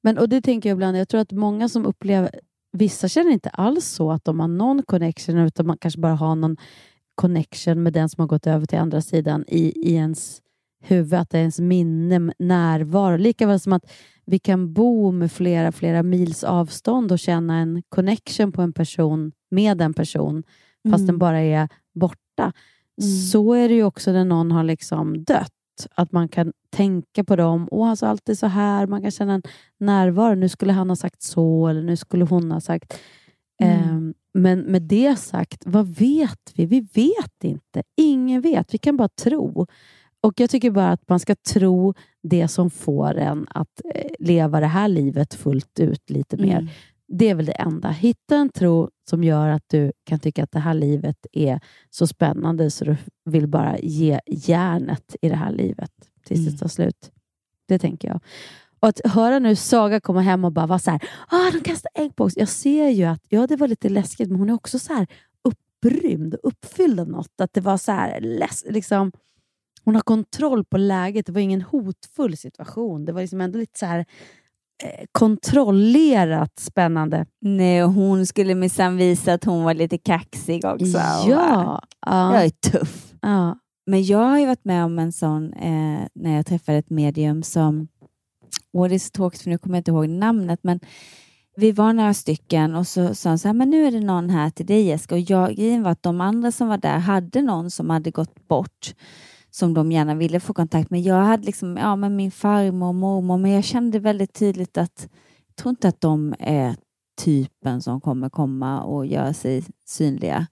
Men 0.08 0.18
och 0.18 0.30
det 0.30 0.41
tänker 0.41 0.70
jag 0.70 0.76
ibland, 0.76 0.97
jag 0.97 1.10
tror 1.10 1.22
att 1.22 1.32
många 1.32 1.70
som 1.70 1.86
upplever, 1.86 2.39
vissa 2.72 3.08
känner 3.08 3.32
inte 3.32 3.49
alls 3.49 3.86
så 3.86 4.12
att 4.12 4.26
de 4.26 4.39
har 4.39 4.47
någon 4.47 4.84
connection, 4.84 5.38
utan 5.38 5.68
man 5.68 5.78
kanske 5.78 5.99
bara 5.99 6.16
har 6.16 6.36
någon 6.36 6.58
connection 7.16 7.84
med 7.84 7.93
den 7.93 8.10
som 8.10 8.22
har 8.22 8.28
gått 8.28 8.47
över 8.47 8.66
till 8.66 8.78
andra 8.80 9.01
sidan 9.01 9.43
i, 9.47 9.89
i 9.89 9.93
ens 9.93 10.41
huvud, 10.84 11.14
att 11.14 11.30
det 11.30 11.38
är 11.38 11.41
ens 11.41 11.60
minne, 11.60 12.34
närvaro. 12.39 13.18
Lika 13.18 13.47
väl 13.47 13.60
som 13.60 13.74
att 13.74 13.91
vi 14.26 14.39
kan 14.39 14.74
bo 14.74 15.12
med 15.12 15.32
flera, 15.32 15.72
flera 15.72 16.03
mils 16.03 16.43
avstånd 16.43 17.12
och 17.12 17.20
känna 17.20 17.58
en 17.58 17.84
connection 17.89 18.51
på 18.51 18.62
en 18.62 18.74
person 18.74 19.32
med 19.51 19.82
en 19.82 19.93
person, 19.93 20.43
fast 20.91 21.01
Mm. 21.01 21.08
den 21.08 21.18
bara 21.18 21.39
är 21.39 21.70
borta. 21.93 22.53
Så 23.32 23.53
är 23.53 23.70
det 23.70 23.76
ju 23.76 23.84
också 23.84 24.12
när 24.12 24.26
någon 24.26 24.51
har 24.51 24.64
liksom 24.64 25.24
dött. 25.24 25.57
Att 25.95 26.11
man 26.11 26.30
kan 26.30 26.53
tänka 26.69 27.23
på 27.23 27.36
dem. 27.36 27.67
Åh, 27.71 27.88
han 27.88 27.97
sa 27.97 28.07
alltid 28.07 28.39
så 28.39 28.47
här. 28.47 28.88
Man 28.88 29.01
kan 29.01 29.11
känna 29.11 29.34
en 29.34 29.43
närvaro. 29.80 30.36
Nu 30.36 30.49
skulle 30.49 30.73
han 30.73 30.89
ha 30.89 30.95
sagt 30.95 31.21
så, 31.21 31.67
eller 31.67 31.82
nu 31.82 31.95
skulle 31.95 32.25
hon 32.25 32.51
ha 32.51 32.61
sagt. 32.61 32.99
Mm. 33.63 33.80
Ehm, 33.80 34.13
men 34.34 34.59
med 34.59 34.82
det 34.82 35.15
sagt, 35.15 35.63
vad 35.65 35.88
vet 35.88 36.51
vi? 36.55 36.65
Vi 36.65 36.80
vet 36.80 37.43
inte. 37.43 37.84
Ingen 37.97 38.41
vet. 38.41 38.73
Vi 38.73 38.78
kan 38.78 38.97
bara 38.97 39.09
tro. 39.09 39.67
Och 40.21 40.39
Jag 40.39 40.49
tycker 40.49 40.71
bara 40.71 40.91
att 40.91 41.09
man 41.09 41.19
ska 41.19 41.36
tro 41.36 41.93
det 42.23 42.47
som 42.47 42.69
får 42.69 43.17
en 43.17 43.47
att 43.49 43.82
eh, 43.95 44.11
leva 44.19 44.59
det 44.59 44.67
här 44.67 44.88
livet 44.88 45.34
fullt 45.34 45.80
ut 45.80 46.09
lite 46.09 46.38
mer. 46.38 46.57
Mm. 46.57 46.67
Det 47.08 47.30
är 47.30 47.36
väl 47.36 47.45
det 47.45 47.51
enda. 47.51 47.89
Hitta 47.89 48.36
en 48.36 48.49
tro 48.49 48.89
som 49.10 49.24
gör 49.24 49.49
att 49.49 49.64
du 49.68 49.91
kan 50.03 50.20
tycka 50.20 50.43
att 50.43 50.51
det 50.51 50.60
här 50.60 50.74
livet 50.74 51.26
är 51.34 51.60
så 51.89 52.08
spännande 52.08 52.72
så 52.72 52.86
du 52.86 52.97
vill 53.26 53.47
bara 53.47 53.78
ge 53.80 54.20
järnet 54.28 55.16
i 55.22 55.30
det 55.30 55.36
här 55.36 55.51
livet 55.51 55.91
tills 56.26 56.39
Mm. 56.39 56.51
det 56.53 56.58
tar 56.60 56.68
slut. 56.68 57.12
Det 57.68 57.80
tänker 57.80 58.08
jag. 58.08 58.20
Och 58.80 58.88
att 58.88 59.01
höra 59.05 59.39
nu 59.39 59.55
Saga 59.55 59.99
komma 59.99 60.22
hem 60.22 60.45
och 60.45 60.51
bara 60.51 60.68
vara 60.68 60.80
så 60.80 60.91
här, 60.91 61.01
ah, 61.28 61.51
de 61.51 61.60
kastar 61.62 61.91
ägg 61.95 62.16
på 62.16 62.24
oss. 62.24 62.38
Jag 62.38 62.49
ser 62.49 62.89
ju 62.89 63.03
att, 63.03 63.22
ja 63.30 63.47
det 63.47 63.55
var 63.55 63.68
lite 63.68 63.89
läskigt, 63.89 64.30
men 64.30 64.39
hon 64.39 64.49
är 64.49 64.53
också 64.53 64.80
så 64.80 64.93
här 64.93 65.08
upprymd 65.43 66.34
och 66.34 66.39
uppfylld 66.47 66.99
av 66.99 67.10
något. 67.10 67.41
Att 67.41 67.53
det 67.53 67.62
var 67.62 67.78
så 67.78 67.91
här, 67.91 68.20
läs, 68.22 68.66
liksom, 68.70 69.12
hon 69.84 69.95
har 69.95 70.01
kontroll 70.01 70.66
på 70.66 70.78
läget. 70.78 71.26
Det 71.26 71.32
var 71.32 71.41
ingen 71.41 71.62
hotfull 71.62 72.38
situation. 72.38 73.05
Det 73.05 73.12
var 73.12 73.22
liksom 73.22 73.41
ändå 73.41 73.60
lite 73.60 73.80
så 73.80 73.86
här 73.86 74.05
kontrollerat 75.11 76.59
spännande. 76.59 77.25
Nej, 77.41 77.84
och 77.84 77.91
hon 77.91 78.25
skulle 78.25 78.55
minsann 78.55 78.97
visa 78.97 79.34
att 79.34 79.43
hon 79.43 79.63
var 79.63 79.73
lite 79.73 79.97
kaxig 79.97 80.65
också. 80.65 80.97
Ja. 81.28 81.82
ja. 82.05 82.34
Jag 82.34 82.45
är 82.45 82.49
tuff. 82.49 83.13
ja. 83.21 83.57
Men 83.89 84.03
jag 84.03 84.17
har 84.17 84.39
ju 84.39 84.45
varit 84.45 84.65
med 84.65 84.86
om 84.86 84.99
en 84.99 85.11
sån 85.11 85.53
eh, 85.53 86.07
när 86.15 86.36
jag 86.36 86.45
träffade 86.45 86.78
ett 86.78 86.89
medium 86.89 87.43
som, 87.43 87.88
och 88.73 88.89
det 88.89 88.95
är 88.95 88.99
så 88.99 89.09
tråkigt 89.09 89.41
för 89.41 89.49
nu 89.49 89.57
kommer 89.57 89.75
jag 89.75 89.80
inte 89.80 89.91
ihåg 89.91 90.09
namnet, 90.09 90.59
men 90.63 90.80
vi 91.55 91.71
var 91.71 91.93
några 91.93 92.13
stycken 92.13 92.75
och 92.75 92.88
så 92.88 93.15
sa 93.15 93.30
han 93.30 93.39
så 93.39 93.47
här, 93.47 93.53
men 93.53 93.69
nu 93.69 93.86
är 93.86 93.91
det 93.91 93.99
någon 93.99 94.30
här 94.30 94.49
till 94.49 94.65
dig 94.65 94.82
Jessica. 94.82 95.15
Och 95.15 95.21
jag, 95.21 95.55
grejen 95.55 95.84
var 95.84 95.91
att 95.91 96.03
de 96.03 96.21
andra 96.21 96.51
som 96.51 96.67
var 96.67 96.78
där 96.78 96.97
hade 96.97 97.41
någon 97.41 97.71
som 97.71 97.89
hade 97.89 98.11
gått 98.11 98.47
bort 98.47 98.93
som 99.58 99.74
de 99.74 99.91
gärna 99.91 100.16
ville 100.16 100.39
få 100.39 100.53
kontakt 100.53 100.89
med. 100.89 101.01
Jag 101.01 101.24
hade 101.24 101.45
liksom, 101.45 101.78
ja 101.78 101.95
men 101.95 102.16
min 102.16 102.32
farmor 102.32 102.88
och 102.88 102.95
mormor, 102.95 103.38
men 103.38 103.51
jag 103.51 103.64
kände 103.64 103.99
väldigt 103.99 104.34
tydligt 104.34 104.78
att 104.78 105.10
jag 105.47 105.55
tror 105.55 105.70
inte 105.70 105.88
att 105.88 106.01
de 106.01 106.36
är 106.39 106.76
typen 107.22 107.82
som 107.82 108.01
kommer 108.01 108.30
komma 108.30 108.82
och 108.84 109.05
göra 109.05 109.34
sig 109.34 109.64
synliga. 109.86 110.47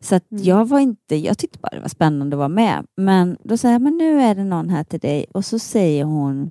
Så 0.00 0.14
att 0.14 0.24
jag 0.28 0.68
var 0.68 0.80
inte, 0.80 1.16
jag 1.16 1.38
tyckte 1.38 1.58
bara 1.58 1.76
det 1.76 1.80
var 1.80 1.88
spännande 1.88 2.36
att 2.36 2.38
vara 2.38 2.48
med. 2.48 2.86
Men 2.96 3.36
då 3.44 3.56
säger 3.56 3.74
jag, 3.74 3.82
men 3.82 3.96
nu 3.96 4.20
är 4.20 4.34
det 4.34 4.44
någon 4.44 4.68
här 4.68 4.84
till 4.84 5.00
dig 5.00 5.26
och 5.34 5.44
så 5.44 5.58
säger 5.58 6.04
hon, 6.04 6.50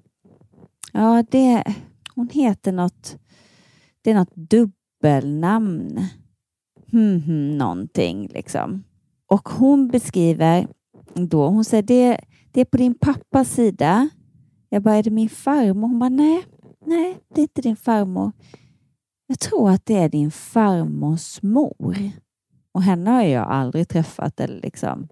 ja 0.94 1.24
det, 1.32 1.64
hon 2.16 2.30
heter 2.30 2.72
något, 2.72 3.18
det 4.02 4.12
är 4.12 4.16
något 4.16 4.36
dubbelnamn. 4.36 6.06
Hmm, 6.92 7.22
hmm, 7.22 7.58
någonting 7.58 8.28
liksom. 8.34 8.84
Och 9.28 9.50
hon 9.50 9.88
beskriver 9.88 10.68
då, 11.14 11.48
hon 11.48 11.66
säger 11.66 11.84
det, 11.84 12.20
det 12.52 12.62
är 12.62 12.66
på 12.66 12.78
din 12.78 12.94
pappas 12.94 13.52
sida. 13.52 14.10
Jag 14.70 14.84
bara, 14.84 14.96
är 14.96 15.04
det 15.04 15.10
min 15.10 15.30
farmor? 15.30 15.88
Hon 15.88 16.00
bara, 16.00 16.10
nej, 16.10 16.46
nej, 16.86 17.18
det 17.36 17.42
är 17.42 17.44
inte 17.44 17.62
din 17.62 17.76
farmor. 17.76 18.32
Jag 19.28 19.40
tror 19.40 19.70
att 19.70 19.86
det 19.86 19.98
är 19.98 20.10
din 20.10 20.32
farmors 20.32 21.42
mor. 21.42 22.12
Och 22.72 22.84
henne 22.84 23.10
har 23.10 23.22
jag 23.22 23.48
aldrig 23.48 23.88
träffat. 23.88 24.40
Eller 24.40 24.62
liksom. 24.62 25.08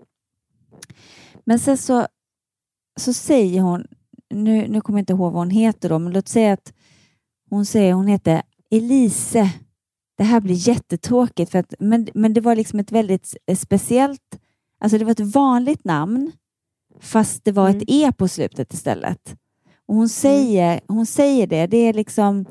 Men 1.46 1.60
sen 1.60 1.78
så, 1.78 2.08
så 3.00 3.14
säger 3.14 3.62
hon, 3.62 3.88
nu, 4.30 4.68
nu 4.68 4.82
kommer 4.82 5.00
jag 5.00 5.02
inte 5.02 5.14
ihåg 5.14 5.34
vad 5.34 5.42
hon 5.42 5.50
heter 5.50 5.90
då, 5.90 6.00
men 6.00 6.14
låt 6.14 6.28
säga 6.28 6.54
att 6.54 6.74
hon 7.50 7.66
säger 7.66 7.94
hon 7.94 8.08
heter 8.08 8.42
Elise. 8.72 9.52
Det 10.18 10.24
här 10.24 10.42
blir 10.42 10.68
jättetråkigt, 10.68 11.52
för 11.52 11.60
att, 11.60 11.74
men, 11.80 12.08
men 12.14 12.34
det 12.34 12.42
var 12.42 12.56
liksom 12.56 12.80
ett 12.80 12.92
väldigt 12.92 13.36
speciellt, 13.58 14.40
alltså 14.80 14.98
det 14.98 15.06
var 15.06 15.12
ett 15.12 15.36
vanligt 15.36 15.86
namn, 15.86 16.32
fast 17.00 17.46
det 17.46 17.52
var 17.52 17.70
ett 17.70 17.84
E 17.88 18.12
på 18.18 18.28
slutet 18.28 18.74
istället. 18.74 19.36
Och 19.86 19.96
hon 19.96 20.10
säger, 20.10 20.82
hon 20.88 21.06
säger 21.06 21.48
det, 21.48 21.68
det 21.68 21.78
är 21.78 21.94
liksom 21.94 22.46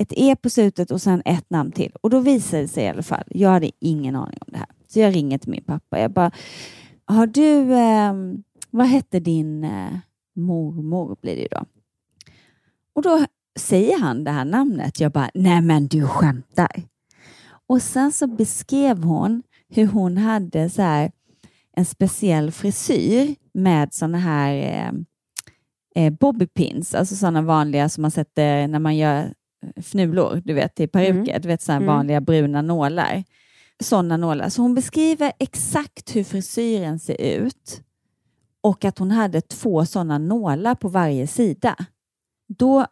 ett 0.00 0.12
E 0.16 0.36
på 0.36 0.50
slutet 0.50 0.90
och 0.90 1.02
sen 1.02 1.22
ett 1.24 1.50
namn 1.50 1.72
till. 1.72 1.92
Och 2.00 2.10
då 2.10 2.20
visar 2.20 2.58
det 2.58 2.68
sig 2.68 2.84
i 2.84 2.88
alla 2.88 3.02
fall, 3.02 3.24
jag 3.26 3.50
hade 3.50 3.70
ingen 3.80 4.16
aning 4.16 4.38
om 4.40 4.52
det 4.52 4.58
här. 4.58 4.68
Så 4.88 5.00
jag 5.00 5.14
ringer 5.14 5.38
till 5.38 5.50
min 5.50 5.64
pappa. 5.64 6.00
Jag 6.00 6.10
bara, 6.10 6.30
har 7.04 7.26
du, 7.26 7.74
eh, 7.74 8.14
vad 8.70 8.86
hette 8.86 9.20
din 9.20 9.64
eh, 9.64 9.98
mormor 10.34 11.16
blir 11.20 11.36
det 11.36 11.42
ju 11.42 11.48
då. 11.50 11.64
Och 12.94 13.02
då 13.02 13.26
säger 13.58 13.98
han 13.98 14.24
det 14.24 14.30
här 14.30 14.44
namnet. 14.44 15.00
Jag 15.00 15.12
bara, 15.12 15.30
nej 15.34 15.60
men 15.60 15.86
du 15.86 16.06
skämtar. 16.06 16.82
Och 17.66 17.82
sen 17.82 18.12
så 18.12 18.26
beskrev 18.26 19.02
hon 19.02 19.42
hur 19.68 19.86
hon 19.86 20.16
hade 20.16 20.70
så 20.70 20.82
här 20.82 21.10
en 21.76 21.84
speciell 21.84 22.50
frisyr 22.52 23.34
med 23.54 23.94
såna 23.94 24.18
här 24.18 24.54
eh, 24.54 24.92
eh, 26.04 26.12
bobbypins, 26.12 26.94
alltså 26.94 27.16
sådana 27.16 27.42
vanliga 27.42 27.88
som 27.88 28.02
man 28.02 28.10
sätter 28.10 28.68
när 28.68 28.78
man 28.78 28.96
gör 28.96 29.34
fnulor, 29.76 30.42
du 30.44 30.54
vet, 30.54 30.74
till 30.74 30.88
peruker. 30.88 31.38
Du 31.40 31.48
vet, 31.48 31.62
sådana 31.62 31.84
Mm. 31.84 31.94
vanliga 31.96 32.20
bruna 32.20 32.62
nålar. 32.62 33.24
sådana 33.80 34.16
nålar. 34.16 34.48
Så 34.48 34.62
hon 34.62 34.74
beskriver 34.74 35.32
exakt 35.38 36.16
hur 36.16 36.24
frisyren 36.24 36.98
ser 36.98 37.20
ut 37.20 37.82
och 38.60 38.84
att 38.84 38.98
hon 38.98 39.10
hade 39.10 39.40
två 39.40 39.86
sådana 39.86 40.18
nålar 40.18 40.74
på 40.74 40.88
varje 40.88 41.26
sida. 41.26 41.76
Då, 42.48 42.86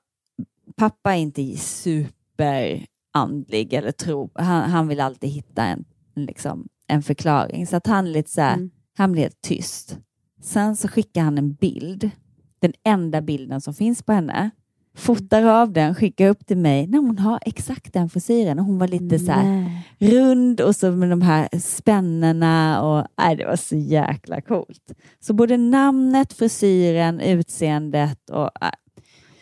pappa 0.77 1.15
är 1.15 1.19
inte 1.19 1.57
superandlig 1.57 3.73
eller 3.73 3.93
tro, 3.93 4.31
han, 4.35 4.71
han 4.71 4.89
vill 4.89 5.01
alltid 5.01 5.31
hitta 5.31 5.63
en, 5.65 5.85
liksom, 6.17 6.69
en 6.95 7.03
förklaring. 7.03 7.67
Så 7.67 7.77
att 7.77 7.87
han, 7.87 8.13
lite 8.13 8.31
så 8.31 8.41
här, 8.41 8.71
han 8.99 9.13
blir 9.13 9.23
helt 9.23 9.41
tyst. 9.41 9.99
Sen 10.43 10.77
så 10.77 10.89
skickar 10.89 11.23
han 11.23 11.39
en 11.39 11.53
bild, 11.55 12.11
den 12.59 12.73
enda 12.85 13.21
bilden 13.21 13.61
som 13.61 13.75
finns 13.75 14.03
på 14.03 14.13
henne. 14.13 14.51
Fotar 14.97 15.43
av 15.43 15.73
den, 15.73 15.95
skickar 15.95 16.29
upp 16.29 16.47
till 16.47 16.57
mig 16.57 16.87
när 16.87 16.99
hon 16.99 17.19
har 17.19 17.39
exakt 17.47 17.93
den 17.93 18.09
frisyren. 18.11 18.59
Hon 18.59 18.79
var 18.79 18.89
lite 18.89 19.19
så 19.19 19.33
här 19.33 19.71
rund 19.99 20.61
och 20.61 20.77
så 20.77 20.91
med 20.93 21.11
de 21.11 21.23
här 21.23 21.49
spännena. 21.61 22.83
Och, 22.83 23.07
nej, 23.19 23.37
det 23.37 23.47
var 23.47 23.57
så 23.57 23.77
jäkla 23.77 24.41
coolt. 24.41 24.93
Så 25.21 25.33
både 25.35 25.57
namnet, 25.57 26.33
frisyren, 26.33 27.21
utseendet 27.21 28.31
och... 28.31 28.51
äh, 28.63 28.69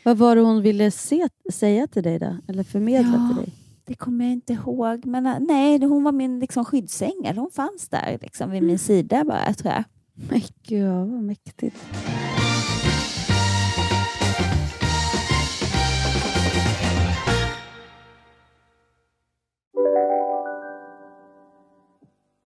Vad 0.05 0.19
var 0.19 0.37
det 0.37 0.43
hon 0.43 0.63
ville 0.63 0.91
se, 0.91 1.29
säga 1.53 1.87
till 1.87 2.03
dig 2.03 2.19
då? 2.19 2.37
Eller 2.49 2.65
förmedla 2.65 3.13
Ja. 3.13 3.29
till 3.35 3.45
dig? 3.45 3.55
Det 3.85 3.95
kommer 3.95 4.25
jag 4.25 4.33
inte 4.33 4.53
ihåg, 4.53 5.07
men 5.07 5.27
äh, 5.27 5.39
nej, 5.41 5.85
hon 5.85 6.05
var 6.05 6.13
min 6.13 6.39
liksom, 6.39 6.65
skyddsängel. 6.65 7.39
Hon 7.39 7.51
fanns 7.51 7.89
där 7.89 8.19
liksom, 8.23 8.51
vid 8.51 8.63
min 8.63 8.79
sida 8.79 9.25
bara, 9.25 9.55
tror 9.55 9.73
jag. 9.73 9.85
Men 10.15 10.41
gud, 10.63 10.89
vad 10.89 11.23
mäktigt. 11.23 11.77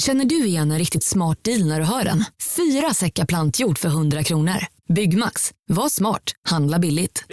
Känner 0.00 0.24
du 0.24 0.46
igen 0.46 0.70
en 0.70 0.78
riktigt 0.78 1.04
smart 1.04 1.44
deal 1.44 1.68
när 1.68 1.80
du 1.80 1.86
hör 1.86 2.04
den? 2.04 2.24
Fyra 2.56 2.94
säckar 2.94 3.26
plantjord 3.26 3.78
för 3.78 3.88
100 3.88 4.22
kronor. 4.22 4.56
Byggmax. 4.88 5.52
Var 5.66 5.88
smart. 5.88 6.22
Handla 6.48 6.78
billigt. 6.78 7.24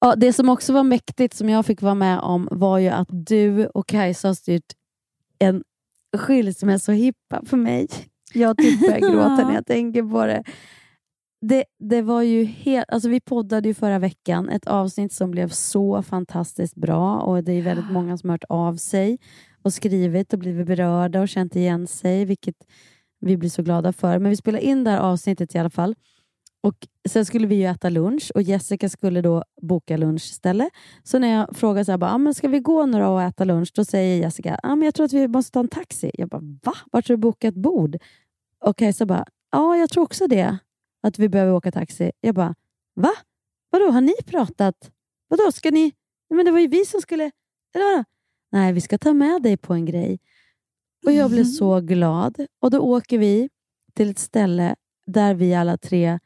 Ja, 0.00 0.14
det 0.16 0.32
som 0.32 0.48
också 0.48 0.72
var 0.72 0.82
mäktigt 0.82 1.34
som 1.34 1.48
jag 1.48 1.66
fick 1.66 1.82
vara 1.82 1.94
med 1.94 2.20
om 2.20 2.48
var 2.50 2.78
ju 2.78 2.88
att 2.88 3.08
du 3.10 3.66
och 3.66 3.86
Kajsa 3.86 4.28
har 4.28 4.34
styrt 4.34 4.72
en 5.38 5.62
skilsmässohippa 6.16 7.42
för 7.46 7.56
mig. 7.56 7.88
Jag 8.32 8.58
typ 8.58 8.80
börjar 8.80 9.00
gråta 9.00 9.48
när 9.48 9.54
jag 9.54 9.66
tänker 9.66 10.02
på 10.02 10.26
det. 10.26 10.44
Det, 11.40 11.64
det 11.78 12.02
var 12.02 12.22
ju 12.22 12.44
helt, 12.44 12.84
alltså 12.88 13.08
vi 13.08 13.20
poddade 13.20 13.68
ju 13.68 13.74
förra 13.74 13.98
veckan, 13.98 14.48
ett 14.48 14.66
avsnitt 14.66 15.12
som 15.12 15.30
blev 15.30 15.48
så 15.48 16.02
fantastiskt 16.02 16.74
bra 16.74 17.20
och 17.20 17.44
det 17.44 17.52
är 17.52 17.62
väldigt 17.62 17.90
många 17.90 18.18
som 18.18 18.30
har 18.30 18.34
hört 18.34 18.44
av 18.48 18.76
sig 18.76 19.18
och 19.62 19.72
skrivit 19.72 20.32
och 20.32 20.38
blivit 20.38 20.66
berörda 20.66 21.20
och 21.20 21.28
känt 21.28 21.56
igen 21.56 21.86
sig, 21.86 22.24
vilket 22.24 22.56
vi 23.20 23.36
blir 23.36 23.50
så 23.50 23.62
glada 23.62 23.92
för. 23.92 24.18
Men 24.18 24.30
vi 24.30 24.36
spelade 24.36 24.64
in 24.64 24.84
det 24.84 24.90
här 24.90 24.98
avsnittet 24.98 25.54
i 25.54 25.58
alla 25.58 25.70
fall. 25.70 25.94
Och 26.62 26.86
Sen 27.08 27.24
skulle 27.24 27.46
vi 27.46 27.54
ju 27.54 27.64
äta 27.64 27.88
lunch 27.88 28.30
och 28.34 28.42
Jessica 28.42 28.88
skulle 28.88 29.20
då 29.20 29.44
boka 29.62 29.96
lunchställe. 29.96 30.70
Så 31.02 31.18
när 31.18 31.28
jag 31.28 31.56
frågar 31.56 31.84
så 31.84 31.92
här, 31.92 31.98
bara, 31.98 32.10
ah, 32.10 32.18
men 32.18 32.34
ska 32.34 32.48
vi 32.48 32.60
gå 32.60 32.86
nu 32.86 33.04
och 33.04 33.22
äta 33.22 33.44
lunch? 33.44 33.72
Då 33.74 33.84
säger 33.84 34.22
Jessica, 34.22 34.60
ah, 34.62 34.76
men 34.76 34.82
jag 34.82 34.94
tror 34.94 35.04
att 35.04 35.12
vi 35.12 35.28
måste 35.28 35.52
ta 35.52 35.60
en 35.60 35.68
taxi. 35.68 36.10
Jag 36.14 36.28
bara, 36.28 36.42
va? 36.64 36.72
Vart 36.92 37.08
har 37.08 37.16
du 37.16 37.20
bokat 37.20 37.54
bord? 37.54 37.96
Och 38.64 38.76
Kajsa 38.76 39.06
bara, 39.06 39.24
ja, 39.52 39.76
jag 39.76 39.90
tror 39.90 40.02
också 40.02 40.26
det. 40.26 40.58
Att 41.02 41.18
vi 41.18 41.28
behöver 41.28 41.52
åka 41.52 41.72
taxi. 41.72 42.12
Jag 42.20 42.34
bara, 42.34 42.54
va? 42.94 43.12
Vadå, 43.70 43.90
har 43.90 44.00
ni 44.00 44.14
pratat? 44.26 44.90
Vadå, 45.28 45.52
ska 45.52 45.70
ni? 45.70 45.92
Men 46.30 46.44
det 46.44 46.50
var 46.50 46.58
ju 46.58 46.66
vi 46.66 46.84
som 46.84 47.00
skulle... 47.00 47.30
Eller 47.74 47.92
vadå? 47.92 48.04
Nej, 48.52 48.72
vi 48.72 48.80
ska 48.80 48.98
ta 48.98 49.12
med 49.12 49.42
dig 49.42 49.56
på 49.56 49.74
en 49.74 49.84
grej. 49.84 50.18
Och 51.06 51.12
jag 51.12 51.30
blev 51.30 51.44
så 51.44 51.80
glad. 51.80 52.46
Och 52.60 52.70
då 52.70 52.78
åker 52.78 53.18
vi 53.18 53.48
till 53.94 54.10
ett 54.10 54.18
ställe 54.18 54.76
där 55.06 55.34
vi 55.34 55.54
alla 55.54 55.76
tre 55.76 56.18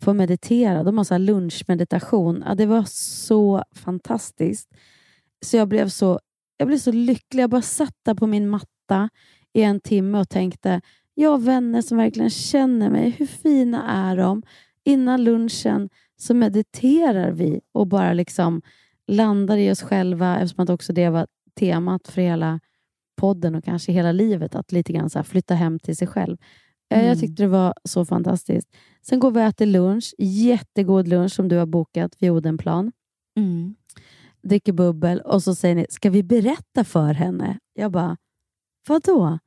får 0.00 0.14
meditera. 0.14 0.82
De 0.82 0.98
har 0.98 1.04
så 1.04 1.18
lunchmeditation. 1.18 2.44
Ja, 2.46 2.54
det 2.54 2.66
var 2.66 2.84
så 2.88 3.64
fantastiskt. 3.74 4.68
Så 5.44 5.56
jag 5.56 5.68
blev 5.68 5.88
så, 5.88 6.20
jag 6.56 6.68
blev 6.68 6.78
så 6.78 6.92
lycklig. 6.92 7.42
Jag 7.42 7.50
bara 7.50 7.62
satt 7.62 7.96
där 8.02 8.14
på 8.14 8.26
min 8.26 8.48
matta 8.48 9.08
i 9.52 9.62
en 9.62 9.80
timme 9.80 10.18
och 10.18 10.28
tänkte, 10.28 10.80
jag 11.20 11.30
har 11.30 11.38
vänner 11.38 11.82
som 11.82 11.98
verkligen 11.98 12.30
känner 12.30 12.90
mig. 12.90 13.10
Hur 13.10 13.26
fina 13.26 14.08
är 14.10 14.16
de? 14.16 14.42
Innan 14.84 15.24
lunchen 15.24 15.88
så 16.16 16.34
mediterar 16.34 17.30
vi 17.30 17.60
och 17.72 17.86
bara 17.86 18.12
liksom 18.12 18.62
landar 19.06 19.56
i 19.56 19.70
oss 19.70 19.82
själva 19.82 20.38
eftersom 20.40 20.62
att 20.62 20.70
också 20.70 20.92
det 20.92 21.08
var 21.08 21.26
temat 21.58 22.08
för 22.08 22.22
hela 22.22 22.60
podden 23.16 23.54
och 23.54 23.64
kanske 23.64 23.92
hela 23.92 24.12
livet. 24.12 24.54
Att 24.54 24.72
lite 24.72 24.92
grann 24.92 25.24
flytta 25.24 25.54
hem 25.54 25.78
till 25.78 25.96
sig 25.96 26.08
själv. 26.08 26.36
Eh, 26.90 26.98
Mm. 26.98 27.08
Jag 27.08 27.20
tyckte 27.20 27.42
det 27.42 27.48
var 27.48 27.74
så 27.84 28.04
fantastiskt. 28.04 28.68
Sen 29.02 29.20
går 29.20 29.30
vi 29.30 29.40
och 29.40 29.44
äter 29.44 29.66
lunch. 29.66 30.14
Jättegod 30.18 31.08
lunch 31.08 31.32
som 31.32 31.48
du 31.48 31.56
har 31.56 31.66
bokat 31.66 32.16
vid 32.18 32.30
Odenplan. 32.30 32.92
Mm. 33.36 33.74
Dricker 34.42 34.72
bubbel 34.72 35.20
och 35.20 35.42
så 35.42 35.54
säger 35.54 35.74
ni, 35.74 35.86
ska 35.90 36.10
vi 36.10 36.22
berätta 36.22 36.84
för 36.84 37.12
henne? 37.12 37.58
Jag 37.74 37.92
bara, 37.92 38.16
vadå? 38.88 39.38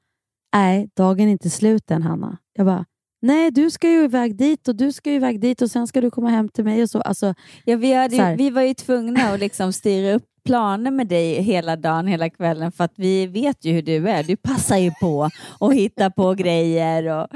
Nej, 0.53 0.89
dagen 0.95 1.27
är 1.27 1.31
inte 1.31 1.49
slut 1.49 1.91
än 1.91 2.03
Hanna. 2.03 2.37
Jag 2.53 2.65
bara, 2.65 2.85
nej 3.21 3.51
du 3.51 3.71
ska 3.71 3.89
ju 3.89 4.03
iväg 4.03 4.35
dit 4.35 4.67
och 4.67 4.75
du 4.75 4.91
ska 4.91 5.09
ju 5.09 5.15
iväg 5.15 5.39
dit 5.39 5.61
och 5.61 5.71
sen 5.71 5.87
ska 5.87 6.01
du 6.01 6.11
komma 6.11 6.29
hem 6.29 6.49
till 6.49 6.63
mig 6.63 6.83
och 6.83 6.89
så. 6.89 7.01
Alltså, 7.01 7.33
Ja, 7.65 7.77
vi, 7.77 7.93
hade 7.93 8.15
ju, 8.15 8.35
vi 8.35 8.49
var 8.49 8.61
ju 8.61 8.73
tvungna 8.73 9.21
att 9.21 9.39
liksom 9.39 9.73
styra 9.73 10.13
upp 10.15 10.23
planer 10.45 10.91
med 10.91 11.07
dig 11.07 11.41
hela 11.41 11.75
dagen, 11.75 12.07
hela 12.07 12.29
kvällen, 12.29 12.71
för 12.71 12.83
att 12.83 12.93
vi 12.95 13.27
vet 13.27 13.65
ju 13.65 13.73
hur 13.73 13.81
du 13.81 14.09
är. 14.09 14.23
Du 14.23 14.35
passar 14.35 14.77
ju 14.77 14.91
på 15.01 15.29
att 15.59 15.73
hitta 15.73 16.09
på 16.11 16.33
grejer. 16.33 17.07
Och, 17.07 17.27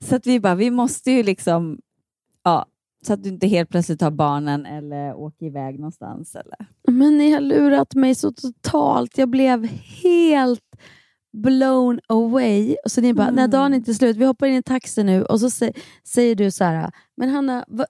så 0.00 0.16
att 0.16 0.26
vi 0.26 0.40
bara, 0.40 0.54
vi 0.54 0.70
måste 0.70 1.10
ju 1.10 1.22
liksom, 1.22 1.78
ja, 2.44 2.66
så 3.06 3.12
att 3.12 3.22
du 3.22 3.28
inte 3.28 3.46
helt 3.46 3.70
plötsligt 3.70 4.00
har 4.00 4.10
barnen 4.10 4.66
eller 4.66 5.14
åker 5.14 5.46
iväg 5.46 5.78
någonstans. 5.78 6.34
Eller? 6.34 6.66
Men 6.88 7.18
ni 7.18 7.30
har 7.32 7.40
lurat 7.40 7.94
mig 7.94 8.14
så 8.14 8.32
totalt. 8.32 9.18
Jag 9.18 9.28
blev 9.28 9.68
helt 10.02 10.60
blown 11.34 12.00
away. 12.08 12.76
Och 12.84 12.90
så 12.90 13.00
ni 13.00 13.14
bara, 13.14 13.30
när 13.30 13.48
dagen 13.48 13.72
är 13.72 13.76
inte 13.76 13.94
slut, 13.94 14.16
vi 14.16 14.24
hoppar 14.24 14.46
in 14.46 14.54
i 14.54 14.62
taxi 14.62 15.04
nu 15.04 15.24
och 15.24 15.40
så 15.40 15.46
sä- 15.46 15.72
säger 16.04 16.34
du 16.34 16.50
så 16.50 16.64
här, 16.64 16.90
men 17.16 17.28
Hanna, 17.28 17.64
va, 17.68 17.86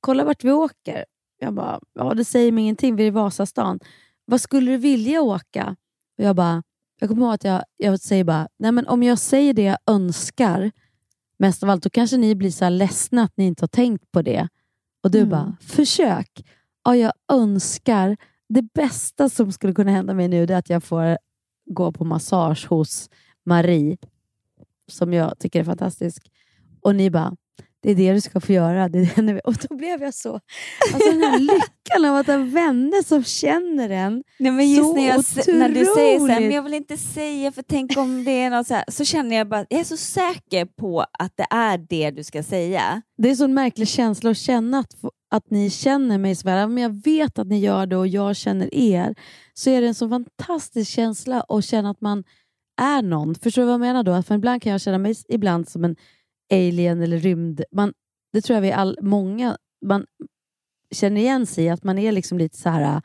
kolla 0.00 0.24
vart 0.24 0.44
vi 0.44 0.50
åker. 0.52 1.04
Jag 1.40 1.54
bara, 1.54 1.80
ja 1.94 2.14
det 2.14 2.24
säger 2.24 2.52
mig 2.52 2.62
ingenting, 2.64 2.96
vi 2.96 3.02
är 3.02 3.06
i 3.06 3.10
Vasastan. 3.10 3.78
Vad 4.24 4.40
skulle 4.40 4.70
du 4.70 4.76
vilja 4.76 5.22
åka? 5.22 5.76
Och 6.18 6.24
jag 6.24 6.36
bara, 6.36 6.62
jag 7.00 7.08
kommer 7.08 7.22
ihåg 7.22 7.34
att 7.34 7.44
jag, 7.44 7.62
jag 7.76 8.00
säger 8.00 8.24
bara, 8.24 8.48
nej 8.58 8.72
men 8.72 8.86
om 8.86 9.02
jag 9.02 9.18
säger 9.18 9.54
det 9.54 9.62
jag 9.62 9.78
önskar, 9.86 10.70
mest 11.38 11.62
av 11.62 11.70
allt, 11.70 11.82
då 11.82 11.90
kanske 11.90 12.16
ni 12.16 12.34
blir 12.34 12.50
så 12.50 12.64
här 12.64 12.70
ledsna 12.70 13.22
att 13.22 13.36
ni 13.36 13.46
inte 13.46 13.62
har 13.62 13.68
tänkt 13.68 14.12
på 14.12 14.22
det. 14.22 14.48
Och 15.02 15.10
du 15.10 15.18
Mm. 15.18 15.30
bara, 15.30 15.56
försök. 15.60 16.44
Ja, 16.84 16.96
jag 16.96 17.12
önskar, 17.32 18.16
det 18.48 18.62
bästa 18.62 19.28
som 19.28 19.52
skulle 19.52 19.74
kunna 19.74 19.90
hända 19.90 20.14
mig 20.14 20.28
nu 20.28 20.42
är 20.42 20.50
att 20.52 20.70
jag 20.70 20.84
får 20.84 21.18
gå 21.68 21.92
på 21.92 22.04
massage 22.04 22.66
hos 22.70 23.10
Marie, 23.46 23.96
som 24.90 25.12
jag 25.12 25.38
tycker 25.38 25.60
är 25.60 25.64
fantastisk. 25.64 26.22
Och 26.80 26.94
ni 26.94 27.10
bara, 27.10 27.36
det 27.82 27.90
är 27.90 27.94
det 27.94 28.12
du 28.12 28.20
ska 28.20 28.40
få 28.40 28.52
göra. 28.52 28.88
Det 28.88 28.98
är 28.98 29.22
det. 29.22 29.40
Och 29.40 29.54
då 29.68 29.76
blev 29.76 30.02
jag 30.02 30.14
så... 30.14 30.40
Alltså 30.94 31.10
den 31.10 31.22
här 31.22 31.38
lyckan 31.38 32.04
av 32.04 32.16
att 32.16 32.26
ha 32.26 32.36
vänner 32.36 33.02
som 33.04 33.24
känner 33.24 33.90
en. 33.90 34.24
Nej, 34.38 34.52
men 34.52 34.70
just 34.70 34.82
så 34.82 34.94
när, 34.94 35.06
jag, 35.08 35.18
s- 35.18 35.46
när 35.48 35.68
du 35.68 35.84
säger 35.84 36.18
så 36.18 36.26
här, 36.26 36.26
men 36.26 36.36
otroligt. 36.36 36.54
jag 36.54 36.62
vill 36.62 36.74
inte 36.74 36.96
säga 36.96 37.52
för 37.52 37.62
tänk 37.62 37.96
om 37.96 38.24
det 38.24 38.30
är 38.30 38.50
något 38.50 38.66
så 38.66 38.74
här, 38.74 38.84
så 38.88 39.04
känner 39.04 39.36
jag 39.36 39.48
bara, 39.48 39.66
jag 39.70 39.80
är 39.80 39.84
så 39.84 39.96
säker 39.96 40.64
på 40.66 41.00
att 41.18 41.32
det 41.36 41.46
är 41.50 41.78
det 41.78 42.10
du 42.10 42.24
ska 42.24 42.42
säga. 42.42 43.02
Det 43.18 43.30
är 43.30 43.34
så 43.34 43.44
en 43.44 43.54
märklig 43.54 43.88
känsla 43.88 44.30
att 44.30 44.36
känna 44.38 44.78
att, 44.78 44.94
att 45.30 45.50
ni 45.50 45.70
känner 45.70 46.18
mig 46.18 46.34
så 46.34 46.48
väl. 46.48 46.68
Men 46.68 46.82
jag 46.82 47.04
vet 47.04 47.38
att 47.38 47.46
ni 47.46 47.58
gör 47.58 47.86
det 47.86 47.96
och 47.96 48.08
jag 48.08 48.36
känner 48.36 48.74
er. 48.74 49.14
Så 49.54 49.70
är 49.70 49.80
det 49.80 49.86
en 49.86 49.94
så 49.94 50.08
fantastisk 50.08 50.90
känsla 50.90 51.40
att 51.40 51.64
känna 51.64 51.90
att 51.90 52.00
man 52.00 52.24
är 52.80 53.02
någon. 53.02 53.34
Förstår 53.34 53.62
du 53.62 53.66
vad 53.66 53.72
jag 53.72 53.80
menar 53.80 54.02
då? 54.02 54.12
Att 54.12 54.26
för 54.26 54.34
ibland 54.34 54.62
kan 54.62 54.72
jag 54.72 54.80
känna 54.80 54.98
mig 54.98 55.14
ibland 55.28 55.68
som 55.68 55.84
en 55.84 55.96
alien 56.52 57.02
eller 57.02 57.18
rymd. 57.18 57.62
Man, 57.72 57.92
det 58.32 58.40
tror 58.40 58.54
jag 58.54 58.62
vi 58.62 58.72
all, 58.72 58.98
många 59.02 59.56
man 59.86 60.06
känner 60.94 61.20
igen 61.20 61.46
sig 61.46 61.64
i. 61.64 61.68
Att 61.68 61.84
man 61.84 61.98
är 61.98 62.12
liksom 62.12 62.38
lite 62.38 62.56
så 62.56 62.68
här 62.68 62.82
äh, 62.82 63.00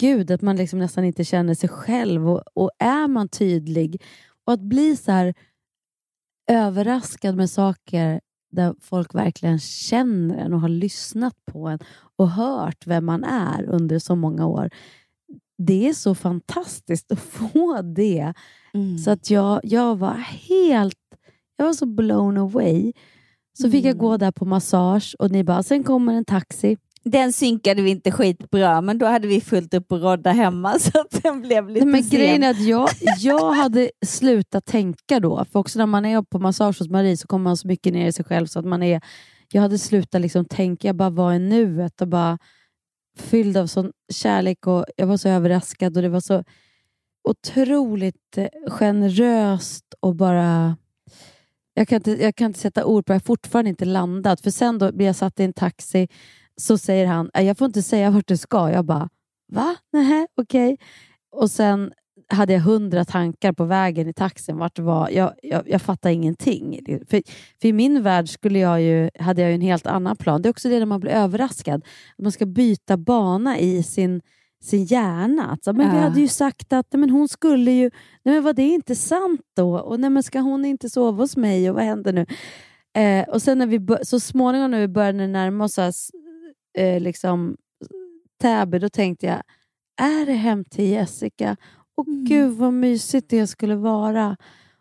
Gud, 0.00 0.30
att 0.30 0.42
man 0.42 0.56
liksom 0.56 0.78
nästan 0.78 1.04
inte 1.04 1.24
känner 1.24 1.54
sig 1.54 1.68
själv. 1.68 2.28
Och, 2.28 2.42
och 2.54 2.70
är 2.78 3.08
man 3.08 3.28
tydlig 3.28 4.02
och 4.44 4.52
att 4.52 4.60
bli 4.60 4.96
så 4.96 5.12
här 5.12 5.34
överraskad 6.50 7.36
med 7.36 7.50
saker 7.50 8.20
där 8.54 8.74
folk 8.80 9.14
verkligen 9.14 9.58
känner 9.58 10.36
en 10.36 10.52
och 10.52 10.60
har 10.60 10.68
lyssnat 10.68 11.34
på 11.44 11.68
en 11.68 11.78
och 12.16 12.30
hört 12.30 12.86
vem 12.86 13.04
man 13.04 13.24
är 13.24 13.64
under 13.64 13.98
så 13.98 14.16
många 14.16 14.46
år. 14.46 14.70
Det 15.58 15.88
är 15.88 15.92
så 15.92 16.14
fantastiskt 16.14 17.12
att 17.12 17.18
få 17.52 17.82
det. 17.82 18.34
Så 19.04 19.10
att 19.10 19.30
jag, 19.30 19.60
jag 19.62 19.96
var 19.96 20.14
helt 20.48 20.98
jag 21.56 21.66
var 21.66 21.72
så 21.72 21.86
blown 21.86 22.38
away. 22.38 22.92
Så 23.58 23.70
fick 23.70 23.84
jag 23.84 23.98
gå 23.98 24.16
där 24.16 24.32
på 24.32 24.44
massage 24.44 25.16
och 25.18 25.30
ni 25.30 25.44
bara, 25.44 25.62
sen 25.62 25.84
kommer 25.84 26.14
en 26.14 26.24
taxi. 26.24 26.76
Den 27.04 27.32
synkade 27.32 27.82
vi 27.82 27.90
inte 27.90 28.10
skitbra, 28.10 28.80
men 28.80 28.98
då 28.98 29.06
hade 29.06 29.28
vi 29.28 29.40
fullt 29.40 29.74
upp 29.74 29.92
och 29.92 30.00
rodda 30.00 30.32
hemma 30.32 30.78
så 30.78 31.00
att 31.00 31.22
den 31.22 31.42
blev 31.42 31.68
lite 31.68 31.84
Nej, 31.84 31.92
men 31.92 32.04
sen. 32.04 32.18
grejen 32.18 32.42
är 32.42 32.50
att 32.50 32.60
jag, 32.60 32.88
jag 33.18 33.52
hade 33.52 33.90
slutat 34.06 34.64
tänka 34.64 35.20
då. 35.20 35.44
För 35.52 35.58
också 35.58 35.78
när 35.78 35.86
man 35.86 36.04
är 36.04 36.22
på 36.22 36.38
massage 36.38 36.78
hos 36.78 36.88
Marie 36.88 37.16
så 37.16 37.26
kommer 37.26 37.44
man 37.44 37.56
så 37.56 37.68
mycket 37.68 37.92
ner 37.92 38.08
i 38.08 38.12
sig 38.12 38.24
själv 38.24 38.46
så 38.46 38.58
att 38.58 38.64
man 38.64 38.82
är... 38.82 39.00
Jag 39.52 39.62
hade 39.62 39.78
slutat 39.78 40.20
liksom 40.20 40.44
tänka, 40.44 40.88
jag 40.88 40.96
bara 40.96 41.10
var 41.10 41.32
i 41.32 41.38
nuet 41.38 42.00
och 42.00 42.08
bara 42.08 42.38
fylld 43.18 43.56
av 43.56 43.66
sån 43.66 43.92
kärlek 44.12 44.66
och 44.66 44.84
jag 44.96 45.06
var 45.06 45.16
så 45.16 45.28
överraskad 45.28 45.96
och 45.96 46.02
det 46.02 46.08
var 46.08 46.20
så 46.20 46.44
otroligt 47.28 48.38
eh, 48.38 48.48
generöst 48.68 49.94
och 50.00 50.16
bara... 50.16 50.76
Jag 51.74 51.88
kan, 51.88 51.96
inte, 51.96 52.10
jag 52.10 52.36
kan 52.36 52.46
inte 52.46 52.60
sätta 52.60 52.84
ord 52.84 53.06
på 53.06 53.12
det, 53.12 53.14
jag 53.14 53.20
har 53.20 53.24
fortfarande 53.24 53.70
inte 53.70 53.84
landat. 53.84 54.40
För 54.40 54.50
sen 54.50 54.78
då 54.78 54.92
blir 54.92 55.06
jag 55.06 55.16
satt 55.16 55.40
i 55.40 55.44
en 55.44 55.52
taxi 55.52 56.08
så 56.60 56.78
säger 56.78 57.06
han, 57.06 57.30
"Nej, 57.34 57.46
jag 57.46 57.58
får 57.58 57.66
inte 57.66 57.82
säga 57.82 58.10
vart 58.10 58.28
du 58.28 58.36
ska. 58.36 58.70
Jag 58.70 58.84
bara, 58.84 59.08
va? 59.52 59.76
Nej, 59.92 60.26
okej. 60.36 60.76
Och 61.32 61.50
sen 61.50 61.92
hade 62.28 62.52
jag 62.52 62.60
hundra 62.60 63.04
tankar 63.04 63.52
på 63.52 63.64
vägen 63.64 64.08
i 64.08 64.12
taxin. 64.12 64.56
Vart 64.56 64.78
var. 64.78 65.10
Jag, 65.10 65.32
jag, 65.42 65.62
jag 65.66 65.82
fattar 65.82 66.10
ingenting. 66.10 66.80
För, 66.86 67.22
för 67.60 67.68
i 67.68 67.72
min 67.72 68.02
värld 68.02 68.28
skulle 68.28 68.58
jag 68.58 68.82
ju, 68.82 69.10
hade 69.18 69.42
jag 69.42 69.50
ju 69.50 69.54
en 69.54 69.60
helt 69.60 69.86
annan 69.86 70.16
plan. 70.16 70.42
Det 70.42 70.48
är 70.48 70.50
också 70.50 70.68
det 70.68 70.78
när 70.78 70.86
man 70.86 71.00
blir 71.00 71.10
överraskad. 71.12 71.82
Att 72.18 72.22
man 72.22 72.32
ska 72.32 72.46
byta 72.46 72.96
bana 72.96 73.58
i 73.58 73.82
sin, 73.82 74.20
sin 74.62 74.84
hjärna. 74.84 75.46
Alltså, 75.50 75.72
men 75.72 75.90
Vi 75.94 75.96
hade 76.00 76.20
ju 76.20 76.28
sagt 76.28 76.72
att 76.72 76.86
nej, 76.92 77.00
men 77.00 77.10
hon 77.10 77.28
skulle 77.28 77.70
ju... 77.70 77.90
Nej, 78.22 78.34
men 78.34 78.42
var 78.42 78.52
det 78.52 78.62
inte 78.62 78.94
sant 78.94 79.40
då? 79.56 79.78
Och 79.78 80.00
nej, 80.00 80.10
men 80.10 80.22
Ska 80.22 80.40
hon 80.40 80.64
inte 80.64 80.90
sova 80.90 81.22
hos 81.22 81.36
mig? 81.36 81.70
Och 81.70 81.76
vad 81.76 81.84
händer 81.84 82.12
nu? 82.12 82.26
Eh, 83.02 83.28
och 83.28 83.42
sen 83.42 83.58
när 83.58 83.66
vi 83.66 83.86
så 84.02 84.20
småningom 84.20 84.70
när 84.70 84.80
vi 84.80 84.88
började 84.88 85.26
närma 85.26 85.64
oss, 85.64 86.10
eh, 86.74 87.00
liksom, 87.00 87.56
Täby, 88.40 88.78
då 88.78 88.88
tänkte 88.88 89.26
jag, 89.26 89.42
är 89.96 90.26
det 90.26 90.32
hem 90.32 90.64
till 90.64 90.84
Jessica? 90.84 91.56
Och 91.94 92.06
gud 92.06 92.52
vad 92.52 92.72
mysigt 92.72 93.28
det 93.28 93.46
skulle 93.46 93.76
vara. 93.76 94.36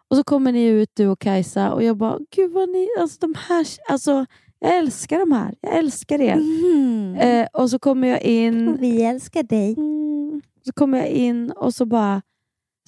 Och 0.08 0.18
så 0.18 0.24
kommer 0.24 0.52
ni 0.52 0.66
ut 0.66 0.90
du 0.94 1.08
och 1.08 1.20
Kajsa 1.20 1.74
och 1.74 1.84
jag 1.84 1.98
bara, 1.98 2.20
gud 2.36 2.52
vad 2.52 2.70
ni, 2.70 2.88
alltså 3.00 3.18
de 3.20 3.36
här, 3.48 3.68
alltså 3.90 4.26
jag 4.60 4.78
älskar 4.78 5.20
de 5.20 5.32
här. 5.32 5.56
Jag 5.62 5.78
älskar 5.78 6.22
er. 6.22 6.38
Eh, 7.20 7.48
och 7.54 7.70
så 7.70 7.80
kommer 7.80 8.08
jag 8.08 8.22
in. 8.22 8.78
vi 8.80 9.04
älskar 9.04 9.44
dig. 9.44 9.74
Mm, 9.78 10.42
så 10.66 10.74
kommer 10.74 10.98
jag 10.98 11.08
in 11.08 11.52
och 11.52 11.74
så 11.74 11.86
bara, 11.86 12.22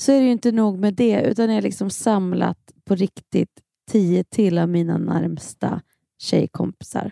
så 0.02 0.12
är 0.12 0.20
det 0.20 0.26
ju 0.26 0.32
inte 0.32 0.52
nog 0.52 0.80
med 0.80 0.94
det, 0.94 1.22
utan 1.22 1.48
jag 1.48 1.54
har 1.56 1.62
liksom 1.62 1.90
samlat 1.90 2.58
på 2.86 2.96
riktigt 2.96 3.62
tio 3.92 4.24
till 4.24 4.58
av 4.58 4.70
mina 4.70 4.98
närmsta 4.98 5.82
tjejkompisar. 6.18 7.12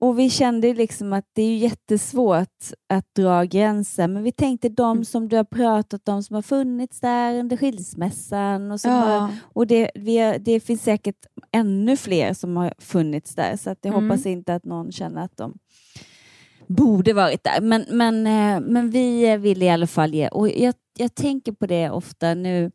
Och 0.00 0.18
vi 0.18 0.30
kände 0.30 0.74
liksom 0.74 1.12
att 1.12 1.24
det 1.32 1.42
är 1.42 1.56
jättesvårt 1.56 2.58
att 2.88 3.14
dra 3.14 3.44
gränser, 3.44 4.08
men 4.08 4.22
vi 4.22 4.32
tänkte 4.32 4.68
de 4.68 4.90
Mm. 4.96 5.04
som 5.04 5.28
du 5.28 5.36
har 5.36 5.44
pratat 5.44 6.08
om 6.08 6.22
som 6.22 6.34
har 6.34 6.42
funnits 6.42 7.00
där 7.00 7.38
under 7.38 7.56
skilsmässan 7.56 8.72
och, 8.72 8.80
som 8.80 8.90
Ja. 8.90 8.96
har, 8.98 9.30
och 9.52 9.66
det, 9.66 9.90
vi 9.94 10.38
det 10.40 10.60
finns 10.60 10.82
säkert 10.82 11.26
ännu 11.52 11.96
fler 11.96 12.34
som 12.34 12.56
har 12.56 12.74
funnits 12.78 13.34
där, 13.34 13.56
så 13.56 13.70
att 13.70 13.78
jag 13.82 13.94
Mm. 13.94 14.10
hoppas 14.10 14.26
inte 14.26 14.54
att 14.54 14.64
någon 14.64 14.92
känner 14.92 15.24
att 15.24 15.36
de 15.36 15.54
borde 16.66 17.12
varit 17.12 17.44
där. 17.44 17.60
Men, 17.60 17.84
men, 17.90 18.26
eh, 18.26 18.60
men 18.70 18.90
vi 18.90 19.36
vill 19.36 19.62
i 19.62 19.68
alla 19.70 19.86
fall 19.86 20.14
ge, 20.14 20.28
och 20.28 20.48
jag, 20.48 20.74
jag 20.98 21.14
tänker 21.14 21.52
på 21.52 21.66
det 21.66 21.90
ofta 21.90 22.34
nu, 22.34 22.70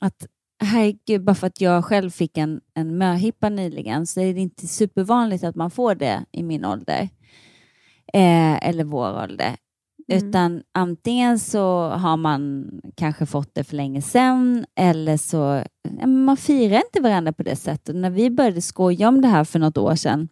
att 0.00 0.26
herregud, 0.58 1.24
bara 1.24 1.34
för 1.34 1.46
att 1.46 1.60
jag 1.60 1.84
själv 1.84 2.10
fick 2.10 2.38
en, 2.38 2.60
en 2.74 2.98
möhippa 2.98 3.48
nyligen 3.48 4.06
så 4.06 4.20
är 4.20 4.34
det 4.34 4.40
inte 4.40 4.66
supervanligt 4.66 5.44
att 5.44 5.56
man 5.56 5.70
får 5.70 5.94
det 5.94 6.24
i 6.32 6.42
min 6.42 6.64
ålder. 6.64 7.08
Eh, 8.12 8.68
eller 8.68 8.84
vår 8.84 9.22
ålder. 9.22 9.56
Mm. 10.08 10.28
Utan 10.28 10.62
antingen 10.74 11.38
så 11.38 11.88
har 11.88 12.16
man 12.16 12.70
kanske 12.94 13.26
fått 13.26 13.54
det 13.54 13.64
för 13.64 13.76
länge 13.76 14.02
sedan 14.02 14.66
eller 14.76 15.16
så 15.16 15.64
man 16.06 16.36
firar 16.36 16.76
inte 16.76 17.00
varandra 17.00 17.32
på 17.32 17.42
det 17.42 17.56
sättet. 17.56 17.96
När 17.96 18.10
vi 18.10 18.30
började 18.30 18.62
skoja 18.62 19.08
om 19.08 19.20
det 19.20 19.28
här 19.28 19.44
för 19.44 19.58
något 19.58 19.78
år 19.78 19.94
sedan, 19.94 20.28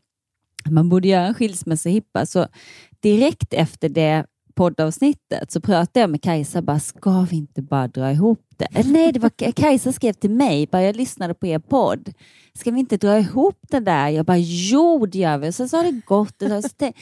man 0.70 0.88
borde 0.88 1.08
göra 1.08 1.26
en 1.26 1.34
skilsmässohippa, 1.34 2.26
så 2.26 2.46
direkt 3.00 3.54
efter 3.54 3.88
det 3.88 4.26
poddavsnittet 4.54 5.52
så 5.52 5.60
pratade 5.60 6.00
jag 6.00 6.10
med 6.10 6.22
Kajsa 6.22 6.62
bara, 6.62 6.80
ska 6.80 7.26
vi 7.30 7.36
inte 7.36 7.62
bara 7.62 7.88
dra 7.88 8.12
ihop 8.12 8.40
det? 8.56 8.64
Eller 8.78 8.92
nej, 8.92 9.12
det 9.12 9.20
var 9.20 9.52
Kajsa 9.52 9.92
skrev 9.92 10.12
till 10.12 10.30
mig, 10.30 10.66
bara 10.66 10.82
jag 10.82 10.96
lyssnade 10.96 11.34
på 11.34 11.46
er 11.46 11.58
podd. 11.58 12.12
Ska 12.54 12.70
vi 12.70 12.80
inte 12.80 12.96
dra 12.96 13.18
ihop 13.18 13.58
det 13.70 13.80
där? 13.80 14.08
Jag 14.08 14.26
bara, 14.26 14.36
jo 14.38 15.06
det 15.06 15.18
gör 15.18 15.38
vi. 15.38 15.48
Och 15.48 15.54
sen 15.54 15.68
så 15.68 15.76
har 15.76 15.84
det 15.84 16.00
gått 16.06 16.38
tag. 16.38 16.64
Så 16.64 16.92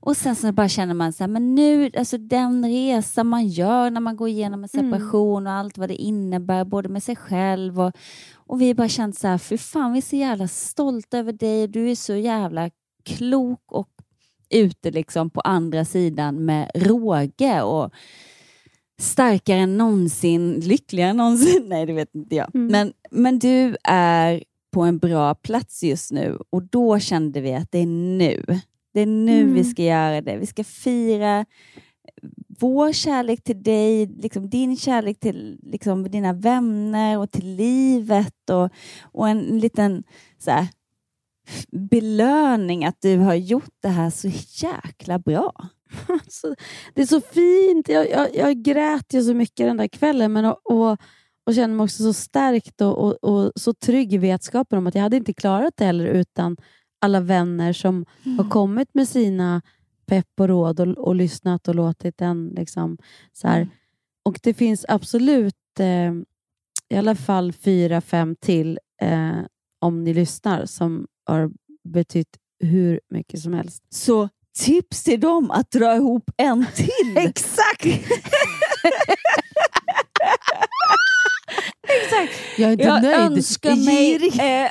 Och 0.00 0.16
sen 0.16 0.36
så 0.36 0.52
bara 0.52 0.68
känner 0.68 0.94
man 0.94 1.12
så 1.12 1.22
här, 1.22 1.28
men 1.28 1.54
nu, 1.54 1.90
alltså 1.98 2.18
den 2.18 2.64
resa 2.64 3.24
man 3.24 3.46
gör 3.46 3.90
när 3.90 4.00
man 4.00 4.16
går 4.16 4.28
igenom 4.28 4.62
en 4.62 4.68
separation 4.68 5.46
och 5.46 5.52
allt 5.52 5.78
vad 5.78 5.88
det 5.88 5.96
innebär, 5.96 6.64
både 6.64 6.88
med 6.88 7.02
sig 7.02 7.16
själv 7.16 7.80
och, 7.80 7.92
och 8.34 8.60
vi 8.60 8.74
bara 8.74 8.88
känt 8.88 9.18
så 9.18 9.28
här, 9.28 9.38
för 9.38 9.56
fan 9.56 9.92
vi 9.92 9.98
är 9.98 10.02
så 10.02 10.16
jävla 10.16 10.48
stolta 10.48 11.18
över 11.18 11.32
dig, 11.32 11.68
du 11.68 11.90
är 11.90 11.94
så 11.94 12.14
jävla 12.14 12.70
klok 13.04 13.72
och 13.72 13.88
ute 14.50 14.90
liksom 14.90 15.30
på 15.30 15.40
andra 15.40 15.84
sidan 15.84 16.44
med 16.44 16.70
råge 16.74 17.62
och 17.62 17.92
starkare 19.00 19.58
än 19.60 19.76
någonsin, 19.78 20.60
lyckligare 20.60 21.10
än 21.10 21.16
någonsin. 21.16 21.64
Nej, 21.68 21.86
det 21.86 21.92
vet 21.92 22.14
inte 22.14 22.34
jag. 22.36 22.54
Men, 22.54 22.92
men 23.10 23.38
du 23.38 23.76
är 23.84 24.44
på 24.72 24.82
en 24.82 24.98
bra 24.98 25.34
plats 25.34 25.82
just 25.82 26.12
nu 26.12 26.38
och 26.50 26.62
då 26.62 26.98
kände 26.98 27.40
vi 27.40 27.54
att 27.54 27.72
det 27.72 27.78
är 27.78 27.86
nu. 27.86 28.44
Det 28.94 29.00
är 29.00 29.06
nu 29.06 29.40
Mm. 29.40 29.54
vi 29.54 29.64
ska 29.64 29.82
göra 29.82 30.20
det. 30.20 30.36
Vi 30.36 30.46
ska 30.46 30.64
fira 30.64 31.44
vår 32.60 32.92
kärlek 32.92 33.44
till 33.44 33.62
dig, 33.62 34.06
liksom 34.06 34.50
din 34.50 34.76
kärlek 34.76 35.20
till 35.20 35.58
liksom, 35.62 36.10
dina 36.10 36.32
vänner 36.32 37.18
och 37.18 37.30
till 37.30 37.56
livet 37.56 38.50
och, 38.50 38.68
och 39.02 39.28
en 39.28 39.58
liten 39.58 40.02
så 40.38 40.50
här, 40.50 40.68
belöning 41.70 42.84
att 42.84 42.96
du 43.00 43.18
har 43.18 43.34
gjort 43.34 43.74
det 43.82 43.88
här 43.88 44.10
så 44.10 44.28
jäkla 44.66 45.18
bra. 45.18 45.52
Alltså, 46.08 46.54
det 46.94 47.02
är 47.02 47.06
så 47.06 47.20
fint. 47.20 47.88
Jag, 47.88 48.10
jag, 48.10 48.36
jag 48.36 48.62
grät 48.62 49.14
ju 49.14 49.22
så 49.22 49.34
mycket 49.34 49.66
den 49.66 49.76
där 49.76 49.88
kvällen 49.88 50.32
men, 50.32 50.44
och, 50.44 50.60
och, 50.64 50.98
och 51.46 51.54
kände 51.54 51.76
mig 51.76 51.84
också 51.84 52.02
så 52.02 52.12
stärkt 52.12 52.80
och, 52.80 52.98
och, 52.98 53.24
och 53.24 53.52
så 53.54 53.74
trygg 53.74 54.14
i 54.14 54.18
vetskapen 54.18 54.78
om 54.78 54.86
att 54.86 54.94
jag 54.94 55.02
hade 55.02 55.16
inte 55.16 55.32
klarat 55.32 55.74
det 55.76 55.84
heller 55.84 56.06
utan 56.06 56.56
alla 57.00 57.20
vänner 57.20 57.72
som 57.72 58.06
har 58.38 58.50
kommit 58.50 58.94
med 58.94 59.08
sina 59.08 59.62
pepp 60.06 60.40
och 60.40 60.48
råd 60.48 60.80
och, 60.80 60.88
och 60.88 61.14
lyssnat 61.14 61.68
och 61.68 61.74
låtit 61.74 62.20
en. 62.20 62.48
Liksom, 62.48 62.98
så 63.32 63.48
här. 63.48 63.68
Och 64.22 64.40
det 64.42 64.54
finns 64.54 64.86
absolut 64.88 65.54
eh, 65.78 66.12
i 66.88 66.96
alla 66.96 67.14
fall 67.14 67.52
fyra, 67.52 68.00
fem 68.00 68.36
till 68.36 68.78
eh, 69.02 69.38
om 69.78 70.04
ni 70.04 70.14
lyssnar 70.14 70.66
som 70.66 71.06
har 71.30 71.50
betytt 71.84 72.36
hur 72.60 73.00
mycket 73.10 73.40
som 73.40 73.54
helst. 73.54 73.82
Så 73.90 74.28
tips 74.58 75.02
till 75.02 75.20
dem 75.20 75.50
att 75.50 75.70
dra 75.70 75.96
ihop 75.96 76.30
en 76.36 76.66
till. 76.74 77.16
Exakt! 77.16 77.84
Exakt. 82.02 82.32
Jag 82.58 82.68
är 82.68 82.72
inte 82.72 82.84
jag 82.84 83.02
nöjd. 83.02 83.14
önskar 83.14 83.70
Jag 83.70 83.78
är 83.78 83.84
mig... 83.84 84.14
Eh, 84.26 84.70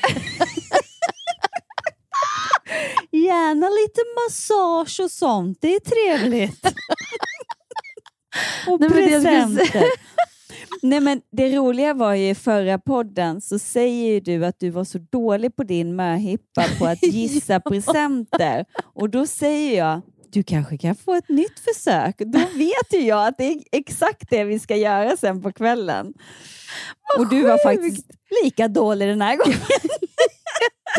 gärna 3.12 3.70
lite 3.70 4.02
massage 4.16 5.00
och 5.04 5.12
sånt. 5.12 5.58
Det 5.62 5.76
är 5.76 5.80
trevligt. 5.80 6.66
och 8.68 8.80
Nej, 8.80 8.90
presenter. 8.90 9.86
Nej, 10.82 11.00
men 11.00 11.22
det 11.32 11.58
roliga 11.58 11.94
var 11.94 12.14
ju 12.14 12.30
i 12.30 12.36
förra 12.36 12.80
podden 12.80 13.42
så 13.42 13.60
säger 13.60 14.14
ju 14.14 14.20
du 14.20 14.46
att 14.46 14.60
du 14.60 14.70
var 14.70 14.84
så 14.84 14.98
dålig 14.98 15.56
på 15.56 15.64
din 15.64 15.96
möhippa 15.96 16.66
på 16.80 16.86
att 16.86 17.04
gissa 17.04 17.60
presenter. 17.60 18.66
Och 18.96 19.10
då 19.10 19.28
säger 19.28 19.78
jag, 19.78 20.02
du 20.32 20.44
kanske 20.44 20.78
kan 20.78 20.96
få 20.96 21.14
ett 21.14 21.30
nytt 21.30 21.60
försök. 21.60 22.18
Då 22.18 22.40
vet 22.40 22.94
ju 22.94 23.00
jag 23.00 23.28
att 23.28 23.38
det 23.38 23.44
är 23.44 23.64
exakt 23.72 24.30
det 24.30 24.44
vi 24.44 24.60
ska 24.60 24.76
göra 24.76 25.18
sen 25.18 25.42
på 25.42 25.52
kvällen. 25.52 26.14
och 27.18 27.30
du 27.30 27.44
var 27.44 27.64
faktiskt 27.64 28.08
lika 28.44 28.68
dålig 28.68 29.08
den 29.08 29.22
här 29.22 29.38
gången. 29.38 29.60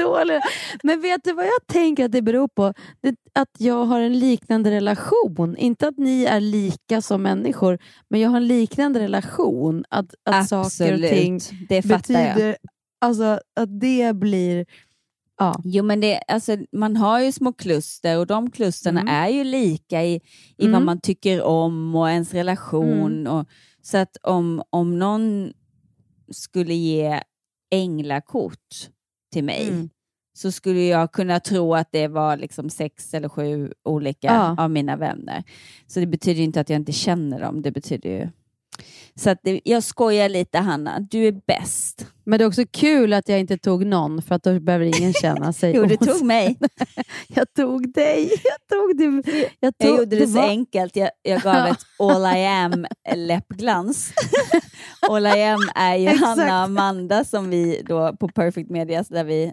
Dålig. 0.00 0.40
Men 0.82 1.00
vet 1.00 1.24
du 1.24 1.32
vad 1.32 1.44
jag 1.46 1.66
tänker 1.66 2.04
att 2.04 2.12
det 2.12 2.22
beror 2.22 2.48
på? 2.48 2.74
Det, 3.00 3.14
att 3.34 3.50
jag 3.58 3.84
har 3.84 4.00
en 4.00 4.18
liknande 4.18 4.70
relation. 4.70 5.56
Inte 5.56 5.88
att 5.88 5.98
ni 5.98 6.24
är 6.24 6.40
lika 6.40 7.02
som 7.02 7.22
människor, 7.22 7.78
men 8.10 8.20
jag 8.20 8.30
har 8.30 8.36
en 8.36 8.46
liknande 8.46 9.00
relation. 9.00 9.84
Att, 9.88 10.14
att 10.24 10.48
saker 10.48 10.60
och 10.60 10.66
Absolut, 10.66 11.10
ting 11.10 11.40
det 11.68 11.82
fattar 11.82 12.14
jag. 12.14 12.34
betyder... 12.34 12.56
Alltså 13.02 13.24
att 13.60 13.80
det 13.80 14.16
blir... 14.16 14.66
Ja. 15.38 15.60
Jo, 15.64 15.84
men 15.84 16.00
det, 16.00 16.22
alltså, 16.28 16.56
man 16.72 16.96
har 16.96 17.20
ju 17.20 17.32
små 17.32 17.52
kluster 17.52 18.18
och 18.18 18.26
de 18.26 18.50
klusterna 18.50 19.00
Mm. 19.00 19.14
är 19.14 19.28
ju 19.28 19.44
lika 19.44 20.04
i, 20.04 20.14
i 20.14 20.20
vad 20.58 20.68
Mm. 20.68 20.84
man 20.84 21.00
tycker 21.00 21.42
om 21.42 21.94
och 21.96 22.10
ens 22.10 22.34
relation. 22.34 23.26
Och, 23.26 23.46
så 23.82 23.98
att 23.98 24.16
om, 24.22 24.62
om 24.70 24.98
någon 24.98 25.52
skulle 26.32 26.74
ge 26.74 27.20
änglakort 27.70 28.88
till 29.30 29.44
mig 29.44 29.68
Mm. 29.68 29.88
så 30.32 30.52
skulle 30.52 30.80
jag 30.82 31.12
kunna 31.12 31.40
tro 31.40 31.74
att 31.74 31.88
det 31.92 32.08
var 32.08 32.36
liksom 32.36 32.70
sex 32.70 33.14
eller 33.14 33.28
sju 33.28 33.72
olika 33.84 34.26
Ja. 34.26 34.56
av 34.64 34.70
mina 34.70 34.96
vänner. 34.96 35.44
Så 35.86 36.00
det 36.00 36.06
betyder 36.06 36.42
inte 36.42 36.60
att 36.60 36.70
jag 36.70 36.76
inte 36.76 36.92
känner 36.92 37.40
dem. 37.40 37.62
Det 37.62 37.70
betyder 37.70 38.10
ju... 38.10 38.28
Så 39.14 39.30
att 39.30 39.38
det, 39.42 39.60
jag 39.64 39.82
skojar 39.82 40.28
lite 40.28 40.58
Hanna, 40.58 41.00
du 41.00 41.26
är 41.26 41.40
bäst. 41.46 42.06
Men 42.24 42.38
det 42.38 42.44
är 42.44 42.46
också 42.48 42.62
kul 42.70 43.12
att 43.12 43.28
jag 43.28 43.40
inte 43.40 43.58
tog 43.58 43.86
någon, 43.86 44.22
för 44.22 44.34
att 44.34 44.42
då 44.42 44.60
behöver 44.60 44.84
ingen 45.00 45.12
känna 45.12 45.52
sig 45.52 45.72
Jo, 45.76 45.84
du 45.84 45.96
tog 45.96 46.22
mig. 46.24 46.58
Jag 47.28 47.54
tog 47.54 47.92
dig. 47.94 48.30
Jag 48.44 48.78
tog 48.78 48.98
dig. 48.98 49.48
Jag, 49.60 49.78
tog, 49.78 49.90
Jag 49.90 49.98
gjorde 49.98 50.16
det 50.16 50.26
så 50.26 50.32
var- 50.32 50.48
enkelt. 50.48 50.96
Jag, 50.96 51.10
jag 51.22 51.40
gav 51.40 51.66
ett 51.66 51.78
All 51.98 52.36
I 52.36 52.46
am 52.46 52.86
läppglans. 53.16 54.12
All 55.10 55.26
I 55.26 55.42
am 55.42 55.60
är 55.74 55.96
ju. 55.96 56.08
Hanna 56.08 56.44
och 56.44 56.64
Amanda 56.64 57.24
som 57.24 57.50
vi 57.50 57.82
då 57.88 58.16
på 58.16 58.28
Perfect 58.28 58.70
Medias 58.70 59.08
där 59.08 59.24
vi 59.24 59.44
eh, 59.44 59.52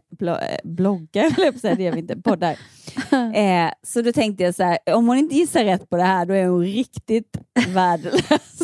bloggar, 0.63 1.75
det 1.75 1.83
gör 1.83 1.91
vi 1.91 1.99
inte, 1.99 2.17
poddar. 2.17 2.57
Eh, 3.35 3.71
så 3.83 4.01
då 4.01 4.11
tänkte 4.11 4.43
jag 4.43 4.55
så 4.55 4.63
här, 4.63 4.77
om 4.93 5.07
hon 5.07 5.17
inte 5.17 5.35
gissar 5.35 5.63
rätt 5.63 5.89
på 5.89 5.97
det 5.97 6.03
här 6.03 6.25
då 6.25 6.33
är 6.33 6.47
hon 6.47 6.63
riktigt 6.65 7.37
värdelös. 7.67 8.56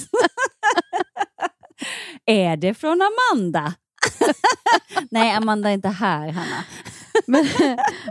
Är 2.25 2.57
det 2.57 2.73
från 2.73 2.99
Amanda? 3.01 3.73
Nej, 5.11 5.31
Amanda 5.31 5.69
är 5.69 5.73
inte 5.73 5.89
här, 5.89 6.31
Hanna. 6.31 6.63
men, 7.27 7.45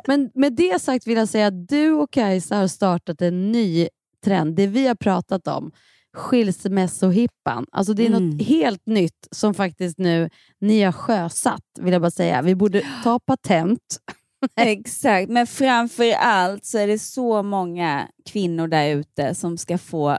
men 0.07 0.31
med 0.35 0.53
det 0.53 0.83
sagt 0.83 1.07
vill 1.07 1.17
jag 1.19 1.29
säga 1.29 1.47
att 1.47 1.69
du 1.69 1.93
och 1.93 2.11
Kajsa 2.11 2.57
har 2.57 2.69
startat 2.69 3.23
en 3.23 3.53
ny 3.53 3.89
trend. 4.25 4.57
Det 4.57 4.67
vi 4.67 4.87
har 4.87 4.95
pratat 4.95 5.47
om, 5.49 5.73
skilsmässohippan. 6.17 7.67
Alltså 7.73 7.95
det 7.95 8.03
är 8.03 8.07
Mm. 8.07 8.31
något 8.31 8.47
helt 8.47 8.87
nytt 8.87 9.29
som 9.31 9.55
faktiskt 9.55 9.99
nu 9.99 10.31
ni 10.61 10.83
har 10.83 10.93
sjösatt, 10.93 11.63
vill 11.81 11.93
jag 11.93 12.03
bara 12.03 12.11
säga. 12.11 12.43
Vi 12.43 12.55
borde 12.55 12.83
ta 13.05 13.19
patent. 13.19 13.81
Exakt, 14.57 15.31
men 15.31 15.47
framför 15.47 16.13
allt 16.13 16.65
så 16.65 16.79
är 16.79 16.87
det 16.87 16.99
så 16.99 17.43
många 17.43 18.09
kvinnor 18.31 18.69
där 18.69 18.89
ute 18.97 19.35
som 19.35 19.59
ska 19.59 19.79
få 19.79 20.19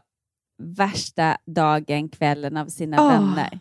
värsta 0.64 1.38
dagen, 1.46 2.10
kvällen 2.10 2.58
av 2.58 2.66
sina 2.68 2.98
Ah. 3.02 3.08
vänner. 3.08 3.60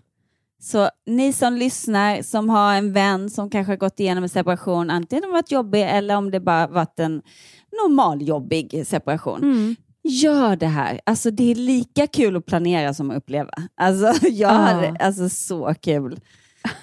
Så 0.65 0.89
ni 1.07 1.33
som 1.33 1.55
lyssnar, 1.55 2.23
som 2.23 2.51
har 2.51 2.75
en 2.75 2.93
vän 2.93 3.31
som 3.31 3.51
kanske 3.51 3.73
har 3.73 3.77
gått 3.77 4.01
igenom 4.01 4.23
en 4.25 4.29
separation, 4.29 4.91
antingen 4.91 5.25
om 5.25 5.31
varit 5.33 5.51
jobbig 5.53 5.83
eller 5.83 6.17
om 6.17 6.31
det 6.31 6.41
bara 6.41 6.67
varit 6.67 6.99
en 7.01 7.23
normal 7.83 8.23
jobbig 8.29 8.85
separation. 8.87 9.43
Mm. 9.43 9.77
Gör 10.05 10.57
det 10.57 10.67
här. 10.67 11.01
Alltså 11.07 11.31
det 11.31 11.51
är 11.51 11.55
lika 11.55 12.07
kul 12.07 12.37
att 12.37 12.47
planera 12.47 12.95
som 12.95 13.11
att 13.11 13.17
uppleva. 13.17 13.51
Alltså 13.75 14.13
jag 14.29 14.51
Ah. 14.51 14.55
hade 14.55 14.97
alltså 15.01 15.29
så 15.29 15.75
kul. 15.81 16.21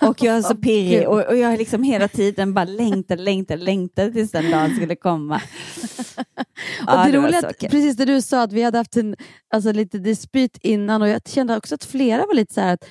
Och 0.01 0.23
jag 0.23 0.37
är 0.37 0.41
så 0.41 0.55
pirrig 0.61 1.07
och, 1.07 1.21
och 1.27 1.37
jag 1.37 1.49
har 1.49 1.57
liksom 1.57 1.83
hela 1.83 2.07
tiden 2.07 2.53
bara 2.53 2.65
längtat, 2.65 3.19
längtat, 3.19 3.59
längtat 3.59 4.13
tills 4.13 4.31
den 4.31 4.51
dagen 4.51 4.75
skulle 4.75 4.95
komma. 4.95 5.41
Och 6.87 7.05
det 7.11 7.17
roliga, 7.17 7.39
att- 7.39 7.59
precis 7.59 7.95
det 7.97 8.05
du 8.05 8.21
sa, 8.21 8.41
att 8.43 8.53
vi 8.53 8.63
hade 8.63 8.77
haft 8.77 8.97
en 8.97 9.15
alltså, 9.53 9.71
lite 9.71 9.97
dispyt 9.97 10.57
innan 10.61 11.01
och 11.01 11.07
jag 11.07 11.21
kände 11.27 11.57
också 11.57 11.75
att 11.75 11.83
flera 11.83 12.25
var 12.25 12.33
lite 12.33 12.53
så 12.53 12.61
här 12.61 12.73
att, 12.73 12.85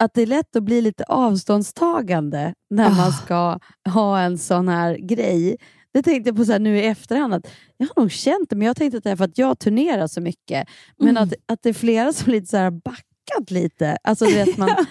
att 0.00 0.14
det 0.14 0.22
är 0.22 0.26
lätt 0.26 0.56
att 0.56 0.62
bli 0.62 0.80
lite 0.82 1.04
avståndstagande 1.04 2.54
när 2.70 2.86
Ah. 2.86 2.90
man 2.94 3.12
ska 3.12 3.58
ha 3.88 4.20
en 4.20 4.38
sån 4.38 4.68
här 4.68 4.94
grej. 4.96 5.56
Det 5.94 6.02
tänkte 6.02 6.28
jag 6.30 6.36
på 6.36 6.44
så 6.44 6.58
nu 6.58 6.78
i 6.78 6.86
efterhand, 6.86 7.34
att 7.34 7.48
jag 7.76 7.86
har 7.94 8.02
nog 8.02 8.10
känt 8.10 8.50
det, 8.50 8.56
men 8.56 8.66
jag 8.66 8.76
tänkte 8.76 8.98
att 8.98 9.04
det 9.04 9.10
är 9.10 9.16
för 9.16 9.24
att 9.24 9.38
jag 9.38 9.58
turnerar 9.58 10.06
så 10.06 10.20
mycket. 10.20 10.68
Men 10.98 11.08
Mm. 11.08 11.22
att, 11.22 11.32
att 11.52 11.62
det 11.62 11.68
är 11.68 11.72
flera 11.72 12.12
som 12.12 12.32
lite 12.32 12.46
så 12.46 12.56
här 12.56 12.70
backat 12.70 13.50
lite. 13.50 13.96
Alltså, 14.04 14.24
vet, 14.24 14.56
man, 14.56 14.70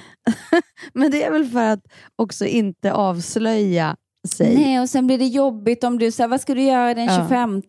men 0.94 1.12
det 1.12 1.24
är 1.24 1.32
väl 1.32 1.46
för 1.46 1.66
att 1.66 1.84
också 2.16 2.46
inte 2.46 2.94
avslöja 2.94 3.96
sig. 4.28 4.56
Nej, 4.56 4.80
och 4.82 4.90
sen 4.90 5.08
blir 5.08 5.18
det 5.18 5.26
jobbigt 5.28 5.84
om 5.84 6.00
du 6.00 6.12
säger, 6.12 6.28
vad 6.28 6.42
ska 6.42 6.54
du 6.56 6.62
göra 6.62 6.94
den 6.94 7.06
Ja. 7.06 7.16
25? 7.22 7.62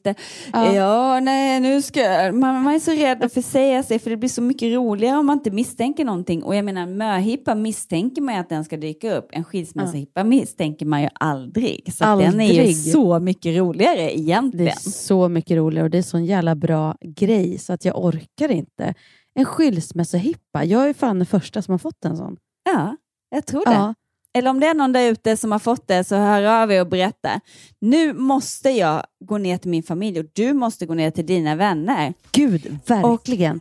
Ja. 0.53 0.72
Ja, 0.74 1.20
nej, 1.20 1.61
nu 1.61 1.82
ska 1.82 2.01
jag... 2.01 2.34
man, 2.34 2.62
man 2.62 2.74
är 2.74 2.78
så 2.78 2.90
rädd 2.90 3.24
att 3.24 3.32
försäga 3.32 3.82
sig 3.82 3.98
för 3.98 4.11
det 4.11 4.16
blir 4.16 4.28
så 4.28 4.42
mycket 4.42 4.74
roligare 4.74 5.18
om 5.18 5.26
man 5.26 5.36
inte 5.38 5.51
misstänker 5.51 6.05
någonting. 6.05 6.42
Och 6.42 6.55
jag 6.57 6.64
menar, 6.64 6.82
en 6.82 6.96
möhippa 6.96 7.55
misstänker 7.55 8.22
man 8.22 8.34
ju 8.34 8.40
att 8.40 8.48
den 8.48 8.64
ska 8.64 8.76
dyka 8.76 9.16
upp. 9.16 9.28
En 9.32 9.44
skilsmässohippa 9.44 10.24
misstänker 10.24 10.86
man 10.86 11.03
ju 11.03 11.09
aldrig. 11.14 11.92
Så 11.94 12.05
att 12.05 12.18
den 12.20 12.40
är 12.40 12.44
ju 12.53 12.61
Aldrig. 12.61 12.76
så 12.76 13.18
mycket 13.20 13.57
roligare 13.59 13.96
Det 13.96 14.18
egentligen. 14.18 14.68
är 14.68 14.90
så 14.90 15.28
mycket 15.28 15.57
roligare 15.57 15.84
och 15.84 15.90
det 15.90 15.98
är 15.98 16.03
så 16.03 16.16
en 16.16 16.24
jävla 16.26 16.55
bra 16.55 16.96
grej 17.16 17.59
så 17.59 17.72
att 17.72 17.84
jag 17.84 18.05
orkar 18.05 18.48
inte. 18.51 18.94
En 19.34 19.44
skilsmässohippa. 19.44 20.64
Jag 20.64 20.88
är 20.88 20.94
fan 20.94 21.18
den 21.18 21.26
första 21.26 21.62
som 21.62 21.72
har 21.72 21.78
fått 21.78 22.05
en 22.05 22.16
sån. 22.16 22.36
Ja, 22.64 22.96
jag 23.30 23.46
tror 23.46 23.64
det. 23.64 23.72
Ja. 23.72 23.94
Eller 24.38 24.50
om 24.50 24.60
det 24.60 24.66
är 24.66 24.74
någon 24.74 24.92
där 24.92 25.10
ute 25.10 25.36
som 25.36 25.52
har 25.52 25.58
fått 25.58 25.88
det 25.88 26.04
så 26.04 26.16
hör 26.16 26.42
av 26.62 26.72
er 26.72 26.80
och 26.80 26.86
berätta. 26.86 27.40
Nu 27.80 28.12
måste 28.12 28.70
jag 28.70 29.04
gå 29.24 29.38
ner 29.38 29.58
till 29.58 29.70
min 29.70 29.82
familj 29.82 30.18
och 30.20 30.26
du 30.32 30.52
måste 30.52 30.86
gå 30.86 30.94
ner 30.94 31.10
till 31.10 31.26
dina 31.26 31.56
vänner. 31.56 32.14
Gud, 32.32 32.78
verkligen. 32.86 33.60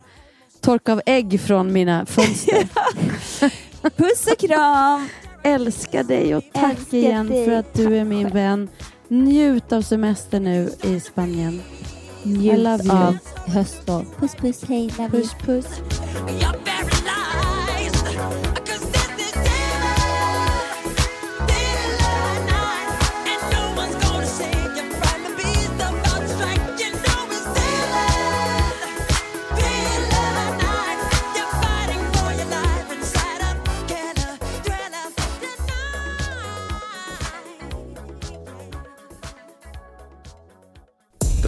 Torka 0.60 0.92
av 0.92 1.02
ägg 1.06 1.40
från 1.40 1.72
mina 1.72 2.06
fönster. 2.06 2.68
Puss 3.96 4.26
och 4.32 4.38
kram! 4.38 5.08
Älskar 5.42 6.04
dig 6.04 6.34
och 6.36 6.44
tack 6.52 6.78
Älskar 6.78 6.98
igen 6.98 7.28
dig. 7.28 7.44
för 7.44 7.52
att 7.52 7.74
du 7.74 7.96
är 7.96 8.04
min 8.04 8.28
vän. 8.28 8.68
Njut 9.08 9.72
av 9.72 9.82
semester 9.82 10.40
nu 10.40 10.70
i 10.82 11.00
Spanien. 11.00 11.62
Njut 12.22 12.90
av 12.90 13.18
höstlov. 13.46 14.04
Puss 14.18 14.34
puss, 14.34 14.64
hej. 14.68 14.90
Puss 15.10 15.34
puss. 15.34 15.66